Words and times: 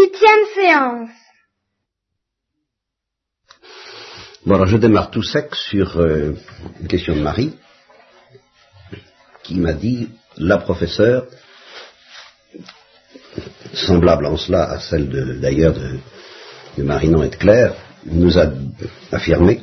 Huitième 0.00 0.46
séance. 0.54 1.10
Bon, 4.46 4.54
alors 4.54 4.66
je 4.66 4.78
démarre 4.78 5.10
tout 5.10 5.22
sec 5.22 5.54
sur 5.54 5.98
euh, 5.98 6.32
une 6.80 6.88
question 6.88 7.14
de 7.14 7.20
Marie, 7.20 7.54
qui 9.42 9.56
m'a 9.56 9.74
dit, 9.74 10.08
la 10.38 10.56
professeure, 10.56 11.26
semblable 13.74 14.24
en 14.26 14.38
cela 14.38 14.70
à 14.70 14.78
celle 14.78 15.38
d'ailleurs 15.40 15.74
de, 15.74 15.98
de, 16.78 16.82
Marinon 16.82 17.22
et 17.22 17.28
de 17.28 17.36
Claire, 17.36 17.74
nous 18.06 18.38
a 18.38 18.46
affirmé 19.12 19.62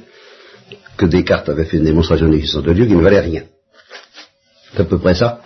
que 0.98 1.08
Descartes 1.08 1.50
avait 1.50 1.66
fait 1.66 1.78
une 1.78 1.86
démonstration 1.86 2.28
de 2.28 2.34
l'existence 2.34 2.64
de 2.64 2.74
Dieu 2.74 2.86
qui 2.86 2.96
ne 2.96 3.02
valait 3.02 3.22
rien. 3.22 3.44
C'est 4.72 4.82
à 4.82 4.86
peu 4.86 5.00
près 5.00 5.16
ça. 5.16 5.42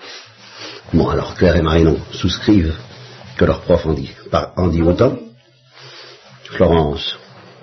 Bon, 0.91 1.07
alors 1.07 1.35
Claire 1.35 1.55
et 1.55 1.61
Marinon 1.61 1.97
souscrivent 2.11 2.75
que 3.41 3.45
leur 3.45 3.61
prof 3.61 3.83
en 3.87 3.93
dit, 3.93 4.11
en 4.55 4.67
dit 4.67 4.83
autant. 4.83 5.17
Florence, 6.43 7.17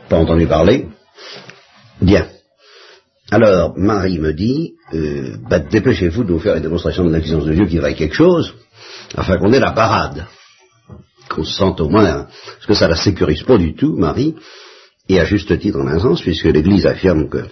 pas 0.08 0.16
entendu 0.16 0.48
parler. 0.48 0.88
Bien. 2.00 2.26
Alors, 3.30 3.78
Marie 3.78 4.18
me 4.18 4.32
dit, 4.32 4.74
euh, 4.92 5.36
bah, 5.48 5.60
dépêchez-vous 5.60 6.24
de 6.24 6.32
nous 6.32 6.40
faire 6.40 6.56
une 6.56 6.62
démonstration 6.62 7.04
de 7.04 7.12
l'existence 7.12 7.44
de 7.44 7.54
Dieu 7.54 7.66
qui 7.66 7.78
vaille 7.78 7.94
quelque 7.94 8.16
chose, 8.16 8.54
afin 9.14 9.36
qu'on 9.36 9.52
ait 9.52 9.60
la 9.60 9.70
parade. 9.70 10.26
Qu'on 11.28 11.44
se 11.44 11.52
sente 11.52 11.80
au 11.80 11.88
moins, 11.88 12.26
parce 12.54 12.66
que 12.66 12.74
ça 12.74 12.88
la 12.88 12.96
sécurise 12.96 13.44
pas 13.44 13.58
du 13.58 13.76
tout, 13.76 13.94
Marie, 13.96 14.34
et 15.08 15.20
à 15.20 15.26
juste 15.26 15.56
titre 15.60 15.78
en 15.78 15.86
un 15.86 16.00
sens, 16.00 16.22
puisque 16.22 16.46
l'Église 16.46 16.86
affirme 16.86 17.28
que 17.28 17.46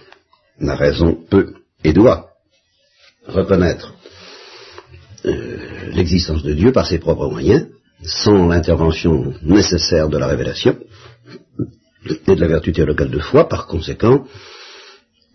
la 0.59 0.75
raison 0.75 1.17
peut 1.31 1.55
et 1.85 1.93
doit 1.93 2.31
reconnaître 3.29 3.95
euh, 5.27 5.91
l'existence 5.93 6.43
de 6.43 6.55
Dieu 6.55 6.73
par 6.73 6.89
ses 6.89 6.99
propres 6.99 7.29
moyens, 7.29 7.69
sans 8.07 8.49
l'intervention 8.49 9.35
nécessaire 9.43 10.09
de 10.09 10.19
la 10.19 10.27
révélation 10.27 10.77
et 12.27 12.35
de 12.35 12.41
la 12.41 12.49
vertu 12.49 12.73
théologale 12.73 13.11
de 13.11 13.19
foi, 13.19 13.49
par 13.49 13.67
conséquent, 13.67 14.27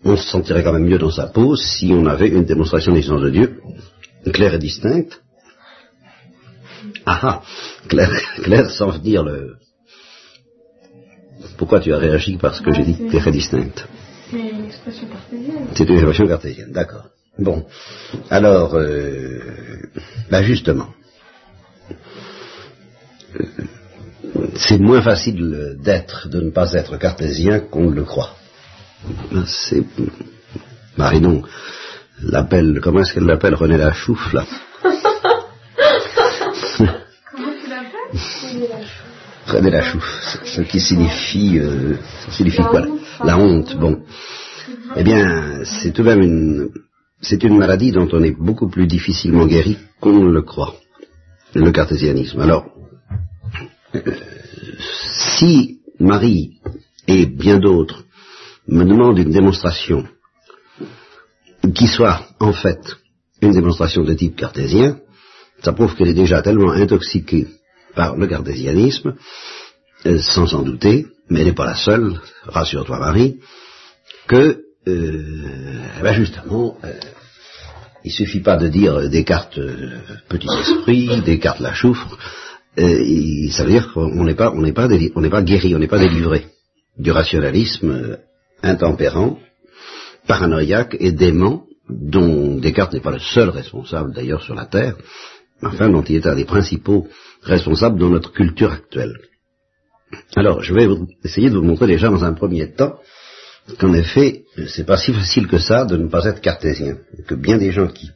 on 0.04 0.16
se 0.16 0.28
sentirait 0.28 0.64
quand 0.64 0.72
même 0.72 0.86
mieux 0.86 0.98
dans 0.98 1.10
sa 1.10 1.26
peau 1.26 1.54
si 1.54 1.92
on 1.92 2.06
avait 2.06 2.28
une 2.28 2.44
démonstration 2.44 2.92
de 2.92 2.96
l'existence 2.96 3.22
de 3.22 3.30
Dieu 3.30 3.60
claire 4.30 4.54
et 4.54 4.58
distincte. 4.58 5.20
Ah 7.04 7.20
ah, 7.22 7.42
claire, 7.88 8.10
claire 8.42 8.70
sans 8.70 8.90
venir 8.90 9.24
le... 9.24 9.56
Pourquoi 11.56 11.80
tu 11.80 11.92
as 11.92 11.98
réagi 11.98 12.36
parce 12.36 12.60
que 12.60 12.72
j'ai 12.72 12.84
dit 12.84 13.08
claire 13.08 13.26
et 13.26 13.32
distincte? 13.32 13.86
C'est 14.30 14.38
une 14.38 14.64
expression 14.64 15.08
cartésienne. 15.08 15.66
C'est 15.74 15.88
une 15.88 15.94
expression 15.94 16.26
cartésienne, 16.26 16.72
d'accord. 16.72 17.06
Bon, 17.38 17.64
alors, 18.30 18.74
euh, 18.74 19.40
ben 20.30 20.42
justement, 20.42 20.88
c'est 24.54 24.78
moins 24.78 25.02
facile 25.02 25.76
d'être, 25.82 26.28
de 26.28 26.40
ne 26.40 26.50
pas 26.50 26.72
être 26.72 26.98
cartésien 26.98 27.60
qu'on 27.60 27.90
ne 27.90 27.94
le 27.94 28.04
croit. 28.04 28.34
C'est 29.46 29.84
Marinon 30.96 31.42
l'appelle, 32.22 32.80
comment 32.82 33.00
est-ce 33.00 33.14
qu'elle 33.14 33.24
l'appelle 33.24 33.54
René 33.54 33.76
Lachouffe 33.76 34.32
là 34.32 34.44
Comment 34.82 34.94
tu 37.62 37.68
l'appelles 37.68 38.86
René 39.46 39.70
Lachouffe, 39.70 40.38
ce 40.44 40.62
qui 40.62 40.80
signifie, 40.80 41.58
euh, 41.58 41.94
ça 42.24 42.32
signifie 42.32 42.62
quoi 42.62 42.86
La 43.24 43.36
honte. 43.36 43.76
Bon, 43.76 44.02
eh 44.96 45.02
bien, 45.02 45.64
c'est 45.64 45.92
tout 45.92 46.02
de 46.02 46.08
même 46.08 46.22
une, 46.22 46.68
c'est 47.20 47.42
une 47.42 47.58
maladie 47.58 47.90
dont 47.90 48.08
on 48.12 48.22
est 48.22 48.36
beaucoup 48.36 48.68
plus 48.68 48.86
difficilement 48.86 49.46
guéri 49.46 49.78
qu'on 50.00 50.12
ne 50.12 50.30
le 50.30 50.42
croit, 50.42 50.76
le 51.54 51.72
cartésianisme. 51.72 52.40
Alors, 52.40 52.66
si 54.98 55.80
Marie 55.98 56.58
et 57.06 57.26
bien 57.26 57.58
d'autres 57.58 58.04
me 58.68 58.84
demandent 58.84 59.18
une 59.18 59.32
démonstration 59.32 60.06
qui 61.74 61.86
soit 61.86 62.26
en 62.40 62.52
fait 62.52 62.80
une 63.40 63.52
démonstration 63.52 64.02
de 64.04 64.14
type 64.14 64.36
cartésien, 64.36 64.98
ça 65.62 65.72
prouve 65.72 65.94
qu'elle 65.94 66.08
est 66.08 66.14
déjà 66.14 66.42
tellement 66.42 66.72
intoxiquée 66.72 67.48
par 67.94 68.16
le 68.16 68.26
cartésianisme, 68.26 69.14
euh, 70.06 70.18
sans 70.18 70.54
en 70.54 70.62
douter, 70.62 71.06
mais 71.28 71.40
elle 71.40 71.46
n'est 71.46 71.52
pas 71.54 71.66
la 71.66 71.76
seule, 71.76 72.20
rassure-toi 72.44 72.98
Marie, 72.98 73.40
que, 74.26 74.62
euh, 74.86 75.86
ben 76.02 76.14
justement, 76.14 76.76
euh, 76.84 76.92
il 78.04 78.12
suffit 78.12 78.40
pas 78.40 78.56
de 78.56 78.68
dire 78.68 79.08
Descartes 79.08 79.58
euh, 79.58 80.00
petit 80.28 80.48
esprit, 80.60 81.22
Descartes 81.22 81.60
la 81.60 81.74
choufre, 81.74 82.18
euh, 82.78 83.50
ça 83.50 83.64
veut 83.64 83.70
dire 83.70 83.92
qu'on 83.92 84.24
n'est 84.24 84.34
pas, 84.34 84.50
on 84.50 84.60
n'est 84.62 84.72
pas, 84.72 84.88
on 85.14 85.20
n'est 85.20 85.30
pas 85.30 85.42
guéri, 85.42 85.74
on 85.74 85.78
n'est 85.78 85.88
pas 85.88 85.98
délivré 85.98 86.46
du 86.98 87.10
rationalisme 87.10 87.90
euh, 87.90 88.16
intempérant, 88.62 89.38
paranoïaque 90.26 90.96
et 90.98 91.12
dément, 91.12 91.64
dont 91.88 92.58
Descartes 92.58 92.94
n'est 92.94 93.00
pas 93.00 93.10
le 93.10 93.18
seul 93.18 93.50
responsable 93.50 94.14
d'ailleurs 94.14 94.42
sur 94.42 94.54
la 94.54 94.66
Terre, 94.66 94.96
enfin 95.62 95.90
dont 95.90 96.02
il 96.02 96.16
est 96.16 96.26
un 96.26 96.34
des 96.34 96.44
principaux 96.44 97.08
responsables 97.42 97.98
dans 97.98 98.08
notre 98.08 98.32
culture 98.32 98.72
actuelle. 98.72 99.18
Alors, 100.36 100.62
je 100.62 100.74
vais 100.74 100.88
essayer 101.24 101.50
de 101.50 101.56
vous 101.56 101.64
montrer 101.64 101.86
déjà 101.86 102.08
dans 102.08 102.24
un 102.24 102.34
premier 102.34 102.72
temps 102.72 102.98
qu'en 103.78 103.92
effet, 103.94 104.44
c'est 104.68 104.86
pas 104.86 104.96
si 104.96 105.12
facile 105.12 105.46
que 105.46 105.58
ça 105.58 105.84
de 105.84 105.96
ne 105.96 106.08
pas 106.08 106.24
être 106.26 106.40
cartésien, 106.40 106.96
que 107.26 107.34
bien 107.34 107.58
des 107.58 107.72
gens 107.72 107.88
qui 107.88 108.10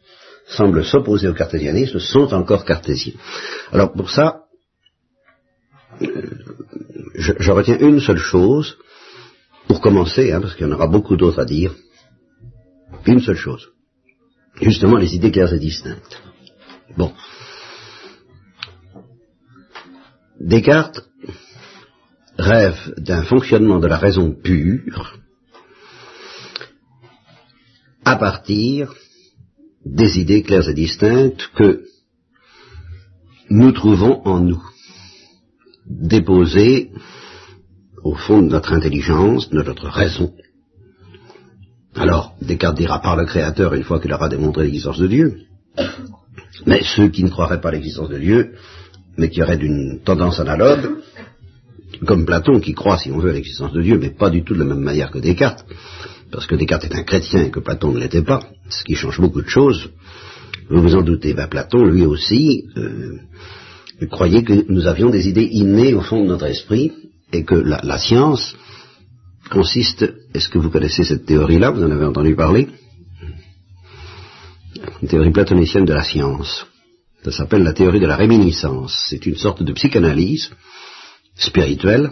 semblent 0.48 0.84
s'opposer 0.84 1.28
au 1.28 1.34
cartésianisme 1.34 1.98
sont 1.98 2.32
encore 2.34 2.64
cartésiens. 2.64 3.14
Alors 3.72 3.92
pour 3.92 4.10
ça, 4.10 4.45
je, 6.00 7.32
je, 7.38 7.50
retiens 7.52 7.78
une 7.78 8.00
seule 8.00 8.18
chose, 8.18 8.76
pour 9.68 9.80
commencer, 9.80 10.32
hein, 10.32 10.40
parce 10.40 10.54
qu'il 10.54 10.66
y 10.66 10.68
en 10.68 10.72
aura 10.72 10.86
beaucoup 10.86 11.16
d'autres 11.16 11.40
à 11.40 11.44
dire, 11.44 11.74
une 13.06 13.20
seule 13.20 13.36
chose. 13.36 13.68
Justement, 14.60 14.96
les 14.96 15.14
idées 15.14 15.30
claires 15.30 15.52
et 15.52 15.58
distinctes. 15.58 16.22
Bon. 16.96 17.12
Descartes 20.40 21.08
rêve 22.38 22.94
d'un 22.98 23.22
fonctionnement 23.22 23.80
de 23.80 23.86
la 23.86 23.96
raison 23.96 24.32
pure 24.32 25.18
à 28.04 28.16
partir 28.16 28.94
des 29.84 30.18
idées 30.18 30.42
claires 30.42 30.68
et 30.68 30.74
distinctes 30.74 31.50
que 31.56 31.84
nous 33.48 33.72
trouvons 33.72 34.22
en 34.26 34.40
nous 34.40 34.62
déposé 35.88 36.90
au 38.02 38.14
fond 38.14 38.42
de 38.42 38.48
notre 38.48 38.72
intelligence, 38.72 39.50
de 39.50 39.62
notre 39.62 39.88
raison. 39.88 40.32
Alors, 41.94 42.34
Descartes 42.40 42.76
dira 42.76 43.00
par 43.00 43.16
le 43.16 43.24
Créateur 43.24 43.74
une 43.74 43.82
fois 43.82 44.00
qu'il 44.00 44.12
aura 44.12 44.28
démontré 44.28 44.64
l'existence 44.64 44.98
de 44.98 45.06
Dieu. 45.06 45.36
Mais 46.66 46.82
ceux 46.82 47.08
qui 47.08 47.24
ne 47.24 47.30
croiraient 47.30 47.60
pas 47.60 47.70
l'existence 47.70 48.08
de 48.08 48.18
Dieu, 48.18 48.54
mais 49.16 49.30
qui 49.30 49.42
auraient 49.42 49.56
d'une 49.56 50.00
tendance 50.04 50.38
analogue, 50.40 50.98
comme 52.06 52.26
Platon 52.26 52.60
qui 52.60 52.74
croit, 52.74 52.98
si 52.98 53.10
on 53.10 53.18
veut, 53.18 53.30
à 53.30 53.32
l'existence 53.32 53.72
de 53.72 53.82
Dieu, 53.82 53.98
mais 53.98 54.10
pas 54.10 54.30
du 54.30 54.44
tout 54.44 54.54
de 54.54 54.58
la 54.58 54.66
même 54.66 54.80
manière 54.80 55.10
que 55.10 55.18
Descartes, 55.18 55.64
parce 56.30 56.46
que 56.46 56.54
Descartes 56.54 56.84
est 56.84 56.94
un 56.94 57.02
chrétien 57.02 57.44
et 57.44 57.50
que 57.50 57.60
Platon 57.60 57.92
ne 57.92 58.00
l'était 58.00 58.22
pas, 58.22 58.40
ce 58.68 58.84
qui 58.84 58.94
change 58.94 59.20
beaucoup 59.20 59.42
de 59.42 59.48
choses. 59.48 59.90
Vous 60.68 60.82
vous 60.82 60.96
en 60.96 61.02
doutez, 61.02 61.32
ben 61.32 61.46
Platon, 61.48 61.84
lui 61.84 62.04
aussi, 62.04 62.64
euh, 62.76 63.16
croyait 64.04 64.44
que 64.44 64.70
nous 64.70 64.86
avions 64.86 65.10
des 65.10 65.28
idées 65.28 65.48
innées 65.50 65.94
au 65.94 66.02
fond 66.02 66.22
de 66.22 66.28
notre 66.28 66.46
esprit 66.46 66.92
et 67.32 67.44
que 67.44 67.54
la, 67.54 67.80
la 67.82 67.98
science 67.98 68.54
consiste, 69.50 70.04
est-ce 70.34 70.48
que 70.48 70.58
vous 70.58 70.70
connaissez 70.70 71.04
cette 71.04 71.24
théorie-là? 71.24 71.70
Vous 71.70 71.82
en 71.82 71.90
avez 71.90 72.04
entendu 72.04 72.34
parler? 72.34 72.68
Une 75.02 75.08
théorie 75.08 75.30
platonicienne 75.30 75.84
de 75.84 75.92
la 75.94 76.02
science. 76.02 76.66
Ça 77.24 77.32
s'appelle 77.32 77.62
la 77.62 77.72
théorie 77.72 78.00
de 78.00 78.06
la 78.06 78.16
réminiscence. 78.16 79.06
C'est 79.08 79.26
une 79.26 79.36
sorte 79.36 79.62
de 79.62 79.72
psychanalyse 79.72 80.50
spirituelle 81.34 82.10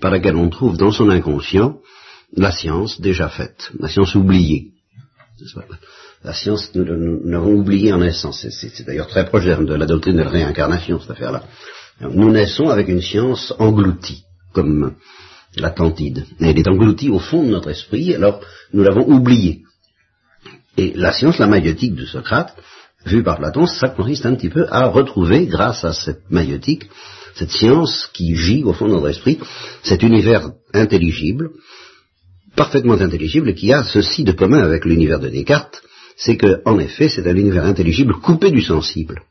par 0.00 0.10
laquelle 0.10 0.36
on 0.36 0.48
trouve 0.48 0.76
dans 0.76 0.92
son 0.92 1.10
inconscient 1.10 1.78
la 2.36 2.50
science 2.50 3.00
déjà 3.00 3.28
faite, 3.28 3.70
la 3.78 3.88
science 3.88 4.14
oubliée. 4.14 4.72
La 6.24 6.32
science, 6.32 6.70
nous, 6.74 6.84
l'avons 7.24 7.52
oublié 7.52 7.92
en 7.92 7.98
naissance. 7.98 8.46
C'est 8.48 8.86
d'ailleurs 8.86 9.08
très 9.08 9.26
proche 9.26 9.44
de 9.44 9.74
la 9.74 9.84
doctrine 9.84 10.16
de 10.16 10.22
la 10.22 10.30
réincarnation, 10.30 10.98
cette 10.98 11.10
affaire-là. 11.10 11.42
Nous 12.00 12.30
naissons 12.30 12.70
avec 12.70 12.88
une 12.88 13.02
science 13.02 13.52
engloutie, 13.58 14.24
comme 14.54 14.94
l'Atlantide. 15.54 16.24
Elle 16.40 16.58
est 16.58 16.66
engloutie 16.66 17.10
au 17.10 17.18
fond 17.18 17.42
de 17.42 17.50
notre 17.50 17.68
esprit, 17.68 18.14
alors 18.14 18.40
nous 18.72 18.82
l'avons 18.82 19.06
oubliée. 19.06 19.64
Et 20.78 20.94
la 20.94 21.12
science, 21.12 21.38
la 21.38 21.46
maïotique 21.46 21.94
de 21.94 22.06
Socrate, 22.06 22.56
vue 23.04 23.22
par 23.22 23.36
Platon, 23.36 23.66
ça 23.66 23.90
consiste 23.90 24.24
un 24.24 24.34
petit 24.34 24.48
peu 24.48 24.66
à 24.70 24.86
retrouver, 24.86 25.46
grâce 25.46 25.84
à 25.84 25.92
cette 25.92 26.30
maïotique, 26.30 26.88
cette 27.34 27.50
science 27.50 28.08
qui 28.14 28.34
gît 28.34 28.64
au 28.64 28.72
fond 28.72 28.88
de 28.88 28.94
notre 28.94 29.10
esprit, 29.10 29.38
cet 29.82 30.02
univers 30.02 30.50
intelligible, 30.72 31.50
parfaitement 32.56 32.94
intelligible, 32.94 33.54
qui 33.54 33.74
a 33.74 33.84
ceci 33.84 34.24
de 34.24 34.32
commun 34.32 34.62
avec 34.62 34.86
l'univers 34.86 35.20
de 35.20 35.28
Descartes, 35.28 35.82
c'est 36.16 36.36
que, 36.36 36.62
en 36.64 36.78
effet, 36.78 37.08
c'est 37.08 37.26
un 37.26 37.36
univers 37.36 37.64
intelligible 37.64 38.14
coupé 38.14 38.50
du 38.50 38.60
sensible, 38.60 39.22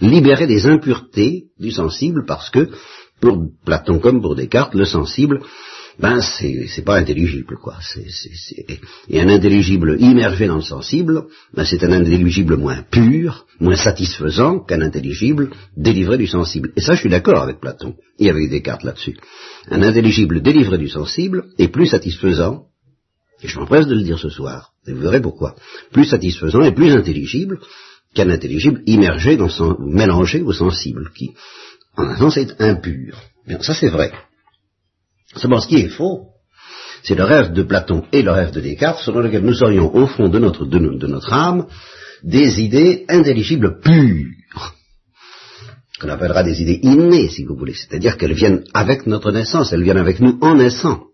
libéré 0.00 0.46
des 0.46 0.66
impuretés 0.66 1.46
du 1.58 1.70
sensible 1.70 2.24
parce 2.26 2.50
que 2.50 2.70
pour 3.20 3.38
Platon 3.64 3.98
comme 3.98 4.20
pour 4.20 4.34
Descartes, 4.34 4.74
le 4.74 4.84
sensible, 4.84 5.40
ben 5.98 6.20
c'est 6.20 6.84
pas 6.84 6.96
intelligible 6.96 7.56
quoi. 7.56 7.78
Et 9.08 9.20
un 9.20 9.28
intelligible 9.28 9.96
immergé 9.98 10.46
dans 10.46 10.56
le 10.56 10.62
sensible, 10.62 11.24
ben 11.54 11.64
c'est 11.64 11.82
un 11.84 11.92
intelligible 11.92 12.56
moins 12.56 12.82
pur, 12.82 13.46
moins 13.60 13.76
satisfaisant 13.76 14.60
qu'un 14.60 14.82
intelligible 14.82 15.50
délivré 15.76 16.18
du 16.18 16.26
sensible. 16.26 16.72
Et 16.76 16.82
ça, 16.82 16.94
je 16.94 17.00
suis 17.00 17.08
d'accord 17.08 17.42
avec 17.42 17.60
Platon 17.60 17.94
et 18.18 18.28
avec 18.28 18.50
Descartes 18.50 18.84
là-dessus. 18.84 19.16
Un 19.70 19.82
intelligible 19.82 20.42
délivré 20.42 20.76
du 20.76 20.88
sensible 20.88 21.46
est 21.58 21.68
plus 21.68 21.86
satisfaisant, 21.86 22.66
et 23.42 23.48
je 23.48 23.58
m'empresse 23.58 23.86
de 23.86 23.94
le 23.94 24.02
dire 24.02 24.18
ce 24.18 24.28
soir, 24.28 24.72
et 24.86 24.92
vous 24.92 25.00
verrez 25.00 25.20
pourquoi, 25.20 25.56
plus 25.92 26.04
satisfaisant 26.04 26.62
et 26.62 26.72
plus 26.72 26.92
intelligible 26.92 27.58
qu'un 28.14 28.30
intelligible 28.30 28.82
immergé 28.86 29.36
dans 29.36 29.48
son, 29.48 29.76
mélangé 29.80 30.42
au 30.42 30.52
sensible, 30.52 31.10
qui, 31.14 31.34
en 31.96 32.04
un 32.04 32.16
sens, 32.16 32.36
est 32.36 32.60
impur. 32.60 33.18
Bien, 33.46 33.60
ça 33.60 33.74
c'est 33.74 33.88
vrai. 33.88 34.12
Seulement, 35.36 35.60
ce 35.60 35.68
qui 35.68 35.76
est 35.76 35.88
faux, 35.88 36.28
c'est 37.02 37.14
le 37.14 37.24
rêve 37.24 37.52
de 37.52 37.62
Platon 37.62 38.04
et 38.12 38.22
le 38.22 38.32
rêve 38.32 38.52
de 38.52 38.60
Descartes, 38.60 39.02
selon 39.04 39.20
lequel 39.20 39.44
nous 39.44 39.62
aurions 39.62 39.94
au 39.94 40.06
fond 40.06 40.28
de 40.28 40.38
notre, 40.38 40.64
de, 40.64 40.78
notre 40.78 41.32
âme 41.32 41.66
des 42.22 42.60
idées 42.60 43.04
intelligibles 43.08 43.80
pures, 43.80 44.74
qu'on 46.00 46.08
appellera 46.08 46.42
des 46.42 46.60
idées 46.62 46.80
innées, 46.82 47.28
si 47.28 47.44
vous 47.44 47.56
voulez, 47.56 47.74
c'est-à-dire 47.74 48.16
qu'elles 48.16 48.34
viennent 48.34 48.64
avec 48.74 49.06
notre 49.06 49.30
naissance, 49.30 49.72
elles 49.72 49.82
viennent 49.82 49.98
avec 49.98 50.20
nous 50.20 50.38
en 50.40 50.56
naissant, 50.56 51.04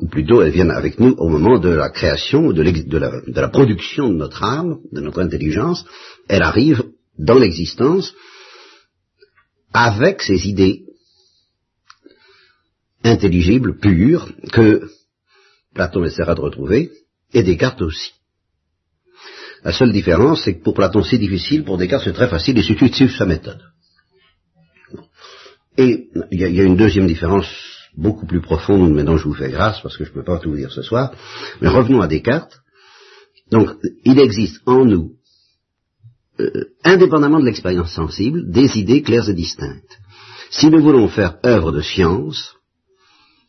ou 0.00 0.08
plutôt 0.08 0.40
elles 0.40 0.52
viennent 0.52 0.70
avec 0.70 0.98
nous 0.98 1.14
au 1.18 1.28
moment 1.28 1.58
de 1.58 1.68
la 1.68 1.90
création, 1.90 2.52
de, 2.52 2.62
de, 2.62 2.98
la, 2.98 3.20
de 3.20 3.40
la 3.40 3.48
production 3.48 4.08
de 4.08 4.16
notre 4.16 4.42
âme, 4.42 4.78
de 4.92 5.00
notre 5.00 5.20
intelligence, 5.20 5.84
elles 6.28 6.42
arrivent 6.42 6.84
dans 7.18 7.38
l'existence 7.38 8.14
avec 9.72 10.22
ces 10.22 10.48
idées 10.48 10.84
intelligible, 13.04 13.78
pur, 13.78 14.28
que 14.52 14.88
Platon 15.74 16.04
essaiera 16.04 16.34
de 16.34 16.40
retrouver, 16.40 16.90
et 17.32 17.42
Descartes 17.42 17.82
aussi. 17.82 18.12
La 19.62 19.72
seule 19.72 19.92
différence, 19.92 20.44
c'est 20.44 20.56
que 20.56 20.62
pour 20.62 20.74
Platon 20.74 21.02
c'est 21.02 21.18
difficile, 21.18 21.64
pour 21.64 21.76
Descartes 21.76 22.04
c'est 22.04 22.12
très 22.12 22.28
facile, 22.28 22.58
et 22.58 22.62
suffit 22.62 22.90
de 22.90 22.94
suivre 22.94 23.16
sa 23.16 23.26
méthode. 23.26 23.60
Et 25.76 26.08
il 26.30 26.40
y, 26.40 26.60
a 26.60 26.64
une 26.64 26.76
deuxième 26.76 27.06
différence 27.06 27.46
beaucoup 27.96 28.26
plus 28.26 28.40
profonde, 28.40 28.92
mais 28.92 29.04
dont 29.04 29.16
je 29.16 29.24
vous 29.24 29.34
fais 29.34 29.50
grâce, 29.50 29.80
parce 29.80 29.96
que 29.96 30.04
je 30.04 30.10
ne 30.10 30.14
peux 30.14 30.24
pas 30.24 30.38
tout 30.38 30.50
vous 30.50 30.56
dire 30.56 30.72
ce 30.72 30.82
soir. 30.82 31.12
Mais 31.60 31.68
revenons 31.68 32.00
à 32.00 32.08
Descartes. 32.08 32.60
Donc, 33.50 33.70
il 34.04 34.18
existe 34.18 34.60
en 34.66 34.84
nous, 34.84 35.12
euh, 36.38 36.66
indépendamment 36.84 37.40
de 37.40 37.46
l'expérience 37.46 37.92
sensible, 37.92 38.50
des 38.50 38.78
idées 38.78 39.02
claires 39.02 39.28
et 39.28 39.34
distinctes. 39.34 39.98
Si 40.50 40.70
nous 40.70 40.82
voulons 40.82 41.08
faire 41.08 41.38
œuvre 41.44 41.72
de 41.72 41.80
science, 41.80 42.54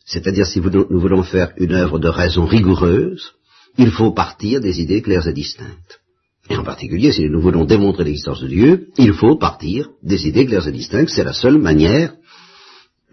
c'est-à-dire 0.05 0.45
si 0.45 0.59
nous 0.59 0.99
voulons 0.99 1.23
faire 1.23 1.51
une 1.57 1.73
œuvre 1.73 1.99
de 1.99 2.09
raison 2.09 2.45
rigoureuse, 2.45 3.33
il 3.77 3.91
faut 3.91 4.11
partir 4.11 4.59
des 4.59 4.81
idées 4.81 5.01
claires 5.01 5.27
et 5.27 5.33
distinctes. 5.33 6.01
Et 6.49 6.57
en 6.57 6.63
particulier, 6.63 7.11
si 7.11 7.29
nous 7.29 7.41
voulons 7.41 7.65
démontrer 7.65 8.03
l'existence 8.03 8.41
de 8.41 8.47
Dieu, 8.47 8.87
il 8.97 9.13
faut 9.13 9.37
partir 9.37 9.89
des 10.03 10.27
idées 10.27 10.45
claires 10.45 10.67
et 10.67 10.71
distinctes. 10.71 11.09
C'est 11.09 11.23
la 11.23 11.33
seule 11.33 11.59
manière 11.59 12.13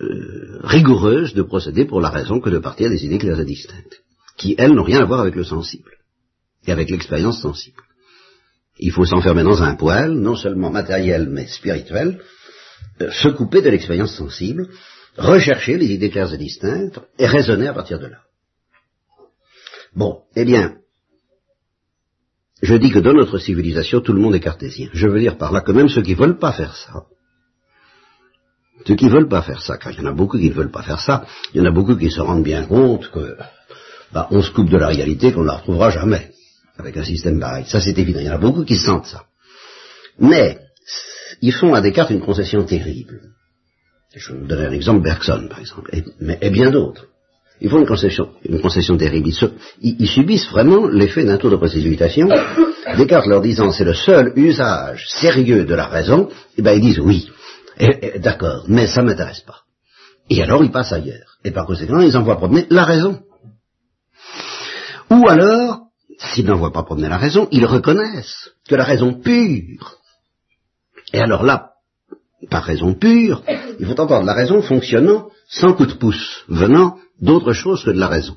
euh, 0.00 0.60
rigoureuse 0.62 1.34
de 1.34 1.42
procéder 1.42 1.84
pour 1.84 2.00
la 2.00 2.10
raison 2.10 2.40
que 2.40 2.50
de 2.50 2.58
partir 2.58 2.90
des 2.90 3.04
idées 3.04 3.18
claires 3.18 3.40
et 3.40 3.44
distinctes, 3.44 4.02
qui, 4.36 4.54
elles, 4.58 4.72
n'ont 4.72 4.84
rien 4.84 5.00
à 5.00 5.04
voir 5.04 5.20
avec 5.20 5.34
le 5.34 5.44
sensible 5.44 5.90
et 6.66 6.72
avec 6.72 6.90
l'expérience 6.90 7.40
sensible. 7.40 7.82
Il 8.78 8.92
faut 8.92 9.04
s'enfermer 9.04 9.42
dans 9.42 9.62
un 9.62 9.74
poil, 9.74 10.12
non 10.12 10.36
seulement 10.36 10.70
matériel, 10.70 11.28
mais 11.28 11.46
spirituel, 11.48 12.20
euh, 13.00 13.10
se 13.10 13.28
couper 13.28 13.60
de 13.60 13.70
l'expérience 13.70 14.14
sensible, 14.14 14.68
rechercher 15.16 15.76
les 15.76 15.86
idées 15.86 16.10
claires 16.10 16.32
et 16.32 16.38
distinctes 16.38 17.00
et 17.18 17.26
raisonner 17.26 17.66
à 17.66 17.74
partir 17.74 17.98
de 17.98 18.06
là. 18.06 18.18
Bon, 19.94 20.20
eh 20.36 20.44
bien, 20.44 20.76
je 22.62 22.74
dis 22.74 22.90
que 22.90 22.98
dans 22.98 23.14
notre 23.14 23.38
civilisation, 23.38 24.00
tout 24.00 24.12
le 24.12 24.20
monde 24.20 24.34
est 24.34 24.40
cartésien. 24.40 24.90
Je 24.92 25.08
veux 25.08 25.20
dire 25.20 25.38
par 25.38 25.52
là 25.52 25.60
que 25.60 25.72
même 25.72 25.88
ceux 25.88 26.02
qui 26.02 26.12
ne 26.12 26.18
veulent 26.18 26.38
pas 26.38 26.52
faire 26.52 26.76
ça, 26.76 27.04
ceux 28.86 28.94
qui 28.94 29.06
ne 29.06 29.10
veulent 29.10 29.28
pas 29.28 29.42
faire 29.42 29.60
ça, 29.60 29.76
car 29.76 29.92
il 29.92 29.98
y 29.98 30.02
en 30.02 30.10
a 30.10 30.14
beaucoup 30.14 30.38
qui 30.38 30.48
ne 30.48 30.54
veulent 30.54 30.70
pas 30.70 30.82
faire 30.82 31.00
ça, 31.00 31.26
il 31.52 31.58
y 31.58 31.60
en 31.60 31.66
a 31.66 31.70
beaucoup 31.70 31.96
qui 31.96 32.10
se 32.10 32.20
rendent 32.20 32.44
bien 32.44 32.64
compte 32.64 33.10
que 33.10 33.36
bah, 34.12 34.28
on 34.30 34.42
se 34.42 34.50
coupe 34.50 34.70
de 34.70 34.78
la 34.78 34.88
réalité 34.88 35.32
qu'on 35.32 35.42
ne 35.42 35.46
la 35.46 35.56
retrouvera 35.56 35.90
jamais 35.90 36.30
avec 36.78 36.96
un 36.96 37.04
système 37.04 37.40
pareil. 37.40 37.64
Ça 37.66 37.80
c'est 37.80 37.98
évident, 37.98 38.20
il 38.20 38.26
y 38.26 38.30
en 38.30 38.34
a 38.34 38.38
beaucoup 38.38 38.64
qui 38.64 38.76
sentent 38.76 39.06
ça. 39.06 39.24
Mais 40.18 40.58
ils 41.42 41.52
font 41.52 41.74
à 41.74 41.80
Descartes 41.80 42.10
une 42.10 42.20
concession 42.20 42.64
terrible. 42.64 43.20
Je 44.14 44.32
vous 44.32 44.46
donner 44.46 44.66
un 44.66 44.72
exemple, 44.72 45.02
Bergson, 45.02 45.46
par 45.48 45.60
exemple, 45.60 45.90
et, 45.92 46.02
mais, 46.20 46.38
et 46.40 46.50
bien 46.50 46.70
d'autres. 46.70 47.06
Ils 47.60 47.68
font 47.68 47.80
une 47.80 47.86
concession, 47.86 48.30
une 48.44 48.60
concession 48.60 48.96
terrible. 48.96 49.30
Ils, 49.82 50.08
subissent 50.08 50.48
vraiment 50.48 50.86
l'effet 50.86 51.24
d'un 51.24 51.38
tour 51.38 51.50
de 51.50 51.56
précipitation. 51.56 52.28
Descartes 52.96 53.26
leur 53.26 53.42
disant 53.42 53.72
c'est 53.72 53.84
le 53.84 53.94
seul 53.94 54.32
usage 54.36 55.06
sérieux 55.08 55.64
de 55.64 55.74
la 55.74 55.86
raison, 55.86 56.28
et 56.56 56.62
ben 56.62 56.72
ils 56.72 56.80
disent 56.80 57.00
oui, 57.00 57.28
d'accord, 58.18 58.64
mais 58.68 58.86
ça 58.86 59.02
m'intéresse 59.02 59.40
pas. 59.40 59.62
Et 60.30 60.42
alors 60.42 60.64
ils 60.64 60.70
passent 60.70 60.92
ailleurs. 60.92 61.38
Et 61.44 61.50
par 61.50 61.66
conséquent, 61.66 62.00
ils 62.00 62.16
envoient 62.16 62.36
promener 62.36 62.66
la 62.70 62.84
raison. 62.84 63.22
Ou 65.10 65.28
alors, 65.28 65.80
s'ils 66.18 66.44
n'envoient 66.46 66.72
pas 66.72 66.82
promener 66.82 67.08
la 67.08 67.16
raison, 67.16 67.48
ils 67.50 67.64
reconnaissent 67.64 68.50
que 68.68 68.74
la 68.74 68.84
raison 68.84 69.14
pure, 69.14 69.98
et 71.12 71.20
alors 71.20 71.42
là, 71.42 71.72
par 72.50 72.64
raison 72.64 72.94
pure, 72.94 73.42
il 73.78 73.86
faut 73.86 74.00
entendre 74.00 74.26
la 74.26 74.34
raison 74.34 74.62
fonctionnant 74.62 75.30
sans 75.48 75.72
coup 75.72 75.86
de 75.86 75.94
pouce, 75.94 76.44
venant 76.48 76.98
d'autre 77.20 77.52
chose 77.52 77.84
que 77.84 77.90
de 77.90 77.98
la 77.98 78.08
raison. 78.08 78.36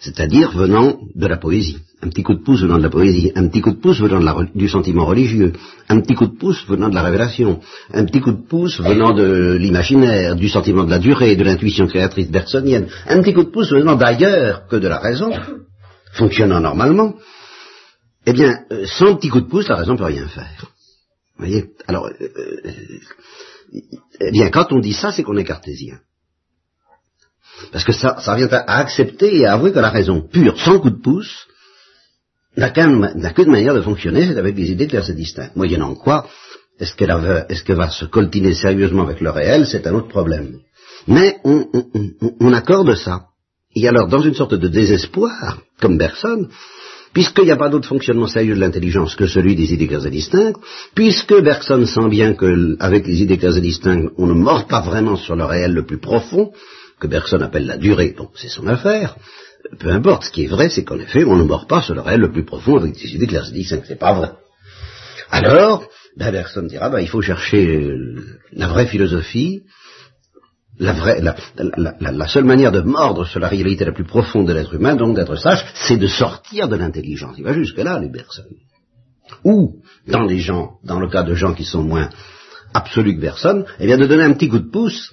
C'est-à-dire 0.00 0.50
venant 0.52 0.98
de 1.14 1.26
la 1.26 1.36
poésie. 1.36 1.78
Un 2.02 2.08
petit 2.08 2.22
coup 2.22 2.34
de 2.34 2.42
pouce 2.42 2.60
venant 2.60 2.76
de 2.76 2.82
la 2.82 2.90
poésie, 2.90 3.32
un 3.34 3.48
petit 3.48 3.62
coup 3.62 3.70
de 3.70 3.80
pouce 3.80 3.98
venant 4.00 4.44
du 4.54 4.68
sentiment 4.68 5.06
religieux, 5.06 5.52
un 5.88 6.00
petit 6.00 6.14
coup 6.14 6.26
de 6.26 6.36
pouce 6.36 6.66
venant 6.68 6.90
de 6.90 6.94
la 6.94 7.02
révélation, 7.02 7.60
un 7.92 8.04
petit 8.04 8.20
coup 8.20 8.32
de 8.32 8.46
pouce 8.46 8.78
venant 8.80 9.14
de 9.14 9.56
l'imaginaire, 9.58 10.36
du 10.36 10.50
sentiment 10.50 10.84
de 10.84 10.90
la 10.90 10.98
durée, 10.98 11.34
de 11.34 11.44
l'intuition 11.44 11.86
créatrice 11.86 12.30
bergsonienne, 12.30 12.88
un 13.06 13.22
petit 13.22 13.32
coup 13.32 13.44
de 13.44 13.50
pouce 13.50 13.72
venant 13.72 13.96
d'ailleurs 13.96 14.66
que 14.66 14.76
de 14.76 14.86
la 14.86 14.98
raison, 14.98 15.30
fonctionnant 16.12 16.60
normalement. 16.60 17.14
Eh 18.26 18.32
bien, 18.32 18.64
euh, 18.70 18.86
sans 18.86 19.16
petit 19.16 19.28
coup 19.28 19.40
de 19.40 19.48
pouce, 19.48 19.68
la 19.68 19.76
raison 19.76 19.92
ne 19.92 19.98
peut 19.98 20.04
rien 20.04 20.26
faire. 20.28 20.72
Vous 21.36 21.46
voyez? 21.46 21.70
Alors, 21.86 22.06
euh, 22.06 22.12
euh, 22.20 22.72
eh 24.20 24.30
bien, 24.30 24.50
quand 24.50 24.72
on 24.72 24.78
dit 24.78 24.92
ça, 24.92 25.12
c'est 25.12 25.22
qu'on 25.22 25.36
est 25.36 25.44
cartésien. 25.44 25.98
Parce 27.72 27.84
que 27.84 27.92
ça, 27.92 28.16
ça 28.20 28.34
vient 28.34 28.48
à, 28.50 28.78
accepter 28.78 29.36
et 29.36 29.46
à 29.46 29.54
avouer 29.54 29.72
que 29.72 29.78
la 29.78 29.90
raison 29.90 30.20
pure, 30.20 30.58
sans 30.60 30.78
coup 30.78 30.90
de 30.90 31.00
pouce, 31.00 31.46
n'a 32.56 32.70
qu'une 32.70 33.50
manière 33.50 33.74
de 33.74 33.80
fonctionner, 33.80 34.26
c'est 34.26 34.38
avec 34.38 34.54
des 34.54 34.70
idées 34.70 34.86
claires 34.86 35.08
et 35.08 35.14
distinctes. 35.14 35.56
Moyennant 35.56 35.94
quoi, 35.94 36.26
est-ce 36.78 36.94
qu'elle 36.94 37.10
est 37.10 37.72
va 37.72 37.90
se 37.90 38.04
coltiner 38.04 38.54
sérieusement 38.54 39.02
avec 39.02 39.20
le 39.20 39.30
réel, 39.30 39.66
c'est 39.66 39.86
un 39.86 39.94
autre 39.94 40.08
problème. 40.08 40.58
Mais 41.06 41.36
on, 41.44 41.66
on 42.40 42.52
accorde 42.52 42.94
ça. 42.94 43.26
Et 43.76 43.88
alors, 43.88 44.08
dans 44.08 44.20
une 44.20 44.34
sorte 44.34 44.54
de 44.54 44.68
désespoir, 44.68 45.58
comme 45.80 45.98
Bergson, 45.98 46.48
puisqu'il 47.12 47.44
n'y 47.44 47.50
a 47.50 47.56
pas 47.56 47.68
d'autre 47.68 47.88
fonctionnement 47.88 48.26
sérieux 48.26 48.54
de 48.54 48.60
l'intelligence 48.60 49.16
que 49.16 49.26
celui 49.26 49.54
des 49.54 49.72
idées 49.72 49.86
claires 49.86 50.06
et 50.06 50.10
distinctes, 50.10 50.60
puisque 50.94 51.40
Bergson 51.40 51.86
sent 51.86 52.08
bien 52.08 52.34
qu'avec 52.34 53.06
les 53.06 53.22
idées 53.22 53.38
claires 53.38 53.56
et 53.56 53.60
distinctes, 53.60 54.12
on 54.18 54.26
ne 54.26 54.34
mord 54.34 54.66
pas 54.66 54.80
vraiment 54.80 55.16
sur 55.16 55.36
le 55.36 55.44
réel 55.44 55.72
le 55.72 55.84
plus 55.86 55.98
profond, 55.98 56.52
que 57.00 57.06
Bergson 57.06 57.40
appelle 57.40 57.66
la 57.66 57.76
durée, 57.76 58.12
donc 58.16 58.30
c'est 58.36 58.48
son 58.48 58.66
affaire, 58.66 59.16
peu 59.78 59.90
importe, 59.90 60.24
ce 60.24 60.30
qui 60.30 60.44
est 60.44 60.48
vrai, 60.48 60.68
c'est 60.68 60.84
qu'en 60.84 60.98
effet, 60.98 61.24
on 61.24 61.36
ne 61.36 61.44
mord 61.44 61.66
pas 61.66 61.82
sur 61.82 61.94
le 61.94 62.00
réel 62.00 62.20
le 62.20 62.32
plus 62.32 62.44
profond 62.44 62.76
avec 62.76 62.94
des 62.94 63.14
idées 63.14 63.34
et 63.34 63.52
distinctes, 63.52 63.86
c'est 63.88 63.98
pas 63.98 64.14
vrai. 64.14 64.32
Alors, 65.30 65.84
ben 66.16 66.44
dira, 66.68 66.90
ben, 66.90 67.00
il 67.00 67.08
faut 67.08 67.22
chercher 67.22 67.90
la 68.52 68.68
vraie 68.68 68.86
philosophie, 68.86 69.62
la, 70.78 70.92
vraie, 70.92 71.20
la, 71.20 72.28
seule 72.28 72.44
manière 72.44 72.72
de 72.72 72.80
mordre 72.80 73.26
sur 73.26 73.40
la 73.40 73.48
réalité 73.48 73.84
la 73.84 73.92
plus 73.92 74.04
profonde 74.04 74.46
de 74.46 74.52
l'être 74.52 74.74
humain, 74.74 74.96
donc 74.96 75.16
d'être 75.16 75.36
sage, 75.36 75.64
c'est 75.74 75.96
de 75.96 76.06
sortir 76.06 76.68
de 76.68 76.76
l'intelligence. 76.76 77.36
Il 77.38 77.44
va 77.44 77.52
jusque-là, 77.52 77.98
les 78.00 78.10
personnes. 78.10 78.56
Ou, 79.44 79.82
dans 80.06 80.22
les 80.22 80.38
gens, 80.38 80.78
dans 80.84 81.00
le 81.00 81.08
cas 81.08 81.22
de 81.22 81.34
gens 81.34 81.54
qui 81.54 81.64
sont 81.64 81.82
moins 81.82 82.10
absolus 82.74 83.16
que 83.16 83.20
personne, 83.20 83.64
eh 83.78 83.86
bien 83.86 83.98
de 83.98 84.06
donner 84.06 84.24
un 84.24 84.34
petit 84.34 84.48
coup 84.48 84.58
de 84.58 84.70
pouce 84.70 85.12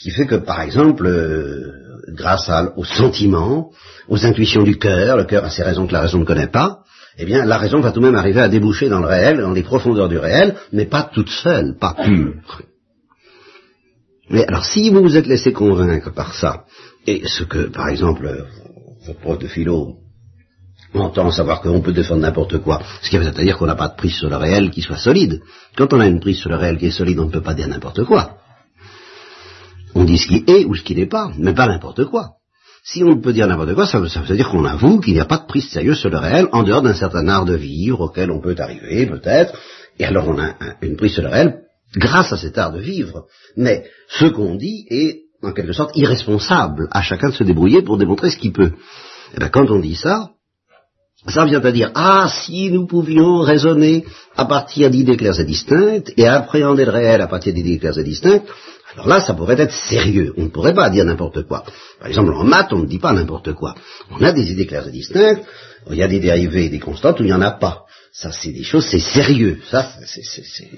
qui 0.00 0.10
fait 0.10 0.26
que, 0.26 0.36
par 0.36 0.60
exemple, 0.62 1.06
euh, 1.06 1.72
grâce 2.08 2.50
aux 2.76 2.84
sentiments, 2.84 3.70
aux 4.08 4.24
intuitions 4.24 4.62
du 4.62 4.78
cœur, 4.78 5.16
le 5.16 5.24
cœur 5.24 5.44
a 5.44 5.50
ses 5.50 5.62
raisons 5.62 5.86
que 5.86 5.92
la 5.92 6.02
raison 6.02 6.18
ne 6.18 6.24
connaît 6.24 6.46
pas, 6.46 6.84
eh 7.18 7.24
bien 7.24 7.44
la 7.44 7.58
raison 7.58 7.80
va 7.80 7.90
tout 7.90 8.00
de 8.00 8.06
même 8.06 8.14
arriver 8.14 8.40
à 8.40 8.48
déboucher 8.48 8.88
dans 8.88 9.00
le 9.00 9.06
réel, 9.06 9.40
dans 9.40 9.52
les 9.52 9.64
profondeurs 9.64 10.08
du 10.08 10.18
réel, 10.18 10.54
mais 10.72 10.86
pas 10.86 11.10
toute 11.12 11.30
seule, 11.30 11.76
pas 11.78 11.94
pure. 11.94 12.62
Mais 14.30 14.46
alors, 14.46 14.64
si 14.64 14.90
vous 14.90 15.02
vous 15.02 15.16
êtes 15.16 15.26
laissé 15.26 15.52
convaincre 15.52 16.12
par 16.12 16.34
ça, 16.34 16.64
et 17.06 17.22
ce 17.26 17.44
que, 17.44 17.68
par 17.68 17.88
exemple, 17.88 18.46
votre 19.06 19.20
prof 19.20 19.38
de 19.38 19.48
philo 19.48 19.96
entend 20.94 21.30
savoir 21.30 21.60
qu'on 21.60 21.80
peut 21.80 21.92
défendre 21.92 22.22
n'importe 22.22 22.58
quoi, 22.58 22.82
ce 23.02 23.10
qui 23.10 23.18
veut 23.18 23.30
dire 23.30 23.58
qu'on 23.58 23.66
n'a 23.66 23.74
pas 23.74 23.88
de 23.88 23.96
prise 23.96 24.14
sur 24.14 24.28
le 24.28 24.36
réel 24.36 24.70
qui 24.70 24.82
soit 24.82 24.96
solide. 24.96 25.40
Quand 25.76 25.92
on 25.92 26.00
a 26.00 26.06
une 26.06 26.20
prise 26.20 26.38
sur 26.38 26.50
le 26.50 26.56
réel 26.56 26.78
qui 26.78 26.86
est 26.86 26.90
solide, 26.90 27.18
on 27.18 27.26
ne 27.26 27.30
peut 27.30 27.42
pas 27.42 27.54
dire 27.54 27.68
n'importe 27.68 28.04
quoi. 28.04 28.37
On 29.98 30.04
dit 30.04 30.18
ce 30.18 30.28
qui 30.28 30.44
est 30.46 30.64
ou 30.64 30.74
ce 30.74 30.82
qui 30.82 30.94
n'est 30.94 31.06
pas, 31.08 31.32
mais 31.38 31.54
pas 31.54 31.66
n'importe 31.66 32.04
quoi. 32.04 32.24
Si 32.84 33.02
on 33.04 33.20
peut 33.20 33.32
dire 33.32 33.46
n'importe 33.48 33.74
quoi, 33.74 33.86
ça 33.86 33.98
veut, 33.98 34.36
dire 34.36 34.48
qu'on 34.48 34.64
avoue 34.64 35.00
qu'il 35.00 35.14
n'y 35.14 35.20
a 35.20 35.24
pas 35.24 35.38
de 35.38 35.46
prise 35.46 35.68
sérieuse 35.68 35.98
sur 35.98 36.10
le 36.10 36.18
réel 36.18 36.46
en 36.52 36.62
dehors 36.62 36.82
d'un 36.82 36.94
certain 36.94 37.26
art 37.28 37.44
de 37.44 37.54
vivre 37.56 38.00
auquel 38.02 38.30
on 38.30 38.40
peut 38.40 38.54
arriver, 38.58 39.06
peut-être, 39.06 39.52
et 39.98 40.04
alors 40.04 40.28
on 40.28 40.38
a 40.38 40.54
un- 40.66 40.74
une 40.82 40.96
prise 40.96 41.12
sur 41.12 41.22
le 41.22 41.28
réel 41.28 41.48
grâce 41.96 42.32
à 42.32 42.36
cet 42.36 42.56
art 42.56 42.72
de 42.72 42.80
vivre. 42.80 43.24
Mais 43.56 43.84
ce 44.08 44.26
qu'on 44.26 44.54
dit 44.54 44.86
est, 44.88 45.22
en 45.42 45.52
quelque 45.52 45.72
sorte, 45.72 45.96
irresponsable 45.96 46.88
à 46.92 47.02
chacun 47.02 47.30
de 47.30 47.34
se 47.34 47.44
débrouiller 47.44 47.82
pour 47.82 47.98
démontrer 47.98 48.30
ce 48.30 48.38
qu'il 48.38 48.52
peut. 48.52 48.72
Et 49.34 49.38
bien, 49.38 49.48
quand 49.48 49.68
on 49.70 49.80
dit 49.80 49.96
ça, 49.96 50.30
ça 51.26 51.44
vient 51.44 51.60
à 51.60 51.72
dire, 51.72 51.90
ah, 51.94 52.28
si 52.42 52.70
nous 52.70 52.86
pouvions 52.86 53.40
raisonner 53.40 54.04
à 54.36 54.44
partir 54.44 54.88
d'idées 54.88 55.16
claires 55.16 55.38
et 55.40 55.44
distinctes 55.44 56.12
et 56.16 56.26
appréhender 56.26 56.84
le 56.84 56.92
réel 56.92 57.20
à 57.20 57.26
partir 57.26 57.52
d'idées 57.52 57.78
claires 57.78 57.98
et 57.98 58.04
distinctes, 58.04 58.46
alors 58.94 59.06
là, 59.08 59.20
ça 59.20 59.34
pourrait 59.34 59.60
être 59.60 59.72
sérieux. 59.74 60.32
On 60.36 60.44
ne 60.44 60.48
pourrait 60.48 60.74
pas 60.74 60.88
dire 60.90 61.04
n'importe 61.04 61.42
quoi. 61.46 61.64
Par 61.98 62.08
exemple, 62.08 62.32
en 62.32 62.44
maths, 62.44 62.72
on 62.72 62.78
ne 62.80 62.86
dit 62.86 62.98
pas 62.98 63.12
n'importe 63.12 63.52
quoi. 63.52 63.74
On 64.10 64.22
a 64.22 64.32
des 64.32 64.50
idées 64.50 64.66
claires 64.66 64.88
et 64.88 64.90
distinctes, 64.90 65.42
il 65.90 65.96
y 65.96 66.02
a 66.02 66.08
des 66.08 66.20
dérivés 66.20 66.64
et 66.66 66.68
des 66.70 66.78
constantes 66.80 67.20
où 67.20 67.22
il 67.22 67.26
n'y 67.26 67.32
en 67.32 67.42
a 67.42 67.50
pas. 67.50 67.84
Ça, 68.12 68.32
c'est 68.32 68.50
des 68.52 68.62
choses, 68.64 68.86
c'est 68.90 68.98
sérieux. 68.98 69.60
Ça, 69.70 69.92
c'est, 70.06 70.22
c'est- 70.24 70.42
c'est- 70.44 70.70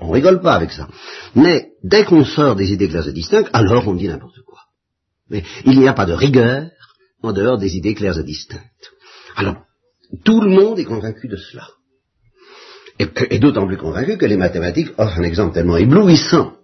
on, 0.00 0.08
on 0.08 0.10
rigole 0.10 0.40
pas 0.42 0.54
avec 0.54 0.72
ça. 0.72 0.88
Mais 1.34 1.68
dès 1.84 2.04
qu'on 2.04 2.24
sort 2.24 2.56
des 2.56 2.72
idées 2.72 2.88
claires 2.88 3.06
et 3.08 3.12
distinctes, 3.12 3.48
alors 3.52 3.86
on 3.88 3.94
dit 3.94 4.08
n'importe 4.08 4.40
quoi. 4.44 4.58
Mais 5.30 5.44
il 5.64 5.78
n'y 5.78 5.88
a 5.88 5.92
pas 5.94 6.06
de 6.06 6.12
rigueur 6.12 6.68
en 7.22 7.32
dehors 7.32 7.56
des 7.58 7.76
idées 7.76 7.94
claires 7.94 8.18
et 8.18 8.24
distinctes. 8.24 8.90
Alors, 9.36 9.56
tout 10.24 10.40
le 10.40 10.50
monde 10.50 10.78
est 10.80 10.84
convaincu 10.84 11.28
de 11.28 11.36
cela. 11.36 11.68
Et, 12.98 13.06
et 13.30 13.38
d'autant 13.38 13.66
plus 13.66 13.78
convaincu 13.78 14.18
que 14.18 14.26
les 14.26 14.36
mathématiques 14.36 14.90
offrent 14.98 15.18
un 15.18 15.22
exemple 15.22 15.54
tellement 15.54 15.76
éblouissant 15.76 16.54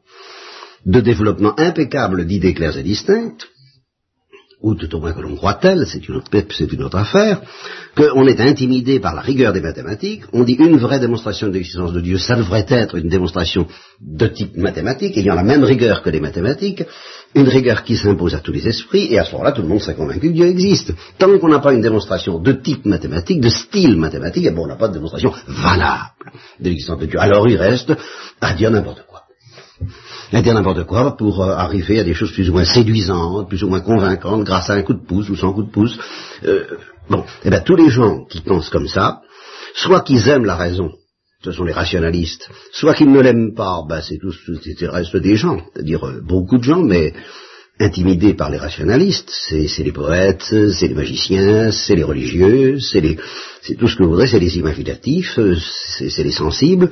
de 0.87 1.01
développement 1.01 1.59
impeccable 1.59 2.27
d'idées 2.27 2.55
claires 2.55 2.79
et 2.79 2.83
distinctes, 2.83 3.49
ou 4.63 4.75
tout 4.75 4.95
au 4.95 5.01
moins 5.01 5.13
que 5.13 5.21
l'on 5.21 5.37
croit 5.37 5.55
tel, 5.55 5.87
c'est 5.87 6.09
une, 6.09 6.17
autre, 6.83 6.97
affaire, 6.97 7.43
qu'on 7.95 8.27
est 8.27 8.41
intimidé 8.41 9.01
par 9.01 9.15
la 9.15 9.21
rigueur 9.21 9.53
des 9.53 9.61
mathématiques, 9.61 10.23
on 10.33 10.45
dit 10.45 10.55
une 10.55 10.79
vraie 10.79 10.99
démonstration 10.99 11.49
de 11.49 11.53
l'existence 11.53 11.93
de 11.93 12.01
Dieu, 12.01 12.17
ça 12.17 12.37
devrait 12.37 12.65
être 12.69 12.97
une 12.97 13.09
démonstration 13.09 13.67
de 14.01 14.27
type 14.27 14.57
mathématique, 14.57 15.17
ayant 15.19 15.35
la 15.35 15.43
même 15.43 15.63
rigueur 15.63 16.03
que 16.03 16.09
les 16.09 16.21
mathématiques, 16.21 16.85
une 17.35 17.49
rigueur 17.49 17.85
qui 17.85 17.97
s'impose 17.97 18.35
à 18.35 18.41
tous 18.41 18.53
les 18.53 18.67
esprits, 18.67 19.13
et 19.13 19.19
à 19.19 19.25
ce 19.25 19.33
moment-là, 19.33 19.53
tout 19.53 19.63
le 19.63 19.69
monde 19.69 19.81
serait 19.81 19.95
convaincu 19.95 20.29
que 20.29 20.35
Dieu 20.35 20.47
existe. 20.47 20.93
Tant 21.19 21.39
qu'on 21.39 21.49
n'a 21.49 21.59
pas 21.59 21.75
une 21.75 21.83
démonstration 21.83 22.39
de 22.39 22.53
type 22.53 22.87
mathématique, 22.87 23.41
de 23.41 23.51
style 23.51 23.97
mathématique, 23.99 24.47
eh 24.49 24.53
bon, 24.53 24.65
on 24.65 24.69
n'a 24.69 24.77
pas 24.77 24.89
de 24.89 24.95
démonstration 24.95 25.33
valable 25.47 26.33
de 26.61 26.69
l'existence 26.69 26.99
de 26.99 27.07
Dieu. 27.07 27.21
Alors 27.21 27.47
il 27.47 27.57
reste 27.57 27.93
à 28.41 28.55
dire 28.55 28.71
n'importe 28.71 29.05
quoi 29.07 29.16
à 30.33 30.43
dire 30.43 30.55
n'importe 30.55 30.85
quoi 30.85 31.17
pour 31.17 31.43
euh, 31.43 31.51
arriver 31.51 32.01
à 32.01 32.05
des 32.05 32.15
choses 32.15 32.33
plus 32.33 32.49
ou 32.49 32.53
moins 32.53 32.65
séduisantes, 32.65 33.49
plus 33.49 33.63
ou 33.63 33.69
moins 33.69 33.81
convaincantes, 33.81 34.45
grâce 34.45 34.71
à 34.71 34.75
un 34.75 34.83
coup 34.83 34.95
de 34.95 35.05
pouce 35.05 35.29
ou 35.29 35.37
sans 35.37 35.53
coup 35.53 35.63
de 35.63 35.71
pouce. 35.71 35.99
Euh, 36.45 36.65
bon, 37.11 37.25
eh 37.45 37.51
bien 37.51 37.61
tous 37.61 37.77
les 37.77 37.91
gens 37.91 38.25
qui 38.25 38.41
pensent 38.41 38.71
comme 38.71 38.89
ça, 38.89 39.21
soit 39.75 40.01
qu'ils 40.01 40.29
aiment 40.29 40.47
la 40.47 40.57
raison, 40.57 40.93
ce 41.45 41.53
sont 41.53 41.65
les 41.65 41.73
rationalistes, 41.73 42.49
soit 42.73 42.95
qu'ils 42.95 43.13
ne 43.13 43.21
l'aiment 43.21 43.55
pas, 43.55 43.83
ben 43.89 44.01
c'est 44.01 44.19
tous, 44.19 44.37
c'est 44.63 44.81
le 44.81 44.91
reste 44.91 45.17
des 45.17 45.37
gens, 45.37 45.61
c'est-à-dire 45.73 46.07
euh, 46.07 46.21
beaucoup 46.23 46.59
de 46.59 46.65
gens, 46.65 46.83
mais 46.83 47.13
intimidés 47.79 48.33
par 48.33 48.51
les 48.51 48.57
rationalistes, 48.57 49.31
c'est 49.31 49.85
les 49.85 49.93
poètes, 49.93 50.43
c'est 50.43 50.89
les 50.89 50.95
magiciens, 50.95 51.71
c'est 51.71 51.95
les 51.95 52.05
religieux, 52.05 52.79
c'est 52.81 53.03
tout 53.79 53.87
ce 53.87 53.97
que 53.97 54.03
vous 54.03 54.11
voudrez, 54.11 54.27
c'est 54.27 54.39
les 54.39 54.57
imaginatifs, 54.57 55.39
euh, 55.39 55.55
c'est 55.99 56.25
les 56.25 56.33
sensibles, 56.33 56.91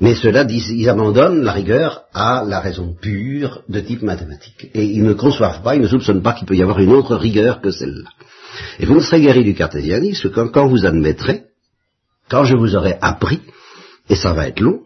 mais 0.00 0.14
ceux-là 0.14 0.44
disent, 0.44 0.70
ils 0.70 0.88
abandonnent 0.88 1.42
la 1.42 1.52
rigueur 1.52 2.04
à 2.12 2.44
la 2.46 2.60
raison 2.60 2.94
pure 3.00 3.62
de 3.68 3.80
type 3.80 4.02
mathématique. 4.02 4.70
Et 4.74 4.84
ils 4.84 5.04
ne 5.04 5.12
conçoivent 5.12 5.62
pas, 5.62 5.76
ils 5.76 5.82
ne 5.82 5.88
soupçonnent 5.88 6.22
pas 6.22 6.32
qu'il 6.32 6.46
peut 6.46 6.56
y 6.56 6.62
avoir 6.62 6.80
une 6.80 6.92
autre 6.92 7.16
rigueur 7.16 7.60
que 7.60 7.70
celle-là. 7.70 8.10
Et 8.78 8.86
vous 8.86 8.94
ne 8.94 9.00
serez 9.00 9.20
guéri 9.20 9.44
du 9.44 9.54
cartésianisme 9.54 10.30
quand, 10.30 10.48
quand 10.48 10.66
vous 10.66 10.84
admettrez, 10.84 11.44
quand 12.28 12.44
je 12.44 12.56
vous 12.56 12.74
aurai 12.74 12.96
appris, 13.00 13.40
et 14.08 14.16
ça 14.16 14.32
va 14.32 14.48
être 14.48 14.60
long, 14.60 14.80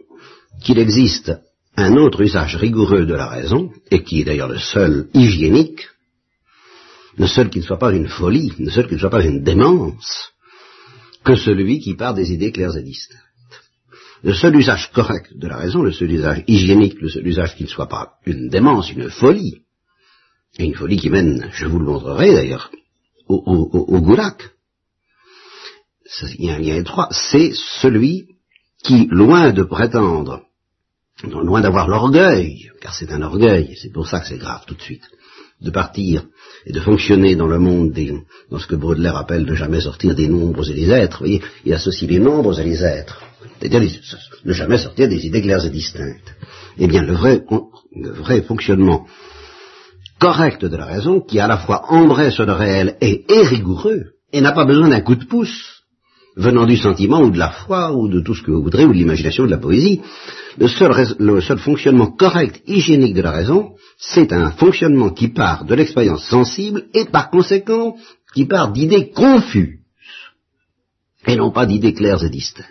qu'il 0.63 0.79
existe 0.79 1.33
un 1.77 1.97
autre 1.97 2.23
usage 2.23 2.57
rigoureux 2.57 3.07
de 3.07 3.15
la 3.15 3.29
raison, 3.29 3.71
et 3.91 4.03
qui 4.03 4.21
est 4.21 4.25
d'ailleurs 4.25 4.49
le 4.49 4.59
seul 4.59 5.09
hygiénique, 5.15 5.89
le 7.17 7.27
seul 7.27 7.51
qui 7.51 7.61
ne 7.61 7.65
soit 7.65 7.79
pas 7.79 7.93
une 7.93 8.09
folie, 8.09 8.53
le 8.59 8.71
seul 8.71 8.89
qui 8.89 8.95
ne 8.95 9.01
soit 9.01 9.11
pas 9.11 9.25
une 9.25 9.43
démence, 9.43 10.33
que 11.25 11.37
celui 11.37 11.81
qui 11.81 11.95
part 11.95 12.15
des 12.15 12.33
idées 12.33 12.53
claires 12.53 12.77
et 12.77 12.83
distinctes. 12.83 13.28
Le 14.23 14.35
seul 14.35 14.57
usage 14.57 14.91
correct 14.93 15.37
de 15.37 15.47
la 15.47 15.57
raison, 15.57 15.83
le 15.83 15.93
seul 15.93 16.11
usage 16.11 16.43
hygiénique, 16.47 17.01
le 17.01 17.09
seul 17.09 17.27
usage 17.27 17.55
qui 17.57 17.65
ne 17.65 17.69
soit 17.69 17.89
pas 17.89 18.15
une 18.27 18.49
démence, 18.49 18.91
une 18.91 19.11
folie, 19.11 19.63
et 20.59 20.65
une 20.65 20.75
folie 20.75 20.97
qui 20.97 21.11
mène, 21.11 21.49
je 21.53 21.67
vous 21.67 21.79
le 21.79 21.85
montrerai 21.85 22.35
d'ailleurs, 22.35 22.71
au, 23.29 23.37
au, 23.37 24.01
goulag, 24.01 24.35
il 26.39 26.47
y 26.47 26.51
a 26.51 26.55
un 26.55 26.59
lien 26.59 26.77
étroit, 26.77 27.09
c'est 27.11 27.53
celui 27.81 28.29
qui, 28.83 29.07
loin 29.11 29.53
de 29.53 29.63
prétendre, 29.63 30.43
loin 31.25 31.61
d'avoir 31.61 31.89
l'orgueil, 31.89 32.71
car 32.81 32.95
c'est 32.95 33.13
un 33.13 33.23
orgueil, 33.23 33.77
c'est 33.81 33.93
pour 33.93 34.09
ça 34.09 34.21
que 34.21 34.29
c'est 34.29 34.39
grave 34.39 34.65
tout 34.67 34.75
de 34.75 34.83
suite, 34.83 35.05
de 35.61 35.71
partir 35.71 36.25
et 36.67 36.73
de 36.73 36.81
fonctionner 36.81 37.35
dans 37.35 37.47
le 37.47 37.59
monde 37.59 37.93
des, 37.93 38.15
dans 38.51 38.59
ce 38.59 38.67
que 38.67 38.77
Baudelaire 38.77 39.17
appelle 39.17 39.45
de 39.45 39.55
jamais 39.55 39.81
sortir 39.81 40.15
des 40.15 40.29
nombres 40.29 40.71
et 40.71 40.75
des 40.75 40.91
êtres, 40.91 41.19
vous 41.19 41.27
voyez, 41.27 41.43
il 41.65 41.73
associe 41.73 42.11
les 42.11 42.21
nombres 42.21 42.59
et 42.61 42.65
les 42.65 42.85
êtres, 42.85 43.21
c'est-à-dire 43.59 43.91
ne 44.45 44.53
jamais 44.53 44.79
sortir 44.79 45.09
des 45.09 45.27
idées 45.27 45.43
claires 45.43 45.65
et 45.65 45.71
distinctes. 45.71 46.35
Eh 46.79 46.87
bien, 46.87 47.03
le 47.03 47.15
vrai, 47.15 47.45
le 47.95 48.11
vrai 48.11 48.43
fonctionnement 48.43 49.07
correct 50.19 50.65
de 50.65 50.77
la 50.77 50.87
raison, 50.87 51.21
qui 51.21 51.41
à 51.41 51.47
la 51.47 51.59
fois 51.59 51.93
embrasse 51.93 52.39
le 52.39 52.53
réel 52.53 52.97
et 53.01 53.25
est 53.29 53.47
rigoureux, 53.47 54.13
et 54.33 54.41
n'a 54.41 54.53
pas 54.53 54.65
besoin 54.65 54.89
d'un 54.89 55.01
coup 55.01 55.15
de 55.15 55.25
pouce, 55.25 55.78
venant 56.39 56.67
du 56.67 56.77
sentiment 56.77 57.21
ou 57.21 57.31
de 57.31 57.39
la 57.39 57.51
foi 57.51 57.93
ou 57.93 58.09
de 58.09 58.21
tout 58.21 58.35
ce 58.35 58.43
que 58.43 58.53
vous 58.53 58.63
voudrez, 58.63 58.85
ou 58.85 58.93
de 58.93 58.99
l'imagination 58.99 59.45
ou 59.45 59.47
de 59.47 59.53
la 59.53 59.59
poésie, 59.59 60.01
le 60.57 60.69
seul, 60.69 61.59
fonctionnement 61.59 62.13
correct, 62.13 62.63
hygiénique 62.67 63.15
de 63.15 63.23
la 63.23 63.33
raison, 63.33 63.75
c'est 63.99 64.33
un 64.33 64.53
fonctionnement 64.53 65.11
qui 65.11 65.29
part 65.29 65.65
de 65.65 65.75
l'expérience 65.75 66.25
sensible 66.25 66.85
et 66.95 67.05
par 67.07 67.31
conséquent 67.31 67.97
qui 68.35 68.47
part 68.47 68.73
d'idées 68.73 69.11
confuses, 69.11 69.81
et 71.27 71.37
non 71.37 71.51
pas 71.51 71.67
d'idées 71.67 71.95
claires 71.95 72.25
et 72.25 72.31
distinctes. 72.31 72.69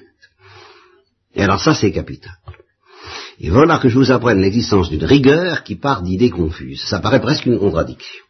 Et 1.35 1.43
alors 1.43 1.61
ça, 1.61 1.73
c'est 1.73 1.91
capital. 1.91 2.33
Et 3.39 3.49
voilà 3.49 3.77
que 3.77 3.89
je 3.89 3.97
vous 3.97 4.11
apprenne 4.11 4.41
l'existence 4.41 4.89
d'une 4.89 5.05
rigueur 5.05 5.63
qui 5.63 5.75
part 5.75 6.01
d'idées 6.01 6.31
confuses. 6.31 6.83
Ça 6.85 6.99
paraît 6.99 7.21
presque 7.21 7.45
une 7.45 7.59
contradiction. 7.59 8.26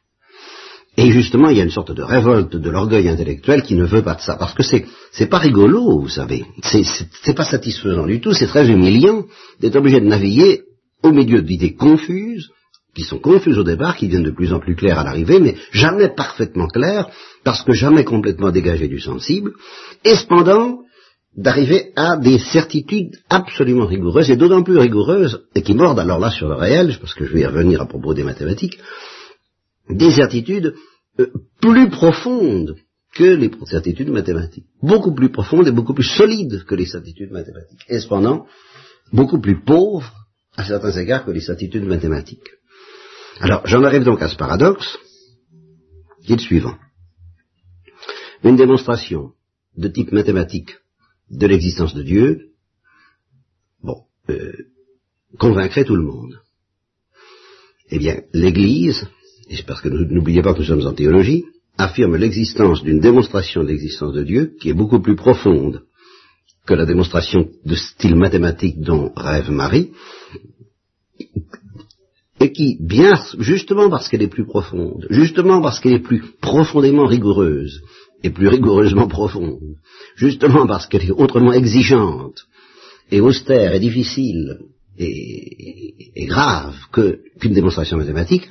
Et 0.99 1.11
justement, 1.11 1.49
il 1.49 1.57
y 1.57 1.61
a 1.61 1.63
une 1.63 1.69
sorte 1.69 1.91
de 1.91 2.01
révolte 2.01 2.55
de 2.55 2.69
l'orgueil 2.71 3.07
intellectuel 3.07 3.61
qui 3.61 3.75
ne 3.75 3.85
veut 3.85 4.01
pas 4.01 4.15
de 4.15 4.21
ça, 4.21 4.35
parce 4.35 4.55
que 4.55 4.63
c'est 4.63 4.85
c'est 5.11 5.29
pas 5.29 5.37
rigolo, 5.37 5.99
vous 5.99 6.09
savez. 6.09 6.43
C'est 6.63 7.35
pas 7.35 7.45
satisfaisant 7.45 8.07
du 8.07 8.19
tout. 8.19 8.33
C'est 8.33 8.47
très 8.47 8.67
humiliant 8.67 9.25
d'être 9.59 9.75
obligé 9.75 9.99
de 9.99 10.07
naviguer 10.07 10.63
au 11.03 11.11
milieu 11.11 11.43
d'idées 11.43 11.75
confuses, 11.75 12.49
qui 12.95 13.03
sont 13.03 13.19
confuses 13.19 13.59
au 13.59 13.63
départ, 13.63 13.95
qui 13.95 14.07
deviennent 14.07 14.23
de 14.23 14.31
plus 14.31 14.51
en 14.51 14.59
plus 14.59 14.75
claires 14.75 14.97
à 14.97 15.03
l'arrivée, 15.03 15.39
mais 15.39 15.55
jamais 15.71 16.09
parfaitement 16.09 16.67
claires, 16.67 17.09
parce 17.43 17.61
que 17.61 17.73
jamais 17.73 18.03
complètement 18.03 18.49
dégagées 18.49 18.87
du 18.87 18.99
sensible, 18.99 19.53
et 20.03 20.15
cependant 20.15 20.79
d'arriver 21.37 21.91
à 21.95 22.17
des 22.17 22.39
certitudes 22.39 23.15
absolument 23.29 23.85
rigoureuses, 23.85 24.31
et 24.31 24.35
d'autant 24.35 24.63
plus 24.63 24.79
rigoureuses, 24.79 25.43
et 25.53 25.61
qui 25.61 25.75
mordent 25.75 25.99
alors 25.99 26.17
là 26.17 26.31
sur 26.31 26.47
le 26.47 26.55
réel, 26.55 26.97
parce 26.99 27.13
que 27.13 27.25
je 27.25 27.33
vais 27.33 27.41
y 27.41 27.45
revenir 27.45 27.81
à 27.81 27.85
propos 27.85 28.15
des 28.15 28.23
mathématiques, 28.23 28.79
des 29.89 30.11
certitudes 30.11 30.75
euh, 31.19 31.31
plus 31.61 31.89
profondes 31.89 32.75
que 33.13 33.23
les 33.23 33.51
certitudes 33.65 34.09
mathématiques. 34.09 34.67
Beaucoup 34.81 35.13
plus 35.13 35.31
profondes 35.31 35.67
et 35.67 35.71
beaucoup 35.71 35.93
plus 35.93 36.03
solides 36.03 36.63
que 36.65 36.75
les 36.75 36.85
certitudes 36.85 37.31
mathématiques. 37.31 37.83
Et 37.87 37.99
cependant, 37.99 38.45
beaucoup 39.11 39.39
plus 39.39 39.63
pauvres 39.63 40.13
à 40.55 40.65
certains 40.65 40.91
égards 40.91 41.25
que 41.25 41.31
les 41.31 41.41
certitudes 41.41 41.85
mathématiques. 41.85 42.49
Alors, 43.39 43.65
j'en 43.65 43.83
arrive 43.83 44.03
donc 44.03 44.21
à 44.21 44.27
ce 44.27 44.35
paradoxe, 44.35 44.97
qui 46.23 46.33
est 46.33 46.37
le 46.37 46.41
suivant. 46.41 46.77
Une 48.43 48.55
démonstration 48.55 49.33
de 49.75 49.87
type 49.87 50.11
mathématique 50.11 50.75
de 51.29 51.47
l'existence 51.47 51.93
de 51.93 52.03
Dieu, 52.03 52.51
bon, 53.83 54.03
euh, 54.29 54.53
convaincrait 55.37 55.85
tout 55.85 55.95
le 55.95 56.03
monde. 56.03 56.39
Eh 57.89 57.99
bien, 57.99 58.21
l'Église, 58.33 59.07
et 59.49 59.63
parce 59.65 59.81
que 59.81 59.89
n'oubliez 59.89 60.41
pas 60.41 60.53
que 60.53 60.59
nous 60.59 60.65
sommes 60.65 60.85
en 60.85 60.93
théologie, 60.93 61.45
affirme 61.77 62.15
l'existence 62.15 62.83
d'une 62.83 62.99
démonstration 62.99 63.63
de 63.63 63.69
l'existence 63.69 64.13
de 64.13 64.23
Dieu 64.23 64.53
qui 64.59 64.69
est 64.69 64.73
beaucoup 64.73 64.99
plus 64.99 65.15
profonde 65.15 65.83
que 66.65 66.73
la 66.73 66.85
démonstration 66.85 67.47
de 67.65 67.75
style 67.75 68.15
mathématique 68.15 68.81
dont 68.81 69.11
rêve 69.15 69.49
Marie, 69.51 69.91
et 72.39 72.51
qui, 72.51 72.77
bien, 72.79 73.15
justement 73.39 73.89
parce 73.89 74.09
qu'elle 74.09 74.21
est 74.21 74.27
plus 74.27 74.45
profonde, 74.45 75.07
justement 75.09 75.61
parce 75.61 75.79
qu'elle 75.79 75.93
est 75.93 75.99
plus 75.99 76.23
profondément 76.41 77.07
rigoureuse, 77.07 77.81
et 78.23 78.29
plus 78.29 78.47
rigoureusement 78.47 79.07
profonde, 79.07 79.75
justement 80.15 80.67
parce 80.67 80.87
qu'elle 80.87 81.05
est 81.05 81.11
autrement 81.11 81.53
exigeante, 81.53 82.45
et 83.11 83.21
austère, 83.21 83.73
et 83.73 83.79
difficile, 83.79 84.59
et, 84.99 86.25
grave 86.25 86.75
qu'une 86.91 87.53
démonstration 87.53 87.97
mathématique, 87.97 88.49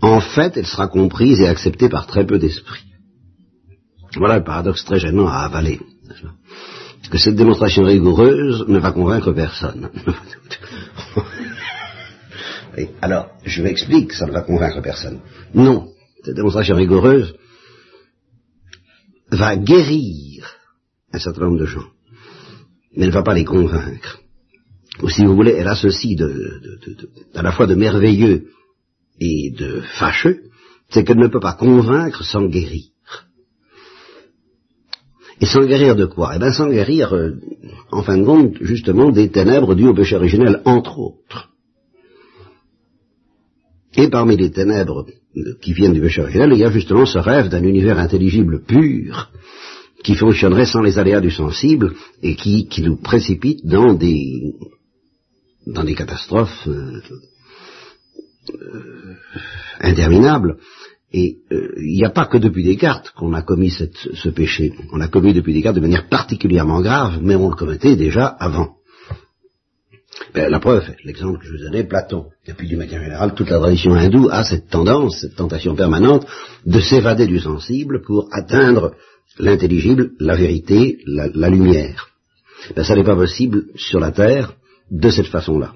en 0.00 0.20
fait, 0.20 0.56
elle 0.56 0.66
sera 0.66 0.88
comprise 0.88 1.40
et 1.40 1.48
acceptée 1.48 1.88
par 1.88 2.06
très 2.06 2.26
peu 2.26 2.38
d'esprits. 2.38 2.84
Voilà 4.16 4.38
le 4.38 4.44
paradoxe 4.44 4.84
très 4.84 5.00
gênant 5.00 5.26
à 5.26 5.38
avaler. 5.38 5.80
Que 7.10 7.18
cette 7.18 7.36
démonstration 7.36 7.84
rigoureuse 7.84 8.64
ne 8.68 8.78
va 8.78 8.92
convaincre 8.92 9.32
personne. 9.32 9.90
alors, 13.02 13.28
je 13.44 13.62
m'explique, 13.62 14.12
ça 14.12 14.26
ne 14.26 14.32
va 14.32 14.42
convaincre 14.42 14.80
personne. 14.80 15.20
Non, 15.54 15.88
cette 16.24 16.36
démonstration 16.36 16.76
rigoureuse 16.76 17.34
va 19.30 19.56
guérir 19.56 20.56
un 21.12 21.18
certain 21.18 21.42
nombre 21.42 21.58
de 21.58 21.66
gens, 21.66 21.88
mais 22.96 23.02
elle 23.02 23.10
ne 23.10 23.14
va 23.14 23.22
pas 23.22 23.34
les 23.34 23.44
convaincre. 23.44 24.20
Ou 25.02 25.10
si 25.10 25.24
vous 25.24 25.34
voulez, 25.34 25.52
elle 25.52 25.68
a 25.68 25.74
ceci 25.74 26.14
de, 26.14 26.60
à 27.34 27.42
la 27.42 27.52
fois 27.52 27.66
de 27.66 27.74
merveilleux 27.74 28.48
et 29.20 29.50
de 29.50 29.80
fâcheux, 29.98 30.42
c'est 30.90 31.04
qu'elle 31.04 31.18
ne 31.18 31.28
peut 31.28 31.40
pas 31.40 31.54
convaincre 31.54 32.24
sans 32.24 32.46
guérir. 32.46 32.84
Et 35.40 35.46
sans 35.46 35.64
guérir 35.64 35.96
de 35.96 36.06
quoi? 36.06 36.32
Eh 36.36 36.38
bien 36.38 36.52
sans 36.52 36.68
guérir, 36.68 37.14
euh, 37.14 37.32
en 37.90 38.02
fin 38.02 38.16
de 38.16 38.24
compte, 38.24 38.56
justement, 38.60 39.10
des 39.10 39.30
ténèbres 39.30 39.74
dues 39.74 39.88
au 39.88 39.94
péché 39.94 40.16
originel, 40.16 40.62
entre 40.64 40.98
autres. 40.98 41.50
Et 43.96 44.08
parmi 44.08 44.36
les 44.36 44.50
ténèbres 44.50 45.06
qui 45.60 45.72
viennent 45.72 45.92
du 45.92 46.00
péché 46.00 46.22
originel, 46.22 46.52
il 46.52 46.58
y 46.58 46.64
a 46.64 46.70
justement 46.70 47.06
ce 47.06 47.18
rêve 47.18 47.48
d'un 47.48 47.62
univers 47.62 47.98
intelligible 47.98 48.64
pur, 48.64 49.30
qui 50.02 50.14
fonctionnerait 50.14 50.66
sans 50.66 50.82
les 50.82 50.98
aléas 50.98 51.20
du 51.20 51.30
sensible 51.30 51.94
et 52.22 52.36
qui, 52.36 52.68
nous 52.82 52.96
précipite 52.96 53.64
dans 53.66 53.94
des, 53.94 54.54
dans 55.66 55.84
des 55.84 55.94
catastrophes 55.94 56.68
euh, 56.68 57.00
euh, 58.50 59.14
interminables. 59.80 60.56
Et 61.12 61.38
euh, 61.52 61.74
il 61.76 61.96
n'y 61.96 62.04
a 62.04 62.10
pas 62.10 62.26
que 62.26 62.38
depuis 62.38 62.64
Descartes 62.64 63.12
qu'on 63.16 63.34
a 63.34 63.42
commis 63.42 63.70
ce 63.70 64.28
péché. 64.30 64.74
On 64.92 64.96
l'a 64.96 65.08
commis 65.08 65.32
depuis 65.32 65.54
Descartes 65.54 65.76
de 65.76 65.80
manière 65.80 66.08
particulièrement 66.08 66.80
grave, 66.80 67.20
mais 67.22 67.36
on 67.36 67.50
le 67.50 67.56
commettait 67.56 67.96
déjà 67.96 68.26
avant. 68.26 68.76
Ben, 70.34 70.50
la 70.50 70.58
preuve, 70.58 70.84
l'exemple 71.04 71.38
que 71.38 71.46
je 71.46 71.52
vous 71.52 71.58
donnais, 71.58 71.84
Platon. 71.84 72.26
Et 72.46 72.52
puis 72.52 72.68
du 72.68 72.76
manière 72.76 73.02
générale, 73.02 73.34
toute 73.34 73.50
la 73.50 73.58
tradition 73.58 73.94
hindoue 73.94 74.28
a 74.30 74.44
cette 74.44 74.68
tendance, 74.68 75.20
cette 75.20 75.36
tentation 75.36 75.74
permanente 75.74 76.26
de 76.66 76.80
s'évader 76.80 77.26
du 77.26 77.38
sensible 77.38 78.02
pour 78.02 78.28
atteindre 78.32 78.94
l'intelligible, 79.38 80.12
la 80.20 80.36
vérité, 80.36 80.98
la, 81.06 81.48
lumière. 81.48 82.08
Ben, 82.74 82.84
ça 82.84 82.94
n'est 82.94 83.04
pas 83.04 83.16
possible 83.16 83.66
sur 83.76 84.00
la 84.00 84.12
terre 84.12 84.54
de 84.90 85.10
cette 85.10 85.26
façon-là. 85.26 85.74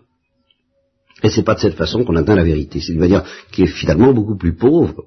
Et 1.23 1.31
c'est 1.31 1.43
pas 1.43 1.55
de 1.55 1.61
cette 1.61 1.75
façon 1.75 2.05
qu'on 2.05 2.17
atteint 2.17 2.37
la 2.37 2.45
vérité. 2.45 2.81
C'est 2.81 2.93
une 2.93 3.01
manière 3.01 3.25
qui 3.51 3.63
est 3.63 3.67
finalement 3.67 4.13
beaucoup 4.13 4.37
plus 4.37 4.55
pauvre. 4.55 5.07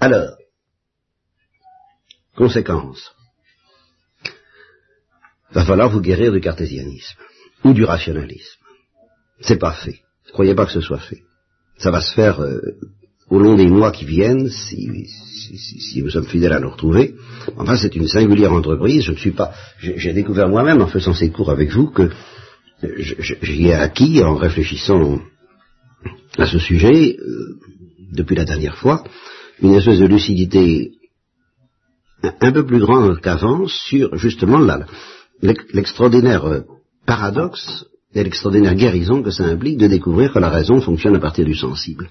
Alors, 0.00 0.36
conséquence 2.34 3.12
va 5.52 5.64
falloir 5.64 5.90
vous 5.90 6.00
guérir 6.00 6.32
du 6.32 6.40
cartésianisme 6.40 7.18
ou 7.64 7.72
du 7.74 7.84
rationalisme. 7.84 8.60
C'est 9.40 9.58
pas 9.58 9.72
fait. 9.72 10.00
Croyez 10.32 10.54
pas 10.54 10.64
que 10.64 10.72
ce 10.72 10.80
soit 10.80 10.98
fait. 10.98 11.22
Ça 11.76 11.90
va 11.90 12.00
se 12.00 12.14
faire 12.14 12.40
euh, 12.40 12.60
au 13.28 13.38
long 13.38 13.56
des 13.56 13.66
mois 13.66 13.92
qui 13.92 14.04
viennent, 14.04 14.48
si, 14.48 15.06
si, 15.06 16.00
vous 16.00 16.10
sommes 16.10 16.26
fidèles 16.26 16.52
à 16.52 16.60
nous 16.60 16.70
retrouver. 16.70 17.14
Enfin, 17.56 17.76
c'est 17.76 17.94
une 17.94 18.08
singulière 18.08 18.52
entreprise. 18.52 19.04
Je 19.04 19.12
ne 19.12 19.16
suis 19.16 19.32
pas. 19.32 19.52
J'ai 19.78 20.12
découvert 20.12 20.48
moi-même 20.48 20.82
en 20.82 20.86
faisant 20.86 21.14
ces 21.14 21.30
cours 21.30 21.50
avec 21.50 21.70
vous 21.72 21.90
que 21.90 22.10
j'y 22.82 23.66
ai 23.66 23.74
acquis 23.74 24.22
en 24.22 24.36
réfléchissant 24.36 25.20
à 26.38 26.46
ce 26.46 26.58
sujet 26.58 27.16
euh, 27.18 27.58
depuis 28.12 28.36
la 28.36 28.44
dernière 28.44 28.76
fois 28.76 29.04
une 29.62 29.74
espèce 29.74 29.98
de 29.98 30.06
lucidité 30.06 30.92
un 32.22 32.52
peu 32.52 32.64
plus 32.64 32.80
grande 32.80 33.20
qu'avant 33.20 33.66
sur 33.66 34.16
justement 34.16 34.60
l'extraordinaire 35.42 36.44
euh, 36.46 36.60
paradoxe 37.06 37.86
et 38.14 38.24
l'extraordinaire 38.24 38.74
guérison 38.74 39.22
que 39.22 39.30
ça 39.30 39.44
implique 39.44 39.78
de 39.78 39.86
découvrir 39.86 40.32
que 40.32 40.38
la 40.38 40.50
raison 40.50 40.80
fonctionne 40.80 41.16
à 41.16 41.20
partir 41.20 41.44
du 41.44 41.54
sensible. 41.54 42.08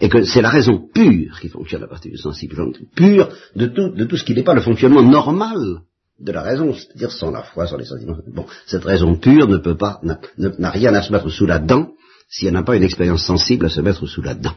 Et 0.00 0.08
que 0.08 0.24
c'est 0.24 0.42
la 0.42 0.50
raison 0.50 0.88
pure 0.92 1.40
qui 1.40 1.48
fonctionne 1.48 1.82
à 1.82 1.88
partir 1.88 2.10
du 2.10 2.18
sensible, 2.18 2.54
pure 2.94 3.30
de 3.54 4.04
tout 4.04 4.16
ce 4.16 4.24
qui 4.24 4.34
n'est 4.34 4.42
pas 4.42 4.54
le 4.54 4.60
fonctionnement 4.60 5.02
normal 5.02 5.80
de 6.18 6.32
la 6.32 6.42
raison, 6.42 6.72
c'est-à-dire 6.72 7.12
sans 7.12 7.30
la 7.30 7.42
foi, 7.42 7.66
sans 7.66 7.76
les 7.76 7.84
sentiments. 7.84 8.18
Bon, 8.28 8.46
cette 8.66 8.84
raison 8.84 9.16
pure 9.16 9.48
ne 9.48 9.58
peut 9.58 9.76
pas, 9.76 10.00
n'a 10.36 10.70
rien 10.70 10.94
à 10.94 11.02
se 11.02 11.12
mettre 11.12 11.28
sous 11.28 11.46
la 11.46 11.58
dent 11.58 11.92
si 12.28 12.46
elle 12.46 12.54
n'a 12.54 12.62
pas 12.62 12.76
une 12.76 12.82
expérience 12.82 13.24
sensible 13.24 13.66
à 13.66 13.68
se 13.68 13.80
mettre 13.80 14.06
sous 14.06 14.22
la 14.22 14.34
dent. 14.34 14.56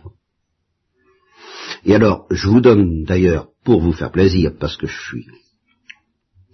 Et 1.85 1.95
alors, 1.95 2.25
je 2.31 2.47
vous 2.47 2.61
donne 2.61 3.03
d'ailleurs, 3.03 3.49
pour 3.63 3.81
vous 3.81 3.93
faire 3.93 4.11
plaisir, 4.11 4.53
parce 4.59 4.77
que 4.77 4.87
je 4.87 5.01
suis, 5.01 5.27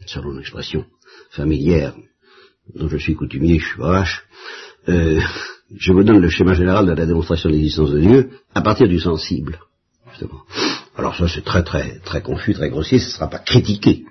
selon 0.05 0.31
l'expression, 0.31 0.85
familière 1.29 1.95
dont 2.73 2.89
je 2.89 2.97
suis 2.97 3.15
coutumier, 3.15 3.59
je 3.59 3.65
suis 3.65 3.79
vache, 3.79 4.25
euh, 4.89 5.21
je 5.75 5.93
vous 5.93 6.03
donne 6.03 6.19
le 6.19 6.29
schéma 6.29 6.53
général 6.53 6.85
de 6.85 6.93
la 6.93 7.05
démonstration 7.05 7.49
de 7.49 7.55
l'existence 7.55 7.91
de 7.91 7.99
Dieu 7.99 8.29
à 8.53 8.61
partir 8.61 8.87
du 8.87 8.99
sensible. 8.99 9.59
Justement. 10.09 10.41
Alors 10.95 11.15
ça 11.15 11.27
c'est 11.27 11.43
très 11.43 11.63
très 11.63 11.99
très 11.99 12.21
confus, 12.21 12.53
très 12.53 12.69
grossier, 12.69 12.99
ce 12.99 13.05
ne 13.05 13.11
sera 13.11 13.29
pas 13.29 13.39
critiqué. 13.39 14.05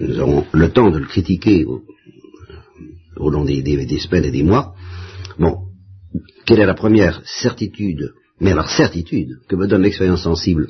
Nous 0.00 0.20
aurons 0.20 0.46
le 0.52 0.70
temps 0.70 0.90
de 0.90 0.98
le 0.98 1.06
critiquer 1.06 1.64
au, 1.64 3.30
long 3.30 3.44
des, 3.44 3.62
des, 3.62 3.98
semaines 3.98 4.24
et 4.24 4.30
des 4.30 4.42
mois. 4.42 4.74
Bon, 5.38 5.68
quelle 6.44 6.60
est 6.60 6.66
la 6.66 6.74
première 6.74 7.22
certitude, 7.24 8.12
mais 8.40 8.52
alors 8.52 8.70
certitude, 8.70 9.38
que 9.48 9.56
me 9.56 9.66
donne 9.66 9.82
l'expérience 9.82 10.22
sensible, 10.22 10.68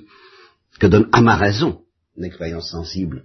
que 0.79 0.87
donne 0.87 1.09
à 1.13 1.21
ma 1.21 1.37
raison 1.37 1.81
l'expérience 2.17 2.71
sensible 2.71 3.25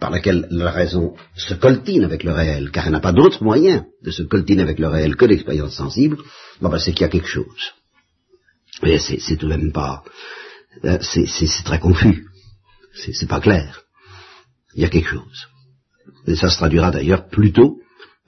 par 0.00 0.10
laquelle 0.10 0.48
la 0.50 0.70
raison 0.70 1.14
se 1.36 1.54
coltine 1.54 2.04
avec 2.04 2.24
le 2.24 2.32
réel, 2.32 2.70
car 2.70 2.86
elle 2.86 2.92
n'a 2.92 3.00
pas 3.00 3.12
d'autre 3.12 3.44
moyen 3.44 3.86
de 4.02 4.10
se 4.10 4.22
coltiner 4.22 4.62
avec 4.62 4.78
le 4.78 4.88
réel 4.88 5.14
que 5.14 5.26
l'expérience 5.26 5.74
sensible, 5.74 6.16
bon 6.60 6.70
ben 6.70 6.78
c'est 6.78 6.92
qu'il 6.92 7.02
y 7.02 7.04
a 7.04 7.10
quelque 7.10 7.28
chose. 7.28 7.74
Mais 8.82 8.98
c'est 8.98 9.36
tout 9.36 9.46
de 9.46 9.56
même 9.56 9.72
pas, 9.72 10.02
euh, 10.84 10.98
c'est 11.02 11.64
très 11.64 11.78
confus, 11.78 12.26
c'est 12.94 13.28
pas 13.28 13.40
clair. 13.40 13.84
Il 14.74 14.82
y 14.82 14.84
a 14.84 14.88
quelque 14.88 15.08
chose. 15.08 15.48
Et 16.26 16.36
ça 16.36 16.48
se 16.48 16.56
traduira 16.56 16.90
d'ailleurs 16.90 17.28
plutôt 17.28 17.78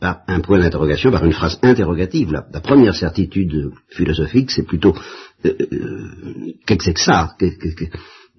par 0.00 0.22
un 0.26 0.40
point 0.40 0.58
d'interrogation, 0.58 1.12
par 1.12 1.24
une 1.24 1.32
phrase 1.32 1.58
interrogative. 1.62 2.32
La, 2.32 2.60
première 2.60 2.94
certitude 2.94 3.70
philosophique, 3.88 4.50
c'est 4.50 4.66
plutôt 4.66 4.96
euh, 5.44 5.54
euh, 5.72 6.54
qu'est-ce 6.66 6.78
que 6.78 6.84
c'est 6.84 6.94
que 6.94 7.00
ça 7.00 7.36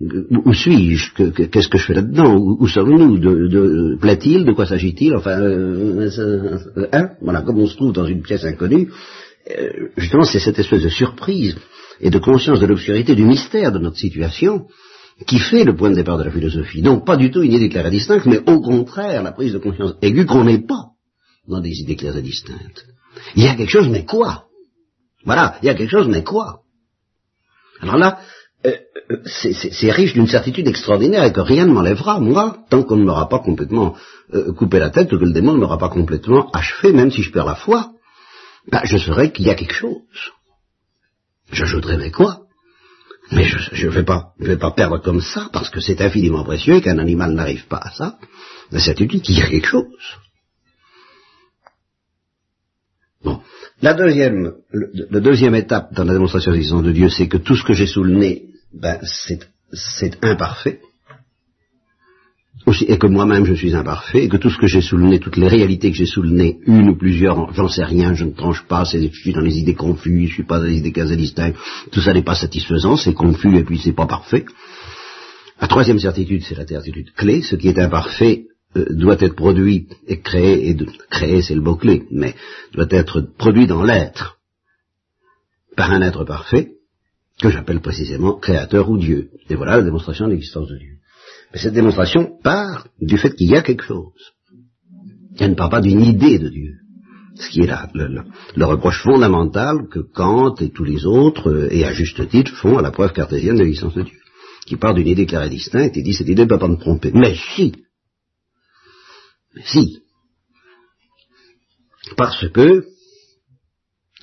où 0.01 0.53
suis-je 0.53 1.13
Qu'est-ce 1.13 1.69
que 1.69 1.77
je 1.77 1.85
fais 1.85 1.93
là-dedans? 1.93 2.35
Où, 2.35 2.67
sommes-nous? 2.67 3.17
De, 3.19 3.97
plaît-il? 3.99 4.45
De 4.45 4.53
quoi 4.53 4.65
s'agit-il? 4.65 5.15
Enfin, 5.15 5.39
euh, 5.39 6.09
euh, 6.17 6.87
hein? 6.91 7.09
Voilà, 7.21 7.41
comme 7.41 7.59
on 7.59 7.67
se 7.67 7.75
trouve 7.75 7.93
dans 7.93 8.05
une 8.05 8.21
pièce 8.21 8.43
inconnue, 8.43 8.89
euh, 9.49 9.89
justement, 9.97 10.23
c'est 10.23 10.39
cette 10.39 10.59
espèce 10.59 10.83
de 10.83 10.89
surprise 10.89 11.55
et 12.01 12.09
de 12.09 12.19
conscience 12.19 12.59
de 12.59 12.65
l'obscurité 12.65 13.15
du 13.15 13.23
mystère 13.23 13.71
de 13.71 13.79
notre 13.79 13.97
situation 13.97 14.65
qui 15.27 15.39
fait 15.39 15.63
le 15.63 15.75
point 15.75 15.89
de 15.89 15.95
départ 15.95 16.17
de 16.17 16.23
la 16.23 16.31
philosophie. 16.31 16.81
Donc, 16.81 17.05
pas 17.05 17.17
du 17.17 17.31
tout 17.31 17.41
une 17.41 17.53
idée 17.53 17.69
claire 17.69 17.87
et 17.87 17.91
distincte, 17.91 18.25
mais 18.25 18.39
au 18.49 18.61
contraire, 18.61 19.23
la 19.23 19.31
prise 19.31 19.53
de 19.53 19.59
conscience 19.59 19.93
aiguë 20.01 20.25
qu'on 20.25 20.43
n'est 20.43 20.65
pas 20.65 20.89
dans 21.47 21.59
des 21.59 21.79
idées 21.81 21.95
claires 21.95 22.17
et 22.17 22.21
distinctes. 22.21 22.85
Il 23.35 23.43
y 23.43 23.47
a 23.47 23.55
quelque 23.55 23.69
chose, 23.69 23.89
mais 23.89 24.05
quoi? 24.05 24.45
Voilà, 25.25 25.57
il 25.61 25.67
y 25.67 25.69
a 25.69 25.75
quelque 25.75 25.91
chose, 25.91 26.07
mais 26.07 26.23
quoi? 26.23 26.61
Alors 27.81 27.97
là, 27.97 28.19
euh, 28.65 28.75
euh, 29.11 29.17
c'est 29.25 29.91
riche 29.91 30.13
d'une 30.13 30.27
certitude 30.27 30.67
extraordinaire 30.67 31.23
et 31.23 31.33
que 31.33 31.41
rien 31.41 31.65
ne 31.65 31.73
m'enlèvera, 31.73 32.19
moi, 32.19 32.57
tant 32.69 32.83
qu'on 32.83 32.95
ne 32.95 33.03
m'aura 33.03 33.29
pas 33.29 33.39
complètement 33.39 33.95
euh, 34.33 34.53
coupé 34.53 34.79
la 34.79 34.89
tête 34.89 35.11
ou 35.11 35.19
que 35.19 35.25
le 35.25 35.33
démon 35.33 35.53
ne 35.53 35.59
m'aura 35.59 35.77
pas 35.77 35.89
complètement 35.89 36.49
achevé, 36.51 36.93
même 36.93 37.11
si 37.11 37.21
je 37.21 37.31
perds 37.31 37.45
la 37.45 37.55
foi, 37.55 37.91
ben, 38.71 38.81
je 38.85 38.97
saurai 38.97 39.31
qu'il 39.31 39.45
y 39.45 39.49
a 39.49 39.55
quelque 39.55 39.73
chose. 39.73 40.31
J'ajouterai 41.51 41.97
mais 41.97 42.11
quoi? 42.11 42.42
Mais 43.33 43.43
je 43.43 43.87
ne 43.87 43.91
vais, 43.91 44.03
pas, 44.03 44.33
vais 44.39 44.57
pas 44.57 44.71
perdre 44.71 44.99
comme 44.99 45.21
ça, 45.21 45.49
parce 45.51 45.69
que 45.69 45.79
c'est 45.79 46.01
infiniment 46.01 46.43
précieux 46.43 46.75
et 46.75 46.81
qu'un 46.81 46.99
animal 46.99 47.33
n'arrive 47.33 47.67
pas 47.67 47.77
à 47.77 47.91
ça, 47.91 48.17
la 48.71 48.79
certitude 48.79 49.21
qu'il 49.21 49.37
y 49.37 49.41
a 49.41 49.49
quelque 49.49 49.67
chose. 49.67 49.85
Bon. 53.23 53.41
La 53.81 53.93
deuxième, 53.93 54.53
le, 54.71 55.19
deuxième 55.21 55.55
étape 55.55 55.93
dans 55.93 56.03
la 56.03 56.13
démonstration 56.13 56.51
de 56.51 56.55
l'existence 56.55 56.83
de 56.83 56.91
Dieu, 56.91 57.09
c'est 57.09 57.27
que 57.27 57.37
tout 57.37 57.55
ce 57.55 57.63
que 57.63 57.73
j'ai 57.73 57.87
sous 57.87 58.03
le 58.03 58.15
nez 58.15 58.45
ben, 58.73 58.99
c'est 59.71 60.23
imparfait, 60.23 60.81
aussi, 62.65 62.85
et 62.85 62.97
que 62.97 63.07
moi-même 63.07 63.45
je 63.45 63.53
suis 63.53 63.75
imparfait, 63.75 64.23
et 64.23 64.29
que 64.29 64.37
tout 64.37 64.49
ce 64.49 64.57
que 64.57 64.67
j'ai 64.67 64.81
sous 64.81 64.97
toutes 65.19 65.37
les 65.37 65.47
réalités 65.47 65.91
que 65.91 65.97
j'ai 65.97 66.05
sous 66.05 66.23
une 66.23 66.89
ou 66.89 66.95
plusieurs, 66.95 67.53
j'en 67.53 67.67
sais 67.67 67.83
rien, 67.83 68.13
je 68.13 68.25
ne 68.25 68.31
tranche 68.31 68.63
pas, 68.67 68.83
je 68.83 69.07
suis 69.09 69.33
dans 69.33 69.41
les 69.41 69.57
idées 69.57 69.75
confuses, 69.75 70.29
je 70.29 70.33
suis 70.35 70.43
pas 70.43 70.59
dans 70.59 70.65
les 70.65 70.77
idées 70.77 71.15
distinctes, 71.15 71.57
tout 71.91 72.01
ça 72.01 72.13
n'est 72.13 72.23
pas 72.23 72.35
satisfaisant, 72.35 72.97
c'est 72.97 73.13
confus 73.13 73.57
et 73.57 73.63
puis 73.63 73.79
c'est 73.79 73.93
pas 73.93 74.07
parfait. 74.07 74.45
La 75.61 75.67
troisième 75.67 75.99
certitude, 75.99 76.43
c'est 76.43 76.57
la 76.57 76.65
certitude 76.65 77.11
clé, 77.13 77.41
ce 77.41 77.55
qui 77.55 77.67
est 77.67 77.79
imparfait 77.79 78.45
euh, 78.75 78.85
doit 78.89 79.17
être 79.19 79.35
produit 79.35 79.87
et 80.07 80.19
créé, 80.19 80.69
et 80.69 80.73
de, 80.73 80.87
créé 81.09 81.41
c'est 81.41 81.55
le 81.55 81.61
mot 81.61 81.75
clé, 81.75 82.03
mais 82.11 82.35
doit 82.73 82.87
être 82.89 83.21
produit 83.37 83.67
dans 83.67 83.83
l'être 83.83 84.39
par 85.75 85.91
un 85.91 86.01
être 86.01 86.23
parfait, 86.23 86.71
que 87.41 87.49
j'appelle 87.49 87.81
précisément 87.81 88.33
créateur 88.33 88.89
ou 88.89 88.97
Dieu. 88.97 89.31
Et 89.49 89.55
voilà 89.55 89.77
la 89.77 89.83
démonstration 89.83 90.25
de 90.25 90.31
l'existence 90.31 90.67
de 90.69 90.77
Dieu. 90.77 90.92
Mais 91.53 91.59
cette 91.59 91.73
démonstration 91.73 92.39
part 92.43 92.87
du 92.99 93.17
fait 93.17 93.35
qu'il 93.35 93.49
y 93.49 93.55
a 93.55 93.61
quelque 93.61 93.83
chose. 93.83 94.33
Elle 95.39 95.51
ne 95.51 95.55
part 95.55 95.69
pas 95.69 95.81
d'une 95.81 96.01
idée 96.01 96.39
de 96.39 96.49
Dieu. 96.49 96.73
Ce 97.35 97.49
qui 97.49 97.61
est 97.61 97.67
là, 97.67 97.89
le, 97.93 98.65
reproche 98.65 99.01
fondamental 99.01 99.87
que 99.89 99.99
Kant 99.99 100.55
et 100.55 100.69
tous 100.69 100.83
les 100.83 101.05
autres, 101.05 101.49
euh, 101.49 101.73
et 101.73 101.83
à 101.83 101.91
juste 101.91 102.27
titre, 102.29 102.55
font 102.55 102.77
à 102.77 102.81
la 102.83 102.91
preuve 102.91 103.11
cartésienne 103.11 103.55
de 103.55 103.63
l'existence 103.63 103.95
de 103.95 104.03
Dieu. 104.03 104.19
Qui 104.67 104.75
part 104.75 104.93
d'une 104.93 105.07
idée 105.07 105.25
claire 105.25 105.43
et 105.43 105.49
distincte 105.49 105.97
et 105.97 106.03
dit 106.03 106.13
cette 106.13 106.27
idée 106.27 106.43
ne 106.43 106.49
peut 106.49 106.59
pas 106.59 106.67
me 106.67 106.77
tromper. 106.77 107.11
Mais 107.13 107.35
si, 107.55 107.73
mais 109.55 109.63
si, 109.65 110.03
parce 112.17 112.47
que, 112.49 112.85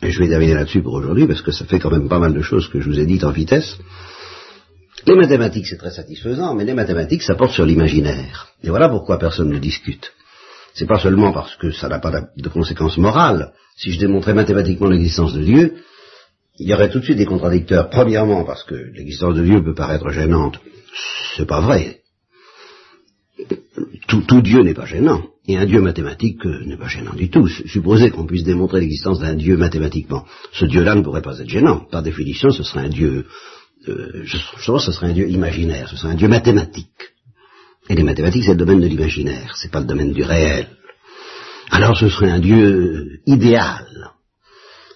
et 0.03 0.11
je 0.11 0.19
vais 0.19 0.29
terminer 0.29 0.55
là-dessus 0.55 0.83
pour 0.83 0.95
aujourd'hui, 0.95 1.27
parce 1.27 1.43
que 1.43 1.53
ça 1.53 1.65
fait 1.65 1.81
quand 1.81 1.91
même 1.91 2.09
pas 2.09 2.19
mal 2.19 2.33
de 2.33 2.43
choses 2.43 2.69
que 2.69 2.81
je 2.81 2.89
vous 2.89 2.99
ai 2.99 3.07
dites 3.07 3.25
en 3.25 3.33
vitesse, 3.33 3.77
les 5.07 5.15
mathématiques 5.15 5.67
c'est 5.67 5.79
très 5.79 5.91
satisfaisant, 5.91 6.55
mais 6.55 6.65
les 6.65 6.75
mathématiques 6.75 7.23
ça 7.23 7.35
porte 7.35 7.53
sur 7.53 7.65
l'imaginaire. 7.65 8.49
Et 8.63 8.71
voilà 8.71 8.89
pourquoi 8.89 9.19
personne 9.19 9.51
ne 9.51 9.59
discute. 9.59 10.13
C'est 10.75 10.87
pas 10.87 10.99
seulement 10.99 11.33
parce 11.33 11.57
que 11.57 11.73
ça 11.73 11.89
n'a 11.89 11.99
pas 11.99 12.29
de 12.37 12.49
conséquences 12.49 12.99
morales. 12.99 13.53
Si 13.77 13.93
je 13.93 13.99
démontrais 13.99 14.35
mathématiquement 14.35 14.89
l'existence 14.89 15.35
de 15.35 15.43
Dieu, 15.43 15.77
il 16.59 16.69
y 16.69 16.75
aurait 16.75 16.91
tout 16.91 17.01
de 17.01 17.05
suite 17.05 17.17
des 17.17 17.27
contradicteurs. 17.27 17.89
Premièrement, 17.89 18.45
parce 18.45 18.65
que 18.65 18.75
l'existence 18.75 19.35
de 19.35 19.45
Dieu 19.45 19.65
peut 19.65 19.75
paraître 19.75 20.11
gênante. 20.11 20.61
C'est 21.37 21.47
pas 21.47 21.61
vrai. 21.61 22.01
Tout, 24.07 24.43
Dieu 24.43 24.63
n'est 24.63 24.75
pas 24.75 24.85
gênant. 24.85 25.23
Et 25.47 25.57
un 25.57 25.65
Dieu 25.65 25.81
mathématique 25.81 26.45
euh, 26.45 26.65
n'est 26.67 26.77
pas 26.77 26.89
gênant 26.89 27.15
du 27.15 27.31
tout. 27.31 27.49
Supposer 27.49 28.11
qu'on 28.11 28.27
puisse 28.27 28.45
démontrer 28.45 28.81
l'existence 28.81 29.21
d'un 29.21 29.35
Dieu 29.35 29.57
mathématiquement, 29.57 30.27
ce 30.53 30.67
Dieu-là 30.67 30.95
ne 30.95 31.03
pourrait 31.03 31.23
pas 31.23 31.39
être 31.39 31.49
gênant. 31.49 31.87
Par 31.91 32.03
définition, 32.03 32.51
ce 32.51 32.63
serait 32.63 32.85
un 32.85 32.89
Dieu, 32.89 33.27
euh, 33.89 34.25
que 34.25 34.79
ce 34.79 34.93
serait 34.93 35.07
un 35.07 35.13
Dieu 35.13 35.29
imaginaire, 35.29 35.89
ce 35.89 35.97
serait 35.97 36.13
un 36.13 36.17
Dieu 36.17 36.29
mathématique. 36.29 37.15
Et 37.89 37.95
les 37.95 38.03
mathématiques, 38.03 38.45
c'est 38.45 38.51
le 38.51 38.57
domaine 38.57 38.81
de 38.81 38.87
l'imaginaire, 38.87 39.57
c'est 39.57 39.71
pas 39.71 39.81
le 39.81 39.87
domaine 39.87 40.13
du 40.13 40.23
réel. 40.23 40.69
Alors 41.71 41.97
ce 41.97 42.09
serait 42.09 42.31
un 42.31 42.41
Dieu 42.41 43.21
idéal. 43.27 43.87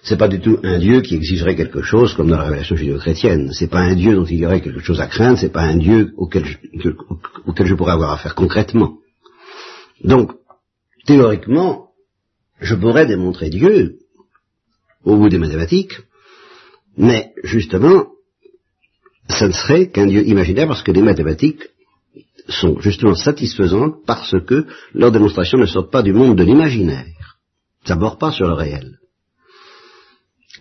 C'est 0.03 0.17
pas 0.17 0.27
du 0.27 0.39
tout 0.39 0.59
un 0.61 0.77
Dieu 0.77 1.01
qui 1.01 1.15
exigerait 1.15 1.55
quelque 1.55 1.81
chose 1.81 2.13
comme 2.13 2.29
dans 2.29 2.37
la 2.37 2.43
révélation 2.43 2.75
judéo-chrétienne. 2.75 3.51
C'est 3.53 3.69
pas 3.69 3.79
un 3.79 3.95
Dieu 3.95 4.13
dont 4.13 4.25
il 4.25 4.37
y 4.37 4.45
aurait 4.45 4.61
quelque 4.61 4.81
chose 4.81 5.01
à 5.01 5.07
craindre, 5.07 5.39
c'est 5.39 5.51
pas 5.51 5.63
un 5.63 5.77
Dieu 5.77 6.13
auquel 6.15 6.45
je 6.45 7.73
pourrais 7.73 7.93
avoir 7.93 8.11
affaire 8.11 8.35
concrètement. 8.35 8.99
Donc, 10.03 10.33
théoriquement, 11.07 11.89
je 12.59 12.75
pourrais 12.75 13.07
démontrer 13.07 13.49
Dieu 13.49 13.97
au 15.03 15.15
bout 15.17 15.29
des 15.29 15.39
mathématiques, 15.39 16.01
mais 16.97 17.33
justement, 17.43 18.07
ça 19.27 19.47
ne 19.47 19.53
serait 19.53 19.89
qu'un 19.89 20.07
Dieu 20.07 20.25
imaginaire 20.25 20.67
parce 20.67 20.83
que 20.83 20.91
les 20.91 21.01
mathématiques 21.01 21.63
sont 22.47 22.79
justement 22.79 23.15
satisfaisantes 23.15 24.05
parce 24.05 24.35
que 24.45 24.65
leurs 24.93 25.11
démonstrations 25.11 25.57
ne 25.57 25.65
sortent 25.65 25.91
pas 25.91 26.03
du 26.03 26.13
monde 26.13 26.37
de 26.37 26.43
l'imaginaire. 26.43 27.37
Ça 27.85 27.95
ne 27.95 27.99
borde 27.99 28.19
pas 28.19 28.31
sur 28.31 28.47
le 28.47 28.53
réel. 28.53 28.99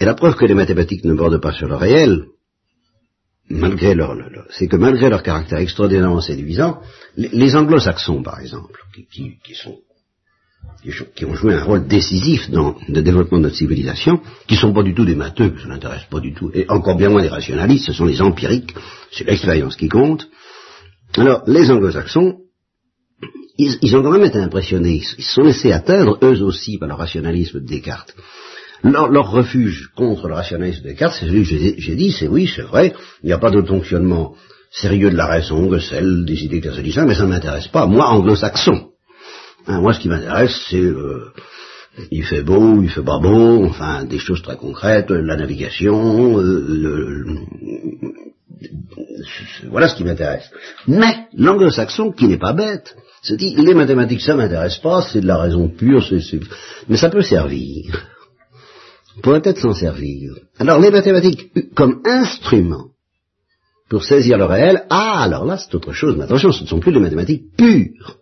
Et 0.01 0.05
la 0.05 0.15
preuve 0.15 0.35
que 0.35 0.47
les 0.47 0.55
mathématiques 0.55 1.05
ne 1.05 1.15
bordent 1.15 1.41
pas 1.41 1.53
sur 1.53 1.69
le 1.69 1.77
réel, 1.77 2.27
malgré 3.49 3.95
leur, 3.95 4.17
c'est 4.51 4.67
que 4.67 4.77
malgré 4.77 5.09
leur 5.09 5.23
caractère 5.23 5.59
extraordinairement 5.59 6.21
séduisant, 6.21 6.81
les, 7.17 7.55
anglo-saxons, 7.55 8.23
par 8.23 8.41
exemple, 8.41 8.81
qui, 9.13 9.55
sont 9.55 9.79
qui 11.17 11.25
ont 11.25 11.35
joué 11.35 11.55
un 11.55 11.65
rôle 11.65 11.87
décisif 11.87 12.51
dans 12.51 12.77
le 12.89 13.03
développement 13.03 13.39
de 13.39 13.45
notre 13.45 13.57
civilisation, 13.57 14.21
qui 14.47 14.57
sont 14.57 14.73
pas 14.75 14.83
du 14.83 14.95
tout 14.95 15.07
des 15.07 15.15
matheux, 15.15 15.55
ça 15.63 15.69
n'intéresse 15.69 16.05
pas 16.11 16.21
du 16.21 16.35
tout, 16.35 16.51
et 16.53 16.67
encore 16.69 16.97
bien 16.97 17.09
moins 17.09 17.23
des 17.23 17.29
rationalistes, 17.29 17.87
ce 17.87 17.93
sont 17.95 18.05
les 18.05 18.21
empiriques, 18.21 18.75
c'est 19.11 19.27
l'expérience 19.27 19.77
qui 19.77 19.89
compte, 19.89 20.29
alors, 21.17 21.43
les 21.47 21.71
anglo-saxons, 21.71 22.39
ils, 23.57 23.97
ont 23.97 24.03
quand 24.03 24.11
même 24.11 24.25
été 24.25 24.39
impressionnés, 24.39 25.01
ils 25.19 25.25
se 25.25 25.35
sont 25.35 25.43
laissés 25.43 25.73
atteindre, 25.73 26.19
eux 26.23 26.43
aussi, 26.43 26.77
par 26.79 26.89
le 26.89 26.95
rationalisme 26.95 27.61
de 27.61 27.67
Descartes. 27.67 28.15
Leur, 28.83 29.31
refuge 29.31 29.91
contre 29.97 30.29
le 30.29 30.35
rationalisme 30.35 30.83
de 30.83 30.89
Descartes, 30.89 31.17
c'est 31.19 31.27
celui 31.27 31.45
que 31.45 31.81
j'ai 31.81 31.95
dit, 31.95 32.11
c'est 32.11 32.27
oui, 32.27 32.51
c'est 32.55 32.63
vrai, 32.63 32.95
il 33.23 33.27
n'y 33.27 33.33
a 33.33 33.39
pas 33.39 33.51
de 33.51 33.63
fonctionnement 33.63 34.35
sérieux 34.73 35.11
de 35.11 35.17
la 35.17 35.27
raison 35.27 35.69
que 35.71 35.79
celle 35.79 36.25
des 36.25 36.45
idées 36.45 36.61
catholiques, 36.61 36.99
mais 37.07 37.15
ça 37.15 37.23
ne 37.23 37.31
m'intéresse 37.31 37.69
pas, 37.69 37.87
moi, 37.87 38.09
anglo-saxon. 38.09 38.89
Hein, 39.67 39.81
moi, 39.81 39.93
ce 39.93 40.01
qui 40.01 40.09
m'intéresse, 40.09 40.67
c'est... 40.69 40.81
Euh, 40.81 41.33
il 42.11 42.25
fait 42.25 42.43
beau, 42.43 42.83
il 42.83 42.91
fait 42.91 43.05
pas 43.05 43.19
beau, 43.19 43.65
enfin 43.65 44.05
des 44.05 44.19
choses 44.19 44.43
très 44.43 44.57
concrètes, 44.57 45.11
la 45.11 45.37
navigation, 45.37 46.41
euh, 46.41 47.25
voilà 49.69 49.89
ce 49.89 49.97
qui 49.97 50.05
m'intéresse. 50.05 50.51
Mais 50.87 51.27
l'anglo-saxon, 51.35 52.13
qui 52.13 52.27
n'est 52.27 52.39
pas 52.39 52.53
bête, 52.53 52.97
se 53.23 53.35
dit, 53.35 53.55
les 53.55 53.75
mathématiques, 53.75 54.21
ça 54.21 54.35
m'intéresse 54.35 54.79
pas, 54.79 55.03
c'est 55.03 55.21
de 55.21 55.27
la 55.27 55.39
raison 55.39 55.69
pure, 55.69 56.05
mais 56.89 56.97
ça 56.97 57.11
peut 57.11 57.23
servir. 57.23 58.09
On 59.17 59.21
pourrait 59.21 59.41
peut-être 59.41 59.61
s'en 59.61 59.75
servir. 59.75 60.35
Alors 60.59 60.81
les 60.81 60.91
mathématiques, 60.91 61.53
comme 61.75 62.01
instrument 62.05 62.89
pour 63.89 64.03
saisir 64.03 64.37
le 64.39 64.45
réel, 64.45 64.85
ah, 64.91 65.23
alors 65.23 65.45
là, 65.45 65.57
c'est 65.57 65.75
autre 65.75 65.93
chose. 65.93 66.17
Mais 66.17 66.25
attention, 66.25 66.51
ce 66.51 66.65
ne 66.65 66.69
sont 66.69 66.81
plus 66.81 66.93
des 66.93 66.99
mathématiques 66.99 67.55
pures. 67.57 68.19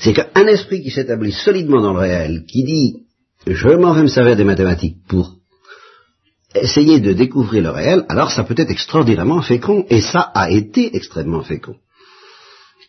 C'est 0.00 0.12
qu'un 0.12 0.46
esprit 0.46 0.82
qui 0.82 0.90
s'établit 0.90 1.32
solidement 1.32 1.80
dans 1.80 1.92
le 1.92 2.00
réel, 2.00 2.44
qui 2.46 2.64
dit, 2.64 3.06
je 3.46 3.68
m'en 3.68 3.92
vais 3.94 4.02
me 4.02 4.08
servir 4.08 4.36
des 4.36 4.44
mathématiques 4.44 4.98
pour 5.08 5.36
essayer 6.54 7.00
de 7.00 7.12
découvrir 7.12 7.62
le 7.62 7.70
réel, 7.70 8.04
alors 8.08 8.30
ça 8.30 8.44
peut 8.44 8.54
être 8.56 8.70
extraordinairement 8.70 9.42
fécond, 9.42 9.84
et 9.90 10.00
ça 10.00 10.20
a 10.20 10.50
été 10.50 10.94
extrêmement 10.96 11.42
fécond. 11.42 11.76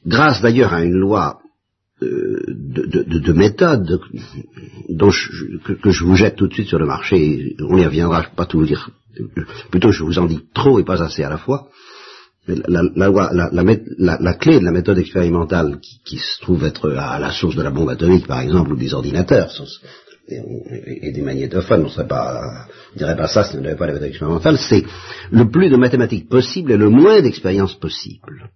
Grâce 0.05 0.41
d'ailleurs 0.41 0.73
à 0.73 0.83
une 0.83 0.95
loi 0.95 1.39
euh, 2.01 2.43
de, 2.47 3.33
méthode 3.33 3.99
dont 4.89 5.09
que, 5.09 5.89
je 5.89 6.03
vous 6.03 6.15
jette 6.15 6.35
tout 6.35 6.47
de 6.47 6.53
suite 6.53 6.67
sur 6.67 6.79
le 6.79 6.85
marché, 6.85 7.55
on 7.59 7.77
y 7.77 7.85
reviendra, 7.85 8.21
je 8.21 8.27
ne 8.27 8.29
peux 8.29 8.35
pas 8.35 8.45
tout 8.45 8.59
vous 8.59 8.65
dire, 8.65 8.91
plutôt 9.71 9.91
je 9.91 10.03
vous 10.03 10.19
en 10.19 10.25
dis 10.25 10.41
trop 10.53 10.79
et 10.79 10.83
pas 10.83 11.01
assez 11.01 11.23
à 11.23 11.29
la 11.29 11.37
fois, 11.37 11.67
la, 12.47 12.81
la, 14.19 14.33
clé 14.35 14.59
de 14.59 14.65
la 14.65 14.71
méthode 14.71 14.97
expérimentale 14.99 15.79
qui, 16.05 16.17
se 16.17 16.39
trouve 16.41 16.65
être 16.65 16.91
à 16.91 17.19
la 17.19 17.31
source 17.31 17.55
de 17.55 17.61
la 17.61 17.71
bombe 17.71 17.89
atomique, 17.89 18.27
par 18.27 18.41
exemple, 18.41 18.73
ou 18.73 18.77
des 18.77 18.93
ordinateurs, 18.93 19.51
et, 20.29 21.11
des 21.11 21.21
magnétophones, 21.21 21.85
on 21.85 21.85
ne 21.85 22.97
dirait 22.97 23.15
pas 23.15 23.27
ça 23.27 23.43
si 23.43 23.55
on 23.55 23.61
n'avait 23.61 23.75
pas 23.75 23.87
la 23.87 23.93
méthode 23.93 24.09
expérimentale, 24.09 24.57
c'est 24.57 24.83
le 25.31 25.49
plus 25.49 25.69
de 25.69 25.77
mathématiques 25.77 26.29
possible 26.29 26.71
et 26.73 26.77
le 26.77 26.89
moins 26.89 27.21
d'expériences 27.21 27.75
possible. 27.75 28.49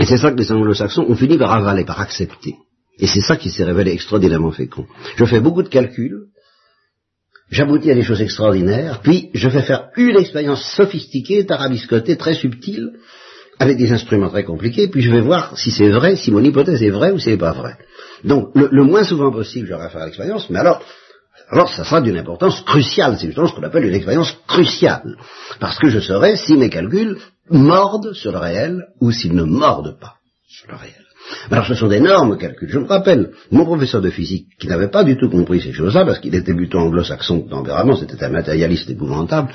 Et 0.00 0.04
c'est 0.04 0.16
ça 0.16 0.32
que 0.32 0.38
les 0.38 0.50
anglo-saxons 0.50 1.06
ont 1.08 1.14
fini 1.14 1.38
par 1.38 1.52
avaler, 1.52 1.84
par 1.84 2.00
accepter. 2.00 2.54
Et 2.98 3.06
c'est 3.06 3.20
ça 3.20 3.36
qui 3.36 3.50
s'est 3.50 3.64
révélé 3.64 3.92
extraordinairement 3.92 4.52
fécond. 4.52 4.86
Je 5.16 5.24
fais 5.24 5.40
beaucoup 5.40 5.62
de 5.62 5.68
calculs, 5.68 6.26
j'aboutis 7.52 7.90
à 7.90 7.94
des 7.94 8.02
choses 8.02 8.22
extraordinaires, 8.22 9.00
puis 9.02 9.30
je 9.34 9.48
fais 9.48 9.62
faire 9.62 9.90
une 9.96 10.16
expérience 10.16 10.64
sophistiquée, 10.74 11.46
tarabiscotée, 11.46 12.16
très 12.16 12.34
subtile, 12.34 12.94
avec 13.58 13.76
des 13.76 13.92
instruments 13.92 14.30
très 14.30 14.42
compliqués, 14.42 14.88
puis 14.88 15.02
je 15.02 15.12
vais 15.12 15.20
voir 15.20 15.56
si 15.56 15.70
c'est 15.70 15.90
vrai, 15.90 16.16
si 16.16 16.32
mon 16.32 16.42
hypothèse 16.42 16.82
est 16.82 16.90
vraie 16.90 17.12
ou 17.12 17.18
si 17.18 17.30
c'est 17.30 17.36
pas 17.36 17.52
vrai. 17.52 17.76
Donc, 18.24 18.48
le, 18.54 18.82
moins 18.82 19.04
souvent 19.04 19.30
possible, 19.30 19.68
j'aurai 19.68 19.84
à 19.84 19.90
faire 19.90 20.04
l'expérience, 20.06 20.48
mais 20.48 20.58
alors, 20.58 20.82
alors 21.50 21.68
ça 21.68 21.84
sera 21.84 22.00
d'une 22.00 22.16
importance 22.16 22.62
cruciale, 22.62 23.18
c'est 23.20 23.26
justement 23.26 23.46
ce 23.46 23.54
qu'on 23.54 23.62
appelle 23.62 23.84
une 23.84 23.94
expérience 23.94 24.34
cruciale, 24.48 25.16
parce 25.60 25.78
que 25.78 25.90
je 25.90 26.00
saurai 26.00 26.36
si 26.36 26.56
mes 26.56 26.70
calculs 26.70 27.18
mordent 27.50 28.14
sur 28.14 28.32
le 28.32 28.38
réel 28.38 28.86
ou 29.00 29.12
s'ils 29.12 29.34
ne 29.34 29.44
mordent 29.44 29.98
pas 30.00 30.14
sur 30.48 30.70
le 30.70 30.76
réel. 30.76 31.04
Alors 31.50 31.66
ce 31.66 31.74
sont 31.74 31.88
d'énormes 31.88 32.36
calculs. 32.38 32.68
Je 32.70 32.78
me 32.78 32.86
rappelle, 32.86 33.32
mon 33.50 33.64
professeur 33.64 34.00
de 34.00 34.10
physique, 34.10 34.48
qui 34.58 34.66
n'avait 34.66 34.90
pas 34.90 35.04
du 35.04 35.16
tout 35.16 35.30
compris 35.30 35.60
ces 35.60 35.72
choses-là, 35.72 36.04
parce 36.04 36.18
qu'il 36.18 36.34
était 36.34 36.54
plutôt 36.54 36.78
anglo-saxon 36.78 37.38
de 37.38 37.50
tempérament, 37.50 37.96
c'était 37.96 38.22
un 38.24 38.28
matérialiste 38.30 38.90
épouvantable, 38.90 39.52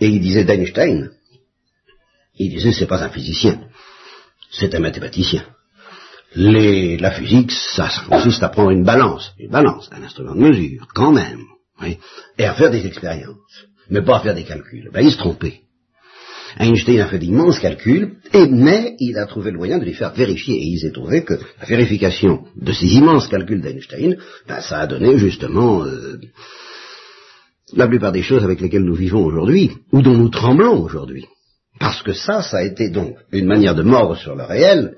et 0.00 0.08
il 0.08 0.20
disait 0.20 0.44
d'Einstein, 0.44 1.10
il 2.36 2.50
disait 2.50 2.72
c'est 2.72 2.86
pas 2.86 3.02
un 3.02 3.10
physicien, 3.10 3.60
c'est 4.50 4.74
un 4.74 4.80
mathématicien. 4.80 5.44
Les, 6.34 6.96
la 6.96 7.10
physique, 7.10 7.52
ça, 7.52 7.90
consiste 8.08 8.42
à 8.42 8.48
prendre 8.48 8.70
une 8.70 8.84
balance, 8.84 9.32
une 9.38 9.50
balance, 9.50 9.90
un 9.92 10.02
instrument 10.02 10.34
de 10.34 10.40
mesure, 10.40 10.88
quand 10.94 11.12
même, 11.12 11.42
oui, 11.82 11.98
et 12.38 12.44
à 12.44 12.54
faire 12.54 12.70
des 12.70 12.86
expériences, 12.86 13.66
mais 13.90 14.02
pas 14.02 14.16
à 14.16 14.20
faire 14.20 14.34
des 14.34 14.44
calculs. 14.44 14.90
Ben, 14.92 15.04
il 15.04 15.12
se 15.12 15.18
trompait. 15.18 15.60
Einstein 16.58 17.00
a 17.00 17.06
fait 17.06 17.18
d'immenses 17.18 17.58
calculs, 17.58 18.12
et, 18.32 18.46
mais 18.46 18.96
il 18.98 19.16
a 19.18 19.26
trouvé 19.26 19.50
le 19.50 19.58
moyen 19.58 19.78
de 19.78 19.84
les 19.84 19.94
faire 19.94 20.12
vérifier, 20.12 20.56
et 20.56 20.66
il 20.66 20.78
s'est 20.78 20.92
trouvé 20.92 21.24
que 21.24 21.34
la 21.34 21.66
vérification 21.66 22.44
de 22.56 22.72
ces 22.72 22.86
immenses 22.86 23.28
calculs 23.28 23.62
d'Einstein, 23.62 24.16
ben, 24.48 24.60
ça 24.60 24.80
a 24.80 24.86
donné 24.86 25.18
justement 25.18 25.84
euh, 25.84 26.18
la 27.74 27.88
plupart 27.88 28.12
des 28.12 28.22
choses 28.22 28.44
avec 28.44 28.60
lesquelles 28.60 28.84
nous 28.84 28.94
vivons 28.94 29.24
aujourd'hui, 29.24 29.70
ou 29.92 30.02
dont 30.02 30.16
nous 30.16 30.28
tremblons 30.28 30.82
aujourd'hui. 30.82 31.26
Parce 31.80 32.02
que 32.02 32.12
ça, 32.12 32.42
ça 32.42 32.58
a 32.58 32.62
été 32.62 32.90
donc 32.90 33.16
une 33.32 33.46
manière 33.46 33.74
de 33.74 33.82
mordre 33.82 34.16
sur 34.16 34.34
le 34.34 34.44
réel, 34.44 34.94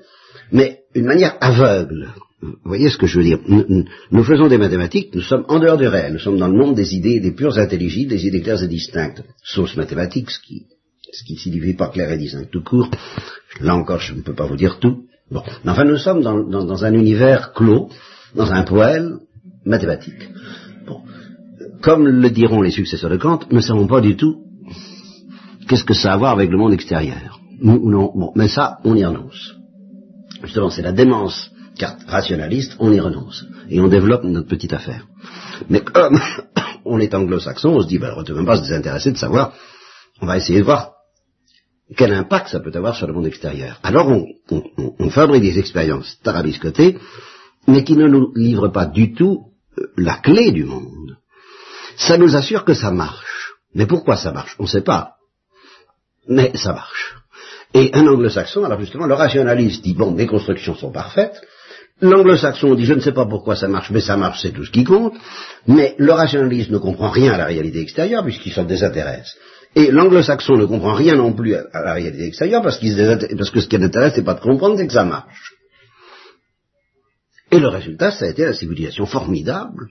mais 0.51 0.81
une 0.93 1.05
manière 1.05 1.35
aveugle. 1.41 2.09
vous 2.41 2.55
voyez 2.65 2.89
ce 2.89 2.97
que 2.97 3.07
je 3.07 3.17
veux 3.17 3.23
dire? 3.23 3.39
Nous, 3.47 4.23
faisons 4.23 4.47
des 4.47 4.57
mathématiques, 4.57 5.15
nous 5.15 5.21
sommes 5.21 5.45
en 5.47 5.59
dehors 5.59 5.77
du 5.77 5.87
réel, 5.87 6.13
nous 6.13 6.19
sommes 6.19 6.37
dans 6.37 6.47
le 6.47 6.57
monde 6.57 6.75
des 6.75 6.95
idées, 6.95 7.19
des 7.19 7.31
pures 7.31 7.57
intelligibles, 7.57 8.11
des 8.11 8.27
idées 8.27 8.41
claires 8.41 8.61
et 8.61 8.67
distinctes, 8.67 9.23
sauce 9.43 9.75
mathématiques, 9.75 10.31
ce 10.31 10.39
qui, 10.41 10.65
ce 11.17 11.23
qui 11.23 11.35
signifie 11.37 11.73
pas 11.73 11.87
clair 11.87 12.11
et 12.11 12.17
distinct 12.17 12.45
tout 12.51 12.63
court. 12.63 12.89
Là 13.61 13.75
encore, 13.75 13.99
je 13.99 14.13
ne 14.13 14.21
peux 14.21 14.33
pas 14.33 14.45
vous 14.45 14.57
dire 14.57 14.79
tout. 14.79 15.03
Bon, 15.31 15.41
mais 15.63 15.71
enfin, 15.71 15.85
nous 15.85 15.97
sommes 15.97 16.21
dans, 16.21 16.43
dans, 16.43 16.65
dans 16.65 16.85
un 16.85 16.93
univers 16.93 17.53
clos, 17.53 17.89
dans 18.35 18.51
un 18.51 18.63
poêle 18.63 19.17
mathématique. 19.65 20.29
Bon. 20.85 21.01
Comme 21.81 22.07
le 22.07 22.29
diront 22.29 22.61
les 22.61 22.71
successeurs 22.71 23.09
de 23.09 23.17
Kant, 23.17 23.39
nous 23.49 23.57
ne 23.57 23.61
savons 23.61 23.87
pas 23.87 24.01
du 24.01 24.15
tout 24.15 24.43
qu'est-ce 25.67 25.83
que 25.83 25.93
ça 25.93 26.11
a 26.11 26.13
à 26.13 26.17
voir 26.17 26.33
avec 26.33 26.51
le 26.51 26.57
monde 26.57 26.73
extérieur. 26.73 27.39
Nous, 27.59 27.89
non, 27.89 28.11
bon, 28.13 28.31
mais 28.35 28.47
ça, 28.47 28.77
on 28.83 28.95
y 28.95 29.05
renonce. 29.05 29.55
Justement, 30.43 30.69
c'est 30.69 30.81
la 30.81 30.91
démence 30.91 31.51
rationaliste, 32.07 32.75
on 32.79 32.91
y 32.91 32.99
renonce. 32.99 33.45
Et 33.69 33.79
on 33.79 33.87
développe 33.87 34.23
notre 34.23 34.47
petite 34.47 34.73
affaire. 34.73 35.07
Mais 35.69 35.79
comme 35.79 36.19
on 36.85 36.99
est 36.99 37.13
anglo-saxon, 37.13 37.69
on 37.69 37.81
se 37.81 37.87
dit, 37.87 37.97
ben, 37.97 38.13
on 38.15 38.21
ne 38.21 38.25
peut 38.25 38.35
même 38.35 38.45
pas 38.45 38.57
se 38.57 38.63
désintéresser 38.63 39.11
de 39.11 39.17
savoir, 39.17 39.53
on 40.21 40.25
va 40.25 40.37
essayer 40.37 40.59
de 40.59 40.65
voir 40.65 40.94
quel 41.95 42.13
impact 42.13 42.49
ça 42.49 42.59
peut 42.59 42.71
avoir 42.73 42.95
sur 42.95 43.07
le 43.07 43.13
monde 43.13 43.27
extérieur. 43.27 43.79
Alors 43.83 44.07
on, 44.09 44.25
on, 44.49 44.95
on 44.97 45.09
fabrique 45.09 45.43
des 45.43 45.59
expériences 45.59 46.19
tarabiscotées, 46.23 46.97
mais 47.67 47.83
qui 47.83 47.95
ne 47.95 48.07
nous 48.07 48.31
livrent 48.35 48.71
pas 48.71 48.85
du 48.85 49.13
tout 49.13 49.51
euh, 49.77 49.87
la 49.97 50.17
clé 50.17 50.51
du 50.51 50.63
monde. 50.63 51.17
Ça 51.97 52.17
nous 52.17 52.35
assure 52.35 52.65
que 52.65 52.73
ça 52.73 52.91
marche. 52.91 53.53
Mais 53.73 53.85
pourquoi 53.85 54.17
ça 54.17 54.31
marche? 54.31 54.55
On 54.59 54.63
ne 54.63 54.69
sait 54.69 54.81
pas. 54.81 55.13
Mais 56.27 56.55
ça 56.55 56.73
marche. 56.73 57.15
Et 57.73 57.91
un 57.93 58.07
anglo-saxon, 58.07 58.63
alors 58.63 58.79
justement, 58.79 59.05
le 59.05 59.13
rationaliste 59.13 59.83
dit, 59.83 59.93
bon, 59.93 60.11
mes 60.11 60.27
constructions 60.27 60.75
sont 60.75 60.91
parfaites, 60.91 61.41
L'anglo-saxon 62.01 62.75
dit 62.75 62.85
je 62.85 62.93
ne 62.93 62.99
sais 62.99 63.13
pas 63.13 63.25
pourquoi 63.25 63.55
ça 63.55 63.69
marche, 63.69 63.89
mais 63.89 64.01
ça 64.01 64.17
marche, 64.17 64.41
c'est 64.41 64.51
tout 64.51 64.65
ce 64.65 64.71
qui 64.71 64.83
compte. 64.83 65.13
Mais 65.65 65.95
le 65.97 66.11
rationaliste 66.11 66.69
ne 66.69 66.77
comprend 66.77 67.09
rien 67.09 67.33
à 67.33 67.37
la 67.37 67.45
réalité 67.45 67.79
extérieure 67.79 68.23
puisqu'il 68.23 68.51
s'en 68.51 68.65
désintéresse. 68.65 69.33
Et 69.75 69.91
l'anglo-saxon 69.91 70.55
ne 70.55 70.65
comprend 70.65 70.93
rien 70.93 71.15
non 71.15 71.33
plus 71.33 71.53
à, 71.55 71.81
la 71.83 71.93
réalité 71.93 72.25
extérieure 72.25 72.61
parce, 72.61 72.79
parce 73.37 73.51
que 73.51 73.59
ce 73.59 73.67
qui 73.67 73.77
l'intéresse, 73.77 74.13
c'est 74.15 74.23
pas 74.23 74.35
de 74.35 74.39
comprendre, 74.39 74.77
c'est 74.77 74.87
que 74.87 74.93
ça 74.93 75.03
marche. 75.03 75.53
Et 77.51 77.59
le 77.59 77.67
résultat, 77.67 78.11
ça 78.11 78.25
a 78.25 78.29
été 78.29 78.45
la 78.45 78.53
civilisation 78.53 79.05
formidable, 79.05 79.89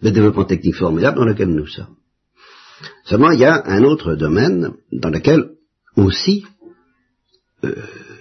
le 0.00 0.10
développement 0.10 0.44
technique 0.44 0.76
formidable 0.76 1.18
dans 1.18 1.24
lequel 1.24 1.48
nous 1.48 1.66
sommes. 1.66 1.96
Seulement, 3.04 3.30
il 3.30 3.40
y 3.40 3.44
a 3.44 3.62
un 3.66 3.84
autre 3.84 4.14
domaine 4.14 4.72
dans 4.90 5.10
lequel 5.10 5.50
aussi 5.96 6.44
euh, 7.64 7.74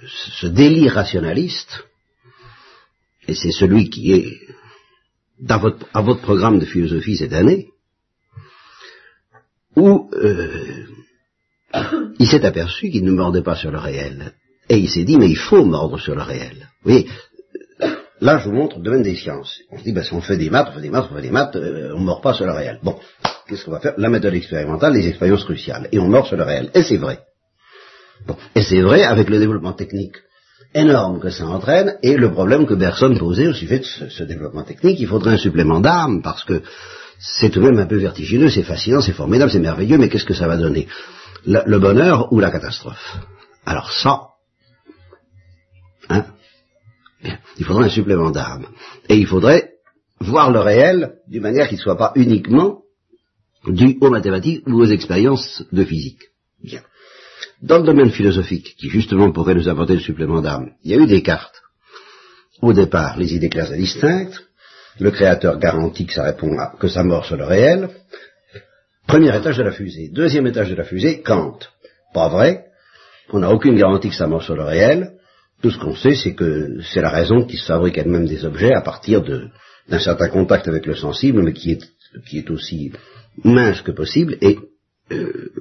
ce 0.05 0.47
délire 0.47 0.93
rationaliste 0.93 1.85
et 3.29 3.35
c'est 3.35 3.51
celui 3.51 3.89
qui 3.89 4.11
est 4.11 4.39
dans 5.39 5.61
à 5.93 6.01
votre 6.01 6.21
programme 6.21 6.59
de 6.59 6.65
philosophie 6.65 7.15
cette 7.15 7.33
année, 7.33 7.69
où 9.79 10.09
euh, 10.13 10.85
il 12.19 12.27
s'est 12.27 12.45
aperçu 12.45 12.89
qu'il 12.89 13.03
ne 13.03 13.11
mordait 13.11 13.41
pas 13.41 13.55
sur 13.55 13.71
le 13.71 13.79
réel. 13.79 14.33
Et 14.69 14.77
il 14.77 14.89
s'est 14.89 15.03
dit, 15.03 15.17
mais 15.17 15.29
il 15.29 15.37
faut 15.37 15.63
mordre 15.63 15.99
sur 15.99 16.15
le 16.15 16.21
réel. 16.21 16.69
Vous 16.83 16.91
voyez, 16.91 17.07
là 18.21 18.37
je 18.37 18.49
vous 18.49 18.55
montre 18.55 18.77
le 18.77 18.83
domaine 18.83 19.03
des 19.03 19.15
sciences. 19.15 19.59
On 19.71 19.79
se 19.79 19.83
dit, 19.83 19.93
ben, 19.93 20.03
si 20.03 20.13
on 20.13 20.21
fait 20.21 20.37
des 20.37 20.49
maths, 20.49 20.67
on 20.71 20.75
fait 20.75 20.81
des 20.81 20.89
maths, 20.89 21.07
on 21.11 21.15
fait 21.15 21.21
des 21.21 21.31
maths, 21.31 21.55
euh, 21.55 21.93
on 21.95 21.99
ne 21.99 22.05
mord 22.05 22.21
pas 22.21 22.33
sur 22.33 22.45
le 22.45 22.53
réel. 22.53 22.79
Bon, 22.83 22.97
qu'est-ce 23.47 23.65
qu'on 23.65 23.71
va 23.71 23.79
faire? 23.79 23.95
La 23.97 24.09
méthode 24.09 24.33
expérimentale, 24.35 24.93
les 24.93 25.07
expériences 25.07 25.43
cruciales. 25.43 25.87
Et 25.91 25.99
on 25.99 26.07
mord 26.07 26.27
sur 26.27 26.37
le 26.37 26.43
réel. 26.43 26.69
Et 26.75 26.83
c'est 26.83 26.97
vrai. 26.97 27.19
Bon. 28.27 28.35
Et 28.55 28.61
c'est 28.61 28.81
vrai 28.81 29.03
avec 29.03 29.29
le 29.29 29.39
développement 29.39 29.73
technique 29.73 30.15
énorme 30.73 31.19
que 31.19 31.29
ça 31.29 31.47
entraîne 31.47 31.97
et 32.03 32.15
le 32.15 32.31
problème 32.31 32.67
que 32.67 32.75
Bergson 32.75 33.15
posait 33.17 33.47
au 33.47 33.53
sujet 33.53 33.79
de 33.79 33.85
ce, 33.85 34.23
développement 34.23 34.63
technique, 34.63 34.99
il 34.99 35.07
faudrait 35.07 35.33
un 35.33 35.37
supplément 35.37 35.79
d'âme 35.79 36.21
parce 36.21 36.43
que 36.43 36.61
c'est 37.19 37.49
tout 37.49 37.59
de 37.59 37.65
même 37.65 37.79
un 37.79 37.85
peu 37.85 37.97
vertigineux, 37.97 38.49
c'est 38.49 38.63
fascinant, 38.63 39.01
c'est 39.01 39.11
formidable, 39.11 39.51
c'est 39.51 39.59
merveilleux, 39.59 39.97
mais 39.97 40.07
qu'est-ce 40.07 40.25
que 40.25 40.33
ça 40.33 40.47
va 40.47 40.55
donner? 40.55 40.87
Le, 41.45 41.77
bonheur 41.77 42.31
ou 42.31 42.39
la 42.39 42.49
catastrophe? 42.49 43.17
Alors 43.65 43.91
ça, 43.91 44.29
hein, 46.09 46.25
il 47.57 47.65
faudrait 47.65 47.85
un 47.85 47.89
supplément 47.89 48.31
d'âme. 48.31 48.67
Et 49.09 49.17
il 49.17 49.27
faudrait 49.27 49.73
voir 50.21 50.51
le 50.51 50.59
réel 50.59 51.15
d'une 51.27 51.43
manière 51.43 51.67
qui 51.67 51.75
ne 51.75 51.81
soit 51.81 51.97
pas 51.97 52.13
uniquement 52.15 52.83
dû 53.67 53.97
aux 53.99 54.09
mathématiques 54.09 54.65
ou 54.67 54.81
aux 54.81 54.85
expériences 54.85 55.63
de 55.71 55.83
physique. 55.83 56.23
Bien. 56.63 56.81
Dans 57.61 57.79
le 57.79 57.83
domaine 57.83 58.11
philosophique, 58.11 58.75
qui 58.77 58.89
justement 58.89 59.31
pourrait 59.31 59.55
nous 59.55 59.67
apporter 59.67 59.93
le 59.93 59.99
supplément 59.99 60.41
d'âme, 60.41 60.71
il 60.83 60.91
y 60.91 60.93
a 60.93 60.97
eu 60.97 61.07
des 61.07 61.21
cartes. 61.21 61.61
Au 62.61 62.71
départ, 62.71 63.17
les 63.17 63.33
idées 63.33 63.49
claires 63.49 63.73
et 63.73 63.77
distinctes, 63.77 64.48
le 64.99 65.11
créateur 65.11 65.59
garantit 65.59 66.05
que 66.05 66.13
ça 66.13 66.23
répond 66.23 66.57
à, 66.57 66.75
que 66.79 66.87
ça 66.87 67.03
mord 67.03 67.25
sur 67.25 67.37
le 67.37 67.45
réel. 67.45 67.89
Premier 69.07 69.35
étage 69.35 69.57
de 69.57 69.63
la 69.63 69.71
fusée. 69.71 70.09
Deuxième 70.11 70.47
étage 70.47 70.69
de 70.69 70.75
la 70.75 70.83
fusée, 70.83 71.21
Kant. 71.21 71.59
Pas 72.13 72.29
vrai. 72.29 72.65
On 73.31 73.39
n'a 73.39 73.51
aucune 73.51 73.75
garantie 73.75 74.09
que 74.09 74.15
ça 74.15 74.27
mord 74.27 74.43
sur 74.43 74.55
le 74.55 74.63
réel. 74.63 75.13
Tout 75.61 75.71
ce 75.71 75.77
qu'on 75.77 75.95
sait, 75.95 76.15
c'est 76.15 76.33
que 76.33 76.79
c'est 76.93 77.01
la 77.01 77.09
raison 77.09 77.45
qui 77.45 77.57
se 77.57 77.65
fabrique 77.65 77.97
elle-même 77.97 78.25
des 78.25 78.45
objets 78.45 78.73
à 78.73 78.81
partir 78.81 79.21
d'un 79.21 79.99
certain 79.99 80.29
contact 80.29 80.67
avec 80.67 80.85
le 80.85 80.95
sensible, 80.95 81.41
mais 81.41 81.53
qui 81.53 81.71
est, 81.71 81.83
qui 82.27 82.39
est 82.39 82.49
aussi 82.49 82.91
mince 83.43 83.81
que 83.81 83.91
possible, 83.91 84.37
et 84.41 84.57
euh, 85.11 85.51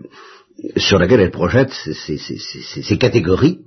sur 0.77 0.99
laquelle 0.99 1.21
elle 1.21 1.31
projette 1.31 1.73
ces, 1.73 2.99
catégories, 2.99 3.61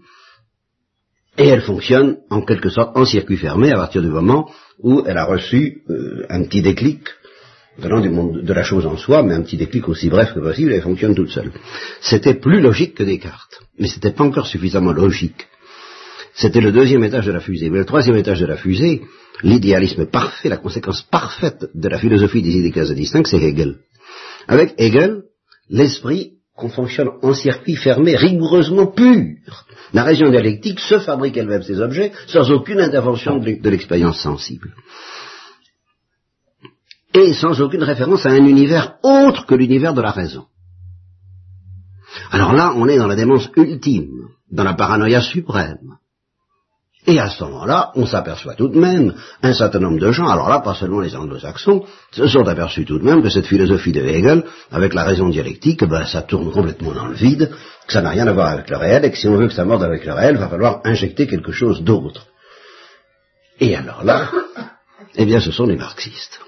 et 1.37 1.47
elle 1.47 1.61
fonctionne 1.61 2.17
en 2.29 2.41
quelque 2.41 2.69
sorte 2.69 2.95
en 2.97 3.05
circuit 3.05 3.37
fermé 3.37 3.71
à 3.71 3.77
partir 3.77 4.01
du 4.01 4.09
moment 4.09 4.49
où 4.83 5.03
elle 5.05 5.17
a 5.17 5.25
reçu 5.25 5.83
euh, 5.89 6.25
un 6.29 6.43
petit 6.43 6.61
déclic 6.61 7.01
venant 7.77 8.01
du 8.01 8.09
monde 8.09 8.41
de 8.41 8.53
la 8.53 8.63
chose 8.63 8.85
en 8.85 8.97
soi, 8.97 9.23
mais 9.23 9.33
un 9.33 9.41
petit 9.41 9.57
déclic 9.57 9.87
aussi 9.87 10.09
bref 10.09 10.33
que 10.33 10.39
possible, 10.39 10.73
elle 10.73 10.81
fonctionne 10.81 11.15
toute 11.15 11.29
seule. 11.29 11.51
C'était 12.01 12.33
plus 12.33 12.61
logique 12.61 12.95
que 12.95 13.03
Descartes, 13.03 13.61
mais 13.79 13.87
c'était 13.87 14.11
pas 14.11 14.23
encore 14.23 14.47
suffisamment 14.47 14.91
logique. 14.91 15.47
C'était 16.33 16.61
le 16.61 16.71
deuxième 16.71 17.03
étage 17.03 17.25
de 17.25 17.31
la 17.31 17.39
fusée. 17.39 17.69
Mais 17.69 17.79
le 17.79 17.85
troisième 17.85 18.15
étage 18.15 18.39
de 18.39 18.45
la 18.45 18.57
fusée, 18.57 19.01
l'idéalisme 19.43 20.05
parfait, 20.05 20.49
la 20.49 20.57
conséquence 20.57 21.01
parfaite 21.01 21.65
de 21.73 21.89
la 21.89 21.99
philosophie 21.99 22.41
des 22.41 22.55
idées 22.55 22.71
quasi 22.71 22.95
distinctes, 22.95 23.27
c'est 23.27 23.41
Hegel. 23.41 23.79
Avec 24.47 24.73
Hegel, 24.77 25.23
l'esprit 25.69 26.33
qu'on 26.61 26.69
fonctionne 26.69 27.09
en 27.23 27.33
circuit 27.33 27.75
fermé 27.75 28.15
rigoureusement 28.15 28.85
pur. 28.85 29.65
La 29.93 30.03
région 30.03 30.29
dialectique 30.29 30.79
se 30.79 30.99
fabrique 30.99 31.35
elle-même 31.35 31.63
ses 31.63 31.81
objets 31.81 32.11
sans 32.27 32.51
aucune 32.51 32.79
intervention 32.79 33.39
de 33.39 33.69
l'expérience 33.69 34.21
sensible. 34.21 34.75
Et 37.13 37.33
sans 37.33 37.59
aucune 37.61 37.83
référence 37.83 38.25
à 38.25 38.29
un 38.29 38.45
univers 38.45 38.97
autre 39.03 39.45
que 39.47 39.55
l'univers 39.55 39.95
de 39.95 40.01
la 40.01 40.11
raison. 40.11 40.45
Alors 42.29 42.53
là, 42.53 42.73
on 42.75 42.87
est 42.87 42.97
dans 42.97 43.07
la 43.07 43.15
démence 43.15 43.49
ultime, 43.57 44.29
dans 44.51 44.63
la 44.63 44.75
paranoïa 44.75 45.19
suprême. 45.19 45.97
Et 47.07 47.19
à 47.19 47.29
ce 47.29 47.43
moment-là, 47.45 47.91
on 47.95 48.05
s'aperçoit 48.05 48.53
tout 48.53 48.67
de 48.67 48.77
même, 48.77 49.15
un 49.41 49.53
certain 49.53 49.79
nombre 49.79 49.99
de 49.99 50.11
gens, 50.11 50.27
alors 50.27 50.49
là, 50.49 50.59
pas 50.59 50.75
seulement 50.75 50.99
les 50.99 51.15
anglo-saxons, 51.15 51.83
se 52.11 52.27
sont 52.27 52.47
aperçus 52.47 52.85
tout 52.85 52.99
de 52.99 53.03
même 53.03 53.23
que 53.23 53.29
cette 53.29 53.47
philosophie 53.47 53.91
de 53.91 54.01
Hegel, 54.01 54.43
avec 54.71 54.93
la 54.93 55.03
raison 55.03 55.29
dialectique, 55.29 55.83
ben, 55.83 56.05
ça 56.05 56.21
tourne 56.21 56.51
complètement 56.51 56.91
dans 56.91 57.07
le 57.07 57.15
vide, 57.15 57.49
que 57.87 57.93
ça 57.93 58.01
n'a 58.01 58.11
rien 58.11 58.27
à 58.27 58.33
voir 58.33 58.49
avec 58.49 58.69
le 58.69 58.77
réel, 58.77 59.03
et 59.03 59.11
que 59.11 59.17
si 59.17 59.27
on 59.27 59.35
veut 59.35 59.47
que 59.47 59.53
ça 59.53 59.65
morde 59.65 59.83
avec 59.83 60.05
le 60.05 60.13
réel, 60.13 60.35
il 60.35 60.39
va 60.39 60.47
falloir 60.47 60.81
injecter 60.83 61.25
quelque 61.25 61.51
chose 61.51 61.81
d'autre. 61.81 62.27
Et 63.59 63.75
alors 63.75 64.03
là, 64.03 64.29
eh 65.15 65.25
bien, 65.25 65.39
ce 65.39 65.51
sont 65.51 65.65
les 65.65 65.75
marxistes. 65.75 66.39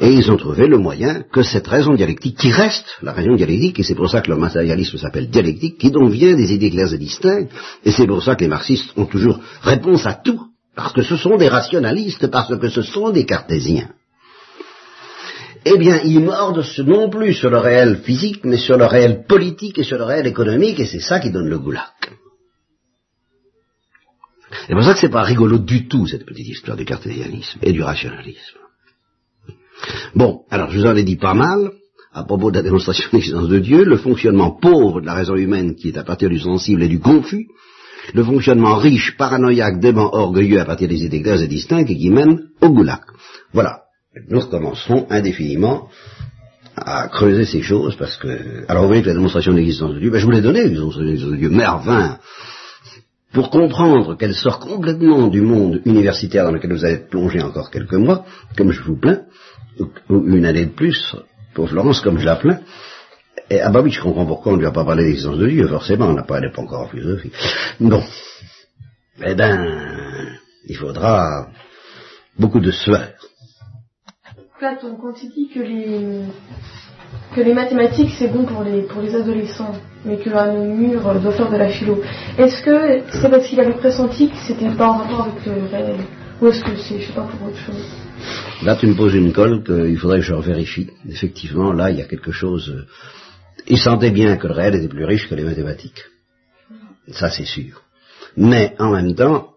Et 0.00 0.12
ils 0.12 0.30
ont 0.30 0.36
trouvé 0.36 0.66
le 0.66 0.78
moyen 0.78 1.22
que 1.32 1.42
cette 1.42 1.66
raison 1.66 1.94
dialectique, 1.94 2.38
qui 2.38 2.50
reste 2.50 2.86
la 3.02 3.12
raison 3.12 3.34
dialectique, 3.34 3.80
et 3.80 3.82
c'est 3.82 3.94
pour 3.94 4.10
ça 4.10 4.20
que 4.20 4.30
le 4.30 4.36
matérialisme 4.36 4.96
s'appelle 4.96 5.28
dialectique, 5.28 5.78
qui 5.78 5.90
donc 5.90 6.10
vient 6.10 6.34
des 6.34 6.52
idées 6.52 6.70
claires 6.70 6.92
et 6.92 6.98
distinctes, 6.98 7.52
et 7.84 7.90
c'est 7.90 8.06
pour 8.06 8.22
ça 8.22 8.34
que 8.34 8.42
les 8.42 8.48
marxistes 8.48 8.90
ont 8.96 9.06
toujours 9.06 9.40
réponse 9.62 10.06
à 10.06 10.14
tout, 10.14 10.40
parce 10.74 10.92
que 10.92 11.02
ce 11.02 11.16
sont 11.16 11.36
des 11.36 11.48
rationalistes, 11.48 12.28
parce 12.28 12.56
que 12.56 12.68
ce 12.68 12.82
sont 12.82 13.10
des 13.10 13.26
cartésiens. 13.26 13.88
Eh 15.64 15.76
bien, 15.76 16.00
ils 16.04 16.20
mordent 16.20 16.64
non 16.86 17.10
plus 17.10 17.34
sur 17.34 17.50
le 17.50 17.58
réel 17.58 17.98
physique, 18.04 18.40
mais 18.44 18.58
sur 18.58 18.78
le 18.78 18.86
réel 18.86 19.24
politique 19.26 19.78
et 19.78 19.84
sur 19.84 19.98
le 19.98 20.04
réel 20.04 20.26
économique, 20.26 20.80
et 20.80 20.86
c'est 20.86 21.00
ça 21.00 21.18
qui 21.18 21.30
donne 21.30 21.48
le 21.48 21.58
goulag. 21.58 21.84
C'est 24.66 24.74
pour 24.74 24.82
ça 24.82 24.94
que 24.94 25.00
c'est 25.00 25.08
pas 25.08 25.22
rigolo 25.22 25.58
du 25.58 25.88
tout, 25.88 26.06
cette 26.06 26.24
petite 26.24 26.48
histoire 26.48 26.76
du 26.76 26.84
cartésianisme 26.84 27.58
et 27.62 27.72
du 27.72 27.82
rationalisme. 27.82 28.58
Bon, 30.14 30.42
alors 30.50 30.70
je 30.70 30.78
vous 30.78 30.86
en 30.86 30.96
ai 30.96 31.02
dit 31.02 31.16
pas 31.16 31.34
mal 31.34 31.70
à 32.12 32.24
propos 32.24 32.50
de 32.50 32.56
la 32.56 32.62
démonstration 32.62 33.08
de 33.10 33.16
l'existence 33.16 33.48
de 33.48 33.58
Dieu, 33.58 33.84
le 33.84 33.96
fonctionnement 33.96 34.50
pauvre 34.50 35.00
de 35.00 35.06
la 35.06 35.14
raison 35.14 35.36
humaine 35.36 35.74
qui 35.74 35.88
est 35.88 35.98
à 35.98 36.04
partir 36.04 36.28
du 36.30 36.40
sensible 36.40 36.82
et 36.82 36.88
du 36.88 36.98
confus, 36.98 37.46
le 38.14 38.24
fonctionnement 38.24 38.76
riche, 38.76 39.16
paranoïaque, 39.16 39.80
dément, 39.80 40.14
orgueilleux 40.14 40.60
à 40.60 40.64
partir 40.64 40.88
des 40.88 41.04
idées 41.04 41.22
claires 41.22 41.42
et 41.42 41.48
distinctes 41.48 41.90
et 41.90 41.96
qui 41.96 42.10
mène 42.10 42.48
au 42.60 42.70
goulag. 42.70 43.00
Voilà. 43.52 43.82
Nous 44.28 44.40
recommencerons 44.40 45.06
indéfiniment 45.10 45.88
à 46.76 47.08
creuser 47.08 47.44
ces 47.44 47.62
choses 47.62 47.96
parce 47.96 48.16
que, 48.16 48.64
alors 48.68 48.82
vous 48.82 48.88
voyez 48.88 49.02
que 49.02 49.08
la 49.08 49.14
démonstration 49.14 49.52
de 49.52 49.58
l'existence 49.58 49.94
de 49.94 50.00
Dieu, 50.00 50.10
ben 50.10 50.18
je 50.18 50.24
vous 50.24 50.30
l'ai 50.30 50.40
donné, 50.40 50.62
l'existence 50.62 50.96
de 50.96 51.36
Dieu, 51.36 51.50
enfin, 51.66 52.18
pour 53.32 53.50
comprendre 53.50 54.16
qu'elle 54.16 54.34
sort 54.34 54.58
complètement 54.58 55.28
du 55.28 55.40
monde 55.40 55.82
universitaire 55.84 56.44
dans 56.44 56.52
lequel 56.52 56.72
vous 56.72 56.84
allez 56.84 56.98
plonger 56.98 57.42
encore 57.42 57.70
quelques 57.70 57.94
mois, 57.94 58.24
comme 58.56 58.72
je 58.72 58.82
vous 58.82 58.96
plains, 58.96 59.22
ou 60.08 60.26
une 60.26 60.46
année 60.46 60.66
de 60.66 60.72
plus, 60.72 61.14
pour 61.54 61.68
Florence, 61.68 62.00
comme 62.00 62.18
je 62.18 62.24
la 62.24 62.36
plains, 62.36 62.60
et, 63.50 63.60
ah 63.60 63.70
bah 63.70 63.80
oui, 63.80 63.90
je 63.90 64.02
comprends 64.02 64.26
pourquoi 64.26 64.52
on 64.52 64.56
ne 64.56 64.60
lui 64.60 64.66
a 64.66 64.72
pas 64.72 64.84
parlé 64.84 65.04
d'existence 65.04 65.38
de 65.38 65.48
Dieu, 65.48 65.66
forcément, 65.68 66.06
on 66.06 66.12
n'a 66.12 66.22
pas, 66.22 66.40
pas 66.40 66.62
encore 66.62 66.82
en 66.82 66.88
philosophie. 66.88 67.32
Bon. 67.80 68.02
Eh 69.24 69.34
ben, 69.34 70.36
il 70.66 70.76
faudra 70.76 71.48
beaucoup 72.38 72.60
de 72.60 72.70
sueur. 72.70 73.08
Platon, 74.58 74.96
quand 74.96 75.14
il 75.22 75.30
dit 75.30 75.48
que 75.48 75.60
les, 75.60 76.24
que 77.34 77.40
les 77.40 77.54
mathématiques 77.54 78.10
c'est 78.18 78.28
bon 78.28 78.44
pour 78.44 78.62
les, 78.62 78.82
pour 78.82 79.00
les 79.02 79.14
adolescents, 79.14 79.74
mais 80.04 80.16
que 80.18 80.30
un 80.30 80.52
mur 80.52 81.02
doit 81.20 81.32
faire 81.32 81.50
de 81.50 81.56
la 81.56 81.68
philo, 81.68 82.02
est-ce 82.38 82.62
que 82.62 83.02
c'est 83.10 83.30
parce 83.30 83.46
qu'il 83.46 83.60
avait 83.60 83.74
pressenti 83.74 84.28
que 84.28 84.36
c'était 84.46 84.70
pas 84.70 84.88
en 84.88 84.98
rapport 84.98 85.28
avec 85.28 85.46
le 85.46 85.66
réel 85.70 85.96
Ou 86.40 86.48
est-ce 86.48 86.62
que 86.64 86.76
c'est, 86.76 87.00
je 87.00 87.06
sais 87.06 87.12
pas, 87.12 87.22
pour 87.22 87.48
autre 87.48 87.58
chose? 87.58 87.84
Là, 88.62 88.76
tu 88.76 88.86
me 88.86 88.94
poses 88.94 89.14
une 89.14 89.32
colle 89.32 89.62
qu'il 89.62 89.98
faudrait 89.98 90.18
que 90.18 90.24
je 90.24 90.34
vérifie. 90.34 90.88
Effectivement, 91.08 91.72
là, 91.72 91.90
il 91.90 91.98
y 91.98 92.02
a 92.02 92.06
quelque 92.06 92.32
chose. 92.32 92.70
euh, 92.70 92.86
Il 93.68 93.78
sentait 93.78 94.10
bien 94.10 94.36
que 94.36 94.46
le 94.48 94.54
réel 94.54 94.74
était 94.74 94.88
plus 94.88 95.04
riche 95.04 95.28
que 95.28 95.34
les 95.34 95.44
mathématiques. 95.44 96.02
Ça, 97.10 97.30
c'est 97.30 97.44
sûr. 97.44 97.82
Mais 98.36 98.74
en 98.78 98.90
même 98.92 99.14
temps, 99.14 99.54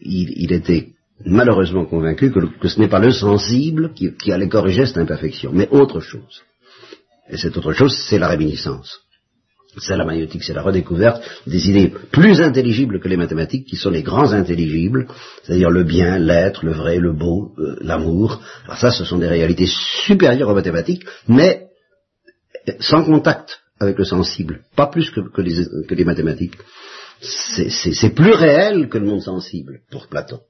il, 0.00 0.52
était 0.52 0.90
malheureusement 1.24 1.84
convaincu 1.84 2.32
que 2.32 2.68
ce 2.68 2.78
n'est 2.78 2.88
pas 2.88 2.98
le 2.98 3.12
sensible 3.12 3.92
qui, 3.94 4.14
qui 4.14 4.32
allait 4.32 4.48
corriger 4.48 4.86
cette 4.86 4.98
imperfection, 4.98 5.50
mais 5.52 5.68
autre 5.70 6.00
chose. 6.00 6.42
Et 7.30 7.36
cette 7.36 7.56
autre 7.56 7.72
chose, 7.72 7.96
c'est 8.08 8.18
la 8.18 8.28
réminiscence. 8.28 9.00
C'est 9.78 9.96
la 9.96 10.04
magnétique, 10.04 10.42
c'est 10.42 10.52
la 10.52 10.62
redécouverte 10.62 11.22
des 11.46 11.70
idées 11.70 11.92
plus 12.10 12.40
intelligibles 12.40 12.98
que 12.98 13.06
les 13.06 13.16
mathématiques, 13.16 13.68
qui 13.68 13.76
sont 13.76 13.90
les 13.90 14.02
grands 14.02 14.32
intelligibles, 14.32 15.06
c'est-à-dire 15.44 15.70
le 15.70 15.84
bien, 15.84 16.18
l'être, 16.18 16.64
le 16.64 16.72
vrai, 16.72 16.98
le 16.98 17.12
beau, 17.12 17.54
euh, 17.58 17.76
l'amour. 17.80 18.42
Alors 18.64 18.78
ça, 18.78 18.90
ce 18.90 19.04
sont 19.04 19.18
des 19.18 19.28
réalités 19.28 19.68
supérieures 19.68 20.48
aux 20.48 20.54
mathématiques, 20.54 21.04
mais 21.28 21.68
sans 22.80 23.04
contact 23.04 23.60
avec 23.78 23.96
le 23.96 24.04
sensible, 24.04 24.62
pas 24.74 24.88
plus 24.88 25.10
que, 25.10 25.40
les, 25.40 25.86
que 25.86 25.94
les 25.94 26.04
mathématiques. 26.04 26.58
C'est 27.20 28.14
plus 28.14 28.32
réel 28.32 28.88
que 28.88 28.98
le 28.98 29.06
monde 29.06 29.22
sensible, 29.22 29.80
pour 29.90 30.08
Platon. 30.08 30.40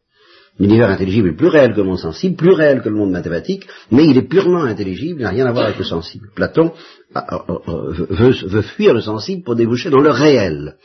L'univers 0.61 0.91
intelligible 0.91 1.29
est 1.31 1.37
plus 1.37 1.49
réel 1.49 1.73
que 1.73 1.79
le 1.79 1.85
monde 1.85 1.99
sensible, 1.99 2.37
plus 2.37 2.53
réel 2.53 2.83
que 2.83 2.91
le 2.91 2.95
monde 2.95 3.11
mathématique, 3.11 3.67
mais 3.91 4.05
il 4.07 4.19
est 4.19 4.29
purement 4.29 4.65
intelligible, 4.65 5.21
il 5.21 5.23
n'a 5.23 5.31
rien 5.31 5.47
à 5.47 5.53
voir 5.53 5.65
avec 5.65 5.79
le 5.79 5.85
sensible. 5.85 6.29
Platon 6.35 6.75
ah, 7.15 7.25
ah, 7.31 7.45
ah, 7.49 7.73
veut, 8.11 8.63
fuir 8.63 8.93
le 8.93 9.01
sensible 9.01 9.43
pour 9.43 9.57
déboucher 9.57 9.89
dans 9.89 10.01
le 10.01 10.11
réel. 10.11 10.77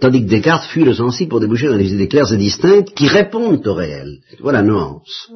Tandis 0.00 0.24
que 0.24 0.30
Descartes 0.30 0.68
fuit 0.68 0.84
le 0.84 0.94
sensible 0.94 1.30
pour 1.30 1.38
déboucher 1.38 1.68
dans 1.68 1.78
des 1.78 1.94
idées 1.94 2.08
claires 2.08 2.32
et 2.32 2.36
distinctes 2.36 2.92
qui 2.92 3.06
répondent 3.06 3.64
au 3.64 3.74
réel. 3.74 4.18
Voilà 4.40 4.62
la 4.62 4.66
nuance. 4.66 5.30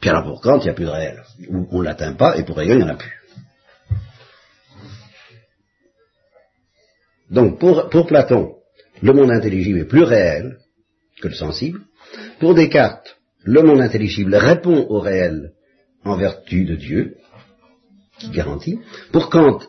Puis 0.00 0.08
alors 0.08 0.24
pour 0.24 0.40
Kant, 0.40 0.60
il 0.60 0.64
n'y 0.64 0.70
a 0.70 0.74
plus 0.74 0.86
de 0.86 0.90
réel. 0.90 1.22
On 1.70 1.80
ne 1.80 1.84
l'atteint 1.84 2.14
pas, 2.14 2.38
et 2.38 2.44
pour 2.44 2.58
Hegel, 2.58 2.78
il 2.78 2.84
n'y 2.84 2.90
en 2.90 2.94
a 2.94 2.96
plus. 2.96 3.12
Donc 7.30 7.60
pour 7.60 8.06
Platon, 8.06 8.54
le 9.02 9.12
monde 9.12 9.30
intelligible 9.30 9.80
est 9.80 9.84
plus 9.84 10.02
réel 10.02 10.56
que 11.20 11.28
le 11.28 11.34
sensible. 11.34 11.80
Pour 12.40 12.54
Descartes, 12.54 13.16
le 13.44 13.62
monde 13.62 13.80
intelligible 13.80 14.34
répond 14.34 14.86
au 14.88 15.00
réel 15.00 15.52
en 16.04 16.16
vertu 16.16 16.64
de 16.64 16.76
Dieu, 16.76 17.16
qui 18.18 18.30
garantit. 18.30 18.78
Pour 19.12 19.28
Kant, 19.30 19.60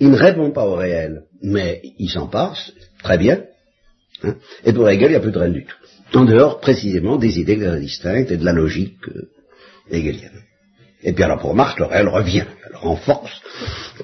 il 0.00 0.10
ne 0.10 0.16
répond 0.16 0.50
pas 0.50 0.66
au 0.66 0.74
réel, 0.74 1.24
mais 1.42 1.82
il 1.98 2.10
s'en 2.10 2.26
passe, 2.26 2.72
très 3.02 3.18
bien. 3.18 3.44
Hein. 4.22 4.34
Et 4.64 4.72
pour 4.72 4.88
Hegel, 4.88 5.08
il 5.08 5.10
n'y 5.10 5.16
a 5.16 5.20
plus 5.20 5.32
de 5.32 5.38
réel 5.38 5.52
du 5.52 5.64
tout. 5.64 5.76
En 6.14 6.24
dehors, 6.24 6.60
précisément, 6.60 7.16
des 7.16 7.38
idées 7.38 7.56
distinctes 7.80 8.30
et 8.30 8.36
de 8.36 8.44
la 8.44 8.52
logique 8.52 9.08
euh, 9.08 9.30
hegelienne. 9.90 10.42
Et 11.02 11.12
puis 11.12 11.22
alors 11.22 11.38
pour 11.38 11.54
Marx, 11.54 11.78
le 11.78 11.84
réel 11.84 12.08
revient, 12.08 12.46
le 12.70 12.78
renforce, 12.78 13.40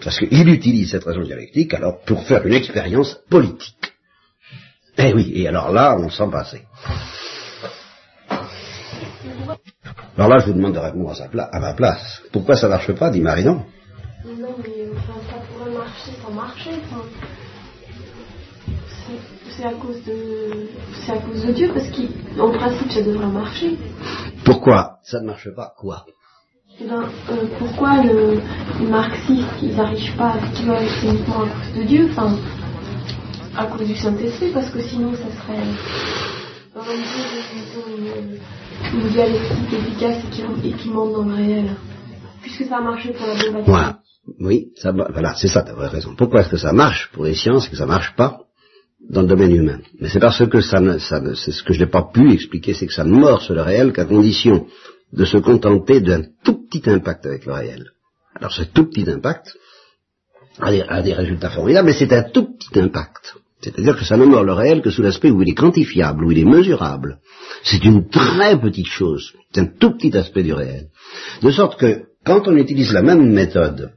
parce 0.02 0.18
qu'il 0.18 0.48
utilise 0.48 0.90
cette 0.90 1.04
raison 1.04 1.22
dialectique 1.22 1.72
alors 1.72 2.00
pour 2.02 2.26
faire 2.26 2.46
une 2.46 2.52
expérience 2.52 3.18
politique. 3.30 3.92
Eh 4.98 5.14
oui, 5.14 5.32
et 5.34 5.48
alors 5.48 5.72
là, 5.72 5.96
on 5.98 6.10
s'en 6.10 6.28
passait. 6.28 6.62
Alors 10.16 10.28
là, 10.28 10.38
je 10.40 10.46
vous 10.46 10.52
demande 10.52 10.74
de 10.74 10.78
répondre 10.78 11.10
à, 11.10 11.14
sa 11.14 11.28
pla- 11.28 11.48
à 11.52 11.60
ma 11.60 11.72
place. 11.74 12.22
Pourquoi 12.32 12.56
ça 12.56 12.68
marche 12.68 12.92
pas, 12.92 13.10
dit 13.10 13.20
Marinon 13.20 13.64
Non, 14.24 14.54
mais 14.62 14.88
enfin, 14.96 15.18
ça 15.30 15.36
pourrait 15.48 15.70
marcher 15.70 16.10
sans 16.22 16.32
marcher. 16.32 16.70
C'est- 19.56 19.64
à 19.64 19.72
cause 19.72 20.02
de, 20.06 20.68
c'est 21.04 21.12
à 21.12 21.16
cause 21.18 21.44
de 21.44 21.52
Dieu 21.52 21.70
parce 21.74 21.86
qu'en 21.90 22.50
principe 22.50 22.90
ça 22.92 23.02
devrait 23.02 23.26
marcher. 23.26 23.76
Pourquoi 24.44 24.98
ça 25.02 25.20
ne 25.20 25.26
marche 25.26 25.50
pas 25.54 25.74
Quoi? 25.78 26.06
Eh 26.80 26.84
ben, 26.86 27.02
euh, 27.30 27.44
pourquoi 27.58 28.02
le, 28.02 28.40
les 28.80 28.86
marxistes 28.86 29.44
ils 29.62 29.76
n'arrivent 29.76 30.16
pas 30.16 30.30
à 30.32 30.40
ce 30.40 30.56
qu'ils 30.56 30.66
veulent 30.66 30.88
uniquement 31.02 31.42
à 31.42 31.48
cause 31.48 31.76
de 31.76 31.82
Dieu, 31.86 32.08
enfin 32.10 32.36
à 33.54 33.66
cause 33.66 33.86
du 33.86 33.94
Saint-Esprit 33.96 34.50
parce 34.54 34.70
que 34.70 34.80
sinon 34.80 35.12
ça 35.12 35.28
serait 35.42 35.60
et 40.64 40.72
qui, 40.72 40.88
dans 40.90 41.22
le 41.24 41.34
réel. 41.34 41.76
Puisque 42.42 42.64
ça 42.64 42.78
a 42.78 42.80
marché 42.80 43.12
pour 43.12 43.26
la 43.26 43.34
bombe. 43.50 43.96
Oui, 44.38 44.68
voilà, 44.82 45.34
c'est 45.34 45.48
ça, 45.48 45.62
tu 45.62 45.70
as 45.70 45.88
raison. 45.88 46.14
Pourquoi 46.16 46.40
est-ce 46.42 46.50
que 46.50 46.56
ça 46.56 46.72
marche 46.72 47.10
pour 47.12 47.24
les 47.24 47.34
sciences 47.34 47.66
et 47.66 47.70
que 47.70 47.76
ça 47.76 47.86
marche 47.86 48.14
pas 48.16 48.40
dans 49.08 49.22
le 49.22 49.26
domaine 49.26 49.54
humain? 49.54 49.80
Mais 50.00 50.08
c'est 50.08 50.20
parce 50.20 50.46
que 50.46 50.60
ça 50.60 50.80
ne, 50.80 50.98
ça 50.98 51.20
c'est 51.34 51.52
ce 51.52 51.62
que 51.62 51.72
je 51.72 51.80
n'ai 51.80 51.90
pas 51.90 52.02
pu 52.12 52.32
expliquer, 52.32 52.74
c'est 52.74 52.86
que 52.86 52.92
ça 52.92 53.04
ne 53.04 53.12
morce 53.12 53.50
le 53.50 53.62
réel 53.62 53.92
qu'à 53.92 54.04
condition 54.04 54.66
de 55.12 55.24
se 55.24 55.38
contenter 55.38 56.00
d'un 56.00 56.22
tout 56.44 56.66
petit 56.66 56.88
impact 56.88 57.26
avec 57.26 57.46
le 57.46 57.52
réel. 57.52 57.90
Alors 58.36 58.52
ce 58.52 58.62
tout 58.62 58.86
petit 58.86 59.10
impact 59.10 59.54
a 60.60 61.02
des 61.02 61.14
résultats 61.14 61.50
formidables, 61.50 61.88
mais 61.88 61.94
c'est 61.94 62.12
un 62.12 62.22
tout 62.22 62.56
petit 62.56 62.78
impact. 62.78 63.34
C'est-à-dire 63.62 63.96
que 63.96 64.04
ça 64.04 64.16
ne 64.16 64.24
mord 64.24 64.44
le 64.44 64.52
réel 64.52 64.80
que 64.80 64.90
sous 64.90 65.02
l'aspect 65.02 65.30
où 65.30 65.42
il 65.42 65.50
est 65.50 65.54
quantifiable, 65.54 66.24
où 66.24 66.30
il 66.30 66.38
est 66.38 66.44
mesurable. 66.44 67.18
C'est 67.62 67.84
une 67.84 68.08
très 68.08 68.58
petite 68.58 68.86
chose, 68.86 69.32
c'est 69.52 69.60
un 69.60 69.66
tout 69.66 69.92
petit 69.92 70.16
aspect 70.16 70.42
du 70.42 70.54
réel. 70.54 70.86
De 71.42 71.50
sorte 71.50 71.78
que 71.78 72.04
quand 72.24 72.48
on 72.48 72.56
utilise 72.56 72.92
la 72.92 73.02
même 73.02 73.30
méthode 73.32 73.92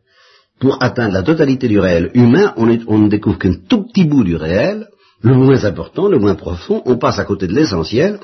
pour 0.60 0.82
atteindre 0.82 1.13
la 1.13 1.23
totalité 1.23 1.67
du 1.67 1.80
réel 1.80 2.12
humain, 2.13 2.54
on, 2.58 2.65
ne 2.65 3.10
découvre 3.10 3.38
qu'un 3.38 3.56
tout 3.67 3.84
petit 3.84 4.06
bout 4.06 4.23
du 4.23 4.36
réel, 4.36 4.88
le 5.21 5.36
moins 5.36 5.63
important, 5.65 6.08
le 6.08 6.19
moins 6.19 6.36
profond, 6.36 6.82
on 6.86 6.97
passe 6.97 7.19
à 7.19 7.26
côté 7.26 7.47
de 7.47 7.54
l'essentiel, 7.54 8.19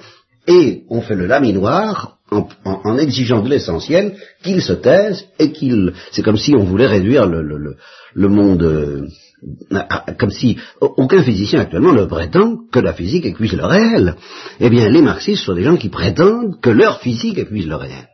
et 0.47 0.83
on 0.89 1.01
fait 1.01 1.15
le 1.15 1.25
laminoir 1.25 2.17
en, 2.31 2.97
exigeant 2.97 3.41
de 3.41 3.49
l'essentiel 3.49 4.15
qu'il 4.43 4.61
se 4.61 4.73
taise 4.73 5.25
et 5.37 5.51
qu'il... 5.51 5.93
C'est 6.11 6.21
comme 6.21 6.37
si 6.37 6.55
on 6.55 6.63
voulait 6.63 6.87
réduire 6.87 7.25
le, 7.25 8.27
monde... 8.27 9.09
à- 9.71 10.13
comme 10.13 10.31
si 10.31 10.57
aucun 10.81 11.23
physicien 11.23 11.61
actuellement 11.61 11.93
ne 11.93 12.05
prétend 12.05 12.57
que 12.71 12.79
la 12.79 12.93
physique 12.93 13.25
épuise 13.25 13.53
le 13.53 13.65
réel. 13.65 14.15
Eh 14.59 14.69
bien, 14.69 14.89
les 14.89 15.01
marxistes 15.01 15.43
sont 15.43 15.53
des 15.55 15.63
gens 15.63 15.77
qui 15.77 15.89
prétendent 15.89 16.59
que 16.59 16.69
leur 16.69 16.99
physique 16.99 17.37
épuise 17.37 17.67
le 17.67 17.75
réel. 17.75 18.07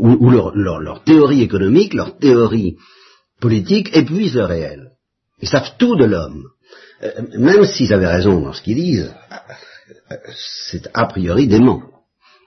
ou, 0.00 0.30
leur, 0.30 1.04
théorie 1.04 1.42
économique, 1.42 1.94
leur 1.94 2.16
théorie 2.18 2.76
politique 3.40 3.94
épuisent 3.94 4.34
le 4.34 4.44
réel. 4.44 4.92
Ils 5.40 5.48
savent 5.48 5.72
tout 5.78 5.96
de 5.96 6.04
l'homme. 6.04 6.44
Euh, 7.02 7.22
même 7.38 7.64
s'ils 7.64 7.92
avaient 7.92 8.06
raison 8.06 8.40
dans 8.40 8.52
ce 8.52 8.62
qu'ils 8.62 8.76
disent, 8.76 9.14
c'est 10.70 10.88
a 10.94 11.06
priori 11.06 11.48
dément. 11.48 11.82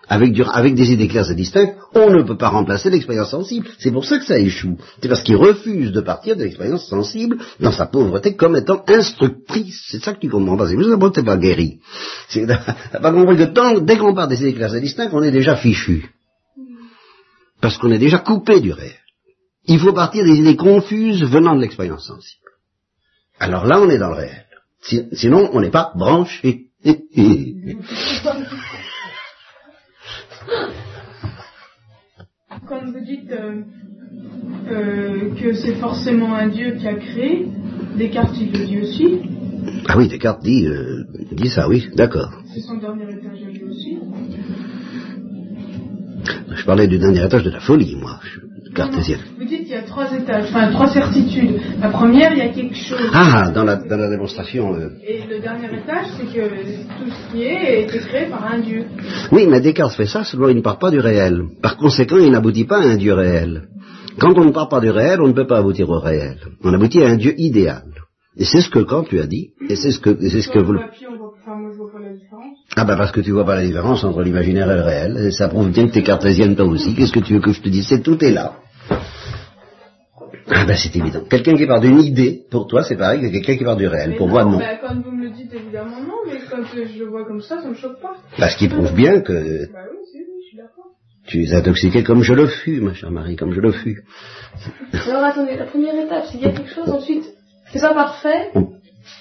Avec, 0.10 0.34
du- 0.34 0.44
avec 0.44 0.76
des 0.76 0.92
idées 0.92 1.08
claires 1.08 1.32
et 1.32 1.36
distinctes, 1.36 1.76
on 1.96 2.10
ne 2.12 2.24
peut 2.24 2.36
pas 2.38 2.50
remplacer 2.50 2.90
l'expérience 2.90 3.32
sensible. 3.32 3.68
C'est 3.80 3.92
pour 3.92 4.04
ça 4.04 4.20
que 4.20 4.26
ça 4.26 4.38
échoue. 4.38 4.78
C'est 5.02 5.08
parce 5.08 5.24
qu'ils 5.24 5.38
refusent 5.38 5.94
de 5.94 6.02
partir 6.02 6.36
de 6.36 6.44
l'expérience 6.44 6.86
sensible 6.88 7.38
dans 7.62 7.72
sa 7.72 7.86
pauvreté 7.86 8.36
comme 8.36 8.58
étant 8.58 8.84
instructrice. 8.88 9.82
C'est 9.90 10.04
ça 10.04 10.14
que 10.14 10.20
tu 10.20 10.30
comprends 10.30 10.58
pas. 10.58 10.68
C'est 10.68 10.76
pour 10.76 11.12
t'es 11.14 11.24
pas 11.24 11.38
guéri. 11.38 11.80
T'as 12.34 13.00
pas 13.00 13.12
compris 13.14 13.38
que 13.38 13.44
tant, 13.44 13.80
dès 13.80 13.98
qu'on 13.98 14.14
part 14.14 14.28
des 14.28 14.42
idées 14.42 14.54
claires 14.54 14.76
et 14.76 14.82
distinctes, 14.82 15.14
on 15.14 15.24
est 15.24 15.32
déjà 15.32 15.56
fichu 15.56 16.10
parce 17.62 17.78
qu'on 17.78 17.92
est 17.92 17.98
déjà 18.00 18.20
coupé 18.20 18.60
du 18.60 18.74
réel. 18.74 18.92
Il 19.68 19.80
faut 19.80 19.94
partir 19.94 20.26
des 20.26 20.36
idées 20.36 20.58
confuses 20.58 21.24
venant 21.24 21.56
de 21.56 21.62
l'expérience 21.62 22.08
sensible. 22.08 22.42
Alors 23.40 23.66
là, 23.66 23.80
on 23.80 23.90
est 23.90 23.98
dans 23.98 24.10
le 24.10 24.16
réel. 24.16 24.46
Si- 24.82 25.08
sinon, 25.14 25.50
on 25.54 25.62
n'est 25.62 25.72
pas 25.72 25.94
branché. 25.96 26.66
Quand 32.68 32.86
vous 32.86 33.00
dites 33.06 33.32
euh, 33.32 33.62
euh, 34.70 35.30
que 35.40 35.54
c'est 35.54 35.76
forcément 35.76 36.34
un 36.36 36.48
Dieu 36.48 36.72
qui 36.80 36.88
a 36.88 36.94
créé, 36.96 37.48
Descartes 37.98 38.36
il 38.40 38.52
le 38.52 38.66
dit 38.66 38.80
aussi, 38.80 39.20
ah 39.88 39.98
oui, 39.98 40.08
Descartes 40.08 40.44
dit, 40.44 40.66
euh, 40.68 41.04
dit 41.32 41.50
ça, 41.50 41.68
oui, 41.68 41.90
d'accord. 41.96 42.32
c'est 42.54 42.62
son 42.62 42.78
dernier 42.78 43.04
étage 43.12 43.42
à 43.44 43.50
lui 43.50 43.64
aussi. 43.64 43.98
Je 46.56 46.66
parlais 46.66 46.88
du 46.88 46.98
dernier 47.00 47.26
étage 47.26 47.44
de 47.44 47.50
la 47.50 47.60
folie, 47.60 47.96
moi. 47.96 48.20
Je- 48.24 48.40
cartésienne. 48.74 49.20
Vous 49.38 49.46
dites 49.46 49.62
qu'il 49.64 49.70
y 49.70 49.76
a 49.76 49.84
trois 49.84 50.12
étages, 50.14 50.46
enfin 50.50 50.72
trois 50.72 50.88
certitudes. 50.88 51.60
La 51.80 51.90
première, 51.90 52.32
il 52.34 52.40
y 52.40 52.42
a 52.42 52.50
quelque 52.50 52.76
chose. 52.76 53.10
Ah, 53.14 53.52
dans 53.54 53.64
la, 53.64 53.76
dans 53.76 53.98
la 53.98 54.10
démonstration. 54.10 54.74
euh, 54.76 54.90
Et 55.08 55.22
le 55.30 55.40
dernier 55.40 55.68
étage, 55.68 56.08
c'est 56.18 56.26
que 56.26 56.50
tout 56.50 57.10
ce 57.10 57.32
qui 57.32 57.44
est 57.44 57.56
a 57.58 57.76
été 57.80 57.98
créé 58.00 58.26
par 58.30 58.46
un 58.52 58.60
Dieu. 58.60 58.86
Oui, 59.32 59.48
mais 59.48 59.62
Descartes 59.62 59.96
fait 59.96 60.06
ça, 60.06 60.24
seulement 60.24 60.50
il 60.50 60.58
ne 60.58 60.62
part 60.62 60.80
pas 60.80 60.92
du 60.92 61.00
réel. 61.00 61.44
Par 61.62 61.78
conséquent, 61.78 62.18
il 62.18 62.32
n'aboutit 62.32 62.66
pas 62.66 62.80
à 62.80 62.86
un 62.86 62.98
Dieu 62.98 63.14
réel. 63.14 63.68
Quand 64.20 64.38
on 64.38 64.46
ne 64.46 64.52
part 64.52 64.70
pas 64.70 64.80
du 64.80 64.90
réel, 64.92 65.22
on 65.22 65.28
ne 65.28 65.34
peut 65.34 65.48
pas 65.48 65.58
aboutir 65.58 65.90
au 65.90 66.00
réel. 66.00 66.38
On 66.64 66.74
aboutit 66.74 67.02
à 67.04 67.08
un 67.10 67.16
Dieu 67.16 67.34
idéal. 67.38 67.84
Et 68.38 68.46
c'est 68.46 68.62
ce 68.62 68.70
que 68.70 68.80
Kant 68.80 69.06
lui 69.12 69.20
a 69.20 69.28
dit, 69.28 69.52
et 69.70 69.76
c'est 69.76 69.92
ce 69.92 70.00
que, 70.00 70.16
c'est 70.30 70.42
ce 70.42 70.50
que 70.50 70.58
vous... 70.60 70.74
le 70.74 70.80
papier, 70.80 71.06
on 71.08 71.18
voit, 71.18 71.34
enfin, 71.40 71.56
moi, 71.56 71.70
je 71.72 71.78
vois 71.78 71.92
pas 71.92 72.00
la 72.00 72.14
différence. 72.14 72.53
Ah 72.76 72.86
ben 72.86 72.98
parce 72.98 73.12
que 73.12 73.22
tu 73.22 73.32
vois 73.32 73.46
pas 73.46 73.56
la 73.56 73.64
différence 73.64 74.04
entre 74.04 74.22
l'imaginaire 74.24 74.70
et 74.72 74.76
le 74.76 74.82
réel, 74.82 75.18
et 75.28 75.32
ça 75.32 75.48
prouve 75.48 75.70
bien 75.72 75.88
que 75.88 75.94
t'es 75.94 76.02
cartésienne 76.04 76.56
toi 76.56 76.66
aussi. 76.66 76.96
Qu'est-ce 76.96 77.12
que 77.14 77.20
tu 77.20 77.34
veux 77.36 77.40
que 77.42 77.52
je 77.52 77.62
te 77.62 77.70
dise? 77.70 77.88
C'est 77.88 78.02
tout 78.02 78.24
est 78.24 78.32
là. 78.32 78.54
Ah 80.50 80.66
ben 80.66 80.76
c'est 80.76 80.96
évident. 80.96 81.22
Quelqu'un 81.30 81.56
qui 81.56 81.66
part 81.68 81.80
d'une 81.82 82.00
idée, 82.02 82.44
pour 82.52 82.68
toi 82.68 82.84
c'est 82.84 82.98
pareil 82.98 83.22
que 83.22 83.28
quelqu'un 83.28 83.56
qui 83.58 83.64
part 83.64 83.78
du 83.78 83.88
réel. 83.88 84.12
Mais 84.12 84.16
Pour 84.18 84.28
moi 84.28 84.44
non. 84.44 84.58
bah, 84.58 84.66
quand 84.82 84.96
vous 85.02 85.12
me 85.12 85.24
le 85.26 85.30
dites, 85.32 85.54
évidemment 85.54 86.00
non, 86.02 86.18
mais 86.26 86.40
quand 86.50 86.64
je 86.74 87.00
le 87.00 87.06
vois 87.10 87.26
comme 87.26 87.42
ça, 87.42 87.62
ça 87.62 87.70
me 87.70 87.76
choque 87.76 88.00
pas. 88.02 88.16
Parce 88.38 88.54
ce 88.54 88.58
qui 88.58 88.68
prouve 88.68 88.94
bien 88.94 89.22
que 89.22 89.34
Bah 89.34 89.80
oui, 89.92 89.98
oui, 90.14 90.22
je 90.44 90.48
suis 90.50 90.58
d'accord. 90.58 90.86
tu 91.28 91.44
es 91.44 91.54
intoxiqué 91.54 92.04
comme 92.04 92.24
je 92.24 92.34
le 92.34 92.48
fus, 92.48 92.82
ma 92.82 92.94
chère 92.94 93.12
Marie, 93.12 93.36
comme 93.36 93.54
je 93.54 93.62
le 93.62 93.72
fus. 93.72 94.04
Alors 95.08 95.24
attendez, 95.24 95.56
la 95.58 95.66
première 95.66 95.96
étape, 95.96 96.26
qu'il 96.32 96.42
y 96.42 96.46
a 96.46 96.50
quelque 96.52 96.70
chose, 96.74 96.90
ensuite, 96.90 97.26
c'est 97.72 97.82
pas 97.82 97.94
parfait. 97.94 98.50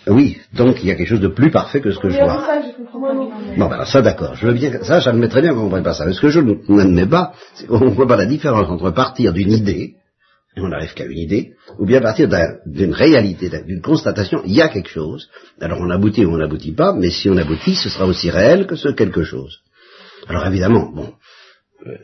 Oui, 0.07 0.39
donc 0.53 0.79
il 0.83 0.89
y 0.89 0.91
a 0.91 0.95
quelque 0.95 1.09
chose 1.09 1.21
de 1.21 1.29
plus 1.29 1.51
parfait 1.51 1.81
que 1.81 1.91
ce 1.91 1.99
que 1.99 2.09
je 2.11 2.19
vois. 2.19 2.47
ça 2.47 2.61
je. 2.63 3.59
Bon, 3.59 3.69
ben 3.69 3.85
ça 3.85 4.01
d'accord, 4.03 4.35
je 4.37 4.47
veux 4.47 4.53
bien, 4.55 4.83
ça 4.83 5.01
j'admets 5.01 5.29
très 5.29 5.41
bien 5.43 5.51
qu'on 5.51 5.59
ne 5.61 5.65
comprenne 5.65 5.83
pas 5.85 5.95
ça. 5.95 6.05
Mais 6.07 6.13
ce 6.13 6.21
que 6.21 6.29
je 6.31 6.41
n'admets 6.41 7.07
pas, 7.07 7.33
c'est 7.55 7.67
qu'on 7.67 7.81
ne 7.81 7.91
voit 7.91 8.07
pas 8.07 8.17
la 8.17 8.27
différence 8.27 8.69
entre 8.69 8.91
partir 8.91 9.33
d'une 9.33 9.53
idée, 9.53 9.95
et 10.57 10.61
on 10.61 10.69
n'arrive 10.69 10.93
qu'à 10.95 11.05
une 11.07 11.19
idée, 11.19 11.55
ou 11.79 11.87
bien 11.87 12.01
partir 12.01 12.29
d'un- 12.29 12.57
d'une 12.67 12.93
réalité, 12.93 13.49
d'un- 13.49 13.63
d'une 13.63 13.81
constatation, 13.81 14.43
il 14.45 14.53
y 14.53 14.61
a 14.63 14.69
quelque 14.69 14.91
chose, 14.91 15.29
alors 15.61 15.79
on 15.81 15.91
aboutit 15.91 16.25
ou 16.27 16.33
on 16.35 16.39
n'aboutit 16.39 16.73
pas, 16.73 16.93
mais 16.93 17.11
si 17.11 17.29
on 17.31 17.37
aboutit, 17.37 17.75
ce 17.75 17.89
sera 17.89 18.07
aussi 18.07 18.31
réel 18.31 18.67
que 18.67 18.77
ce 18.77 18.89
quelque 18.91 19.23
chose. 19.25 19.59
Alors 20.29 20.47
évidemment, 20.47 20.91
bon, 20.93 21.13
euh, 21.87 21.97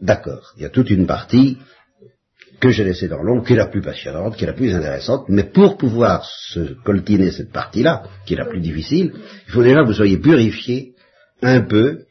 d'accord, 0.00 0.52
il 0.56 0.62
y 0.62 0.66
a 0.66 0.70
toute 0.70 0.90
une 0.90 1.06
partie 1.06 1.58
que 2.60 2.70
j'ai 2.70 2.84
laissée 2.84 3.08
dans 3.08 3.22
l'ombre, 3.22 3.44
qui 3.44 3.52
est 3.52 3.56
la 3.56 3.66
plus 3.66 3.82
passionnante, 3.82 4.36
qui 4.36 4.44
est 4.44 4.46
la 4.46 4.52
plus 4.52 4.74
intéressante, 4.74 5.26
mais 5.28 5.44
pour 5.44 5.76
pouvoir 5.76 6.24
se 6.24 6.74
coltiner 6.82 7.30
cette 7.30 7.52
partie-là, 7.52 8.04
qui 8.26 8.34
est 8.34 8.36
la 8.36 8.46
plus 8.46 8.60
difficile, 8.60 9.12
il 9.46 9.52
faut 9.52 9.62
déjà 9.62 9.82
que 9.82 9.86
vous 9.86 9.94
soyez 9.94 10.18
purifié 10.18 10.94
un 11.42 11.60
peu 11.62 12.04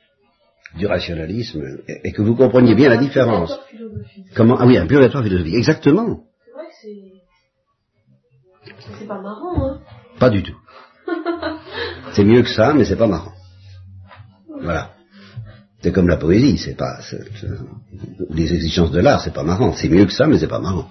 du 0.77 0.85
rationalisme 0.85 1.63
et, 1.87 2.09
et 2.09 2.11
que 2.11 2.21
vous 2.21 2.35
compreniez 2.35 2.75
bien 2.75 2.89
la 2.89 2.97
différence. 2.97 3.57
Comment 4.35 4.57
Ah 4.59 4.65
oui, 4.65 4.77
un 4.77 4.87
purgatoire 4.87 5.23
philosophique, 5.23 5.55
exactement. 5.55 6.23
C'est 6.45 6.51
vrai 6.51 6.65
que 6.67 6.73
c'est. 6.81 7.17
C'est 8.99 9.07
pas 9.07 9.21
marrant, 9.21 9.65
hein. 9.65 9.81
Pas 10.19 10.29
du 10.29 10.43
tout. 10.43 10.57
C'est 12.13 12.23
mieux 12.23 12.41
que 12.41 12.49
ça, 12.49 12.73
mais 12.73 12.85
c'est 12.85 12.95
pas 12.95 13.07
marrant. 13.07 13.33
Voilà. 14.61 14.96
C'est 15.81 15.91
comme 15.91 16.07
la 16.07 16.17
poésie, 16.17 16.57
c'est 16.57 16.75
pas 16.75 16.99
les 18.31 18.53
exigences 18.53 18.91
de 18.91 18.99
l'art, 18.99 19.21
c'est 19.21 19.33
pas 19.33 19.43
marrant. 19.43 19.73
C'est 19.73 19.89
mieux 19.89 20.05
que 20.05 20.11
ça, 20.13 20.25
mais 20.25 20.39
c'est 20.39 20.47
pas 20.47 20.59
marrant. 20.59 20.89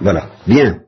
Voilà. 0.00 0.30
Bien. 0.46 0.80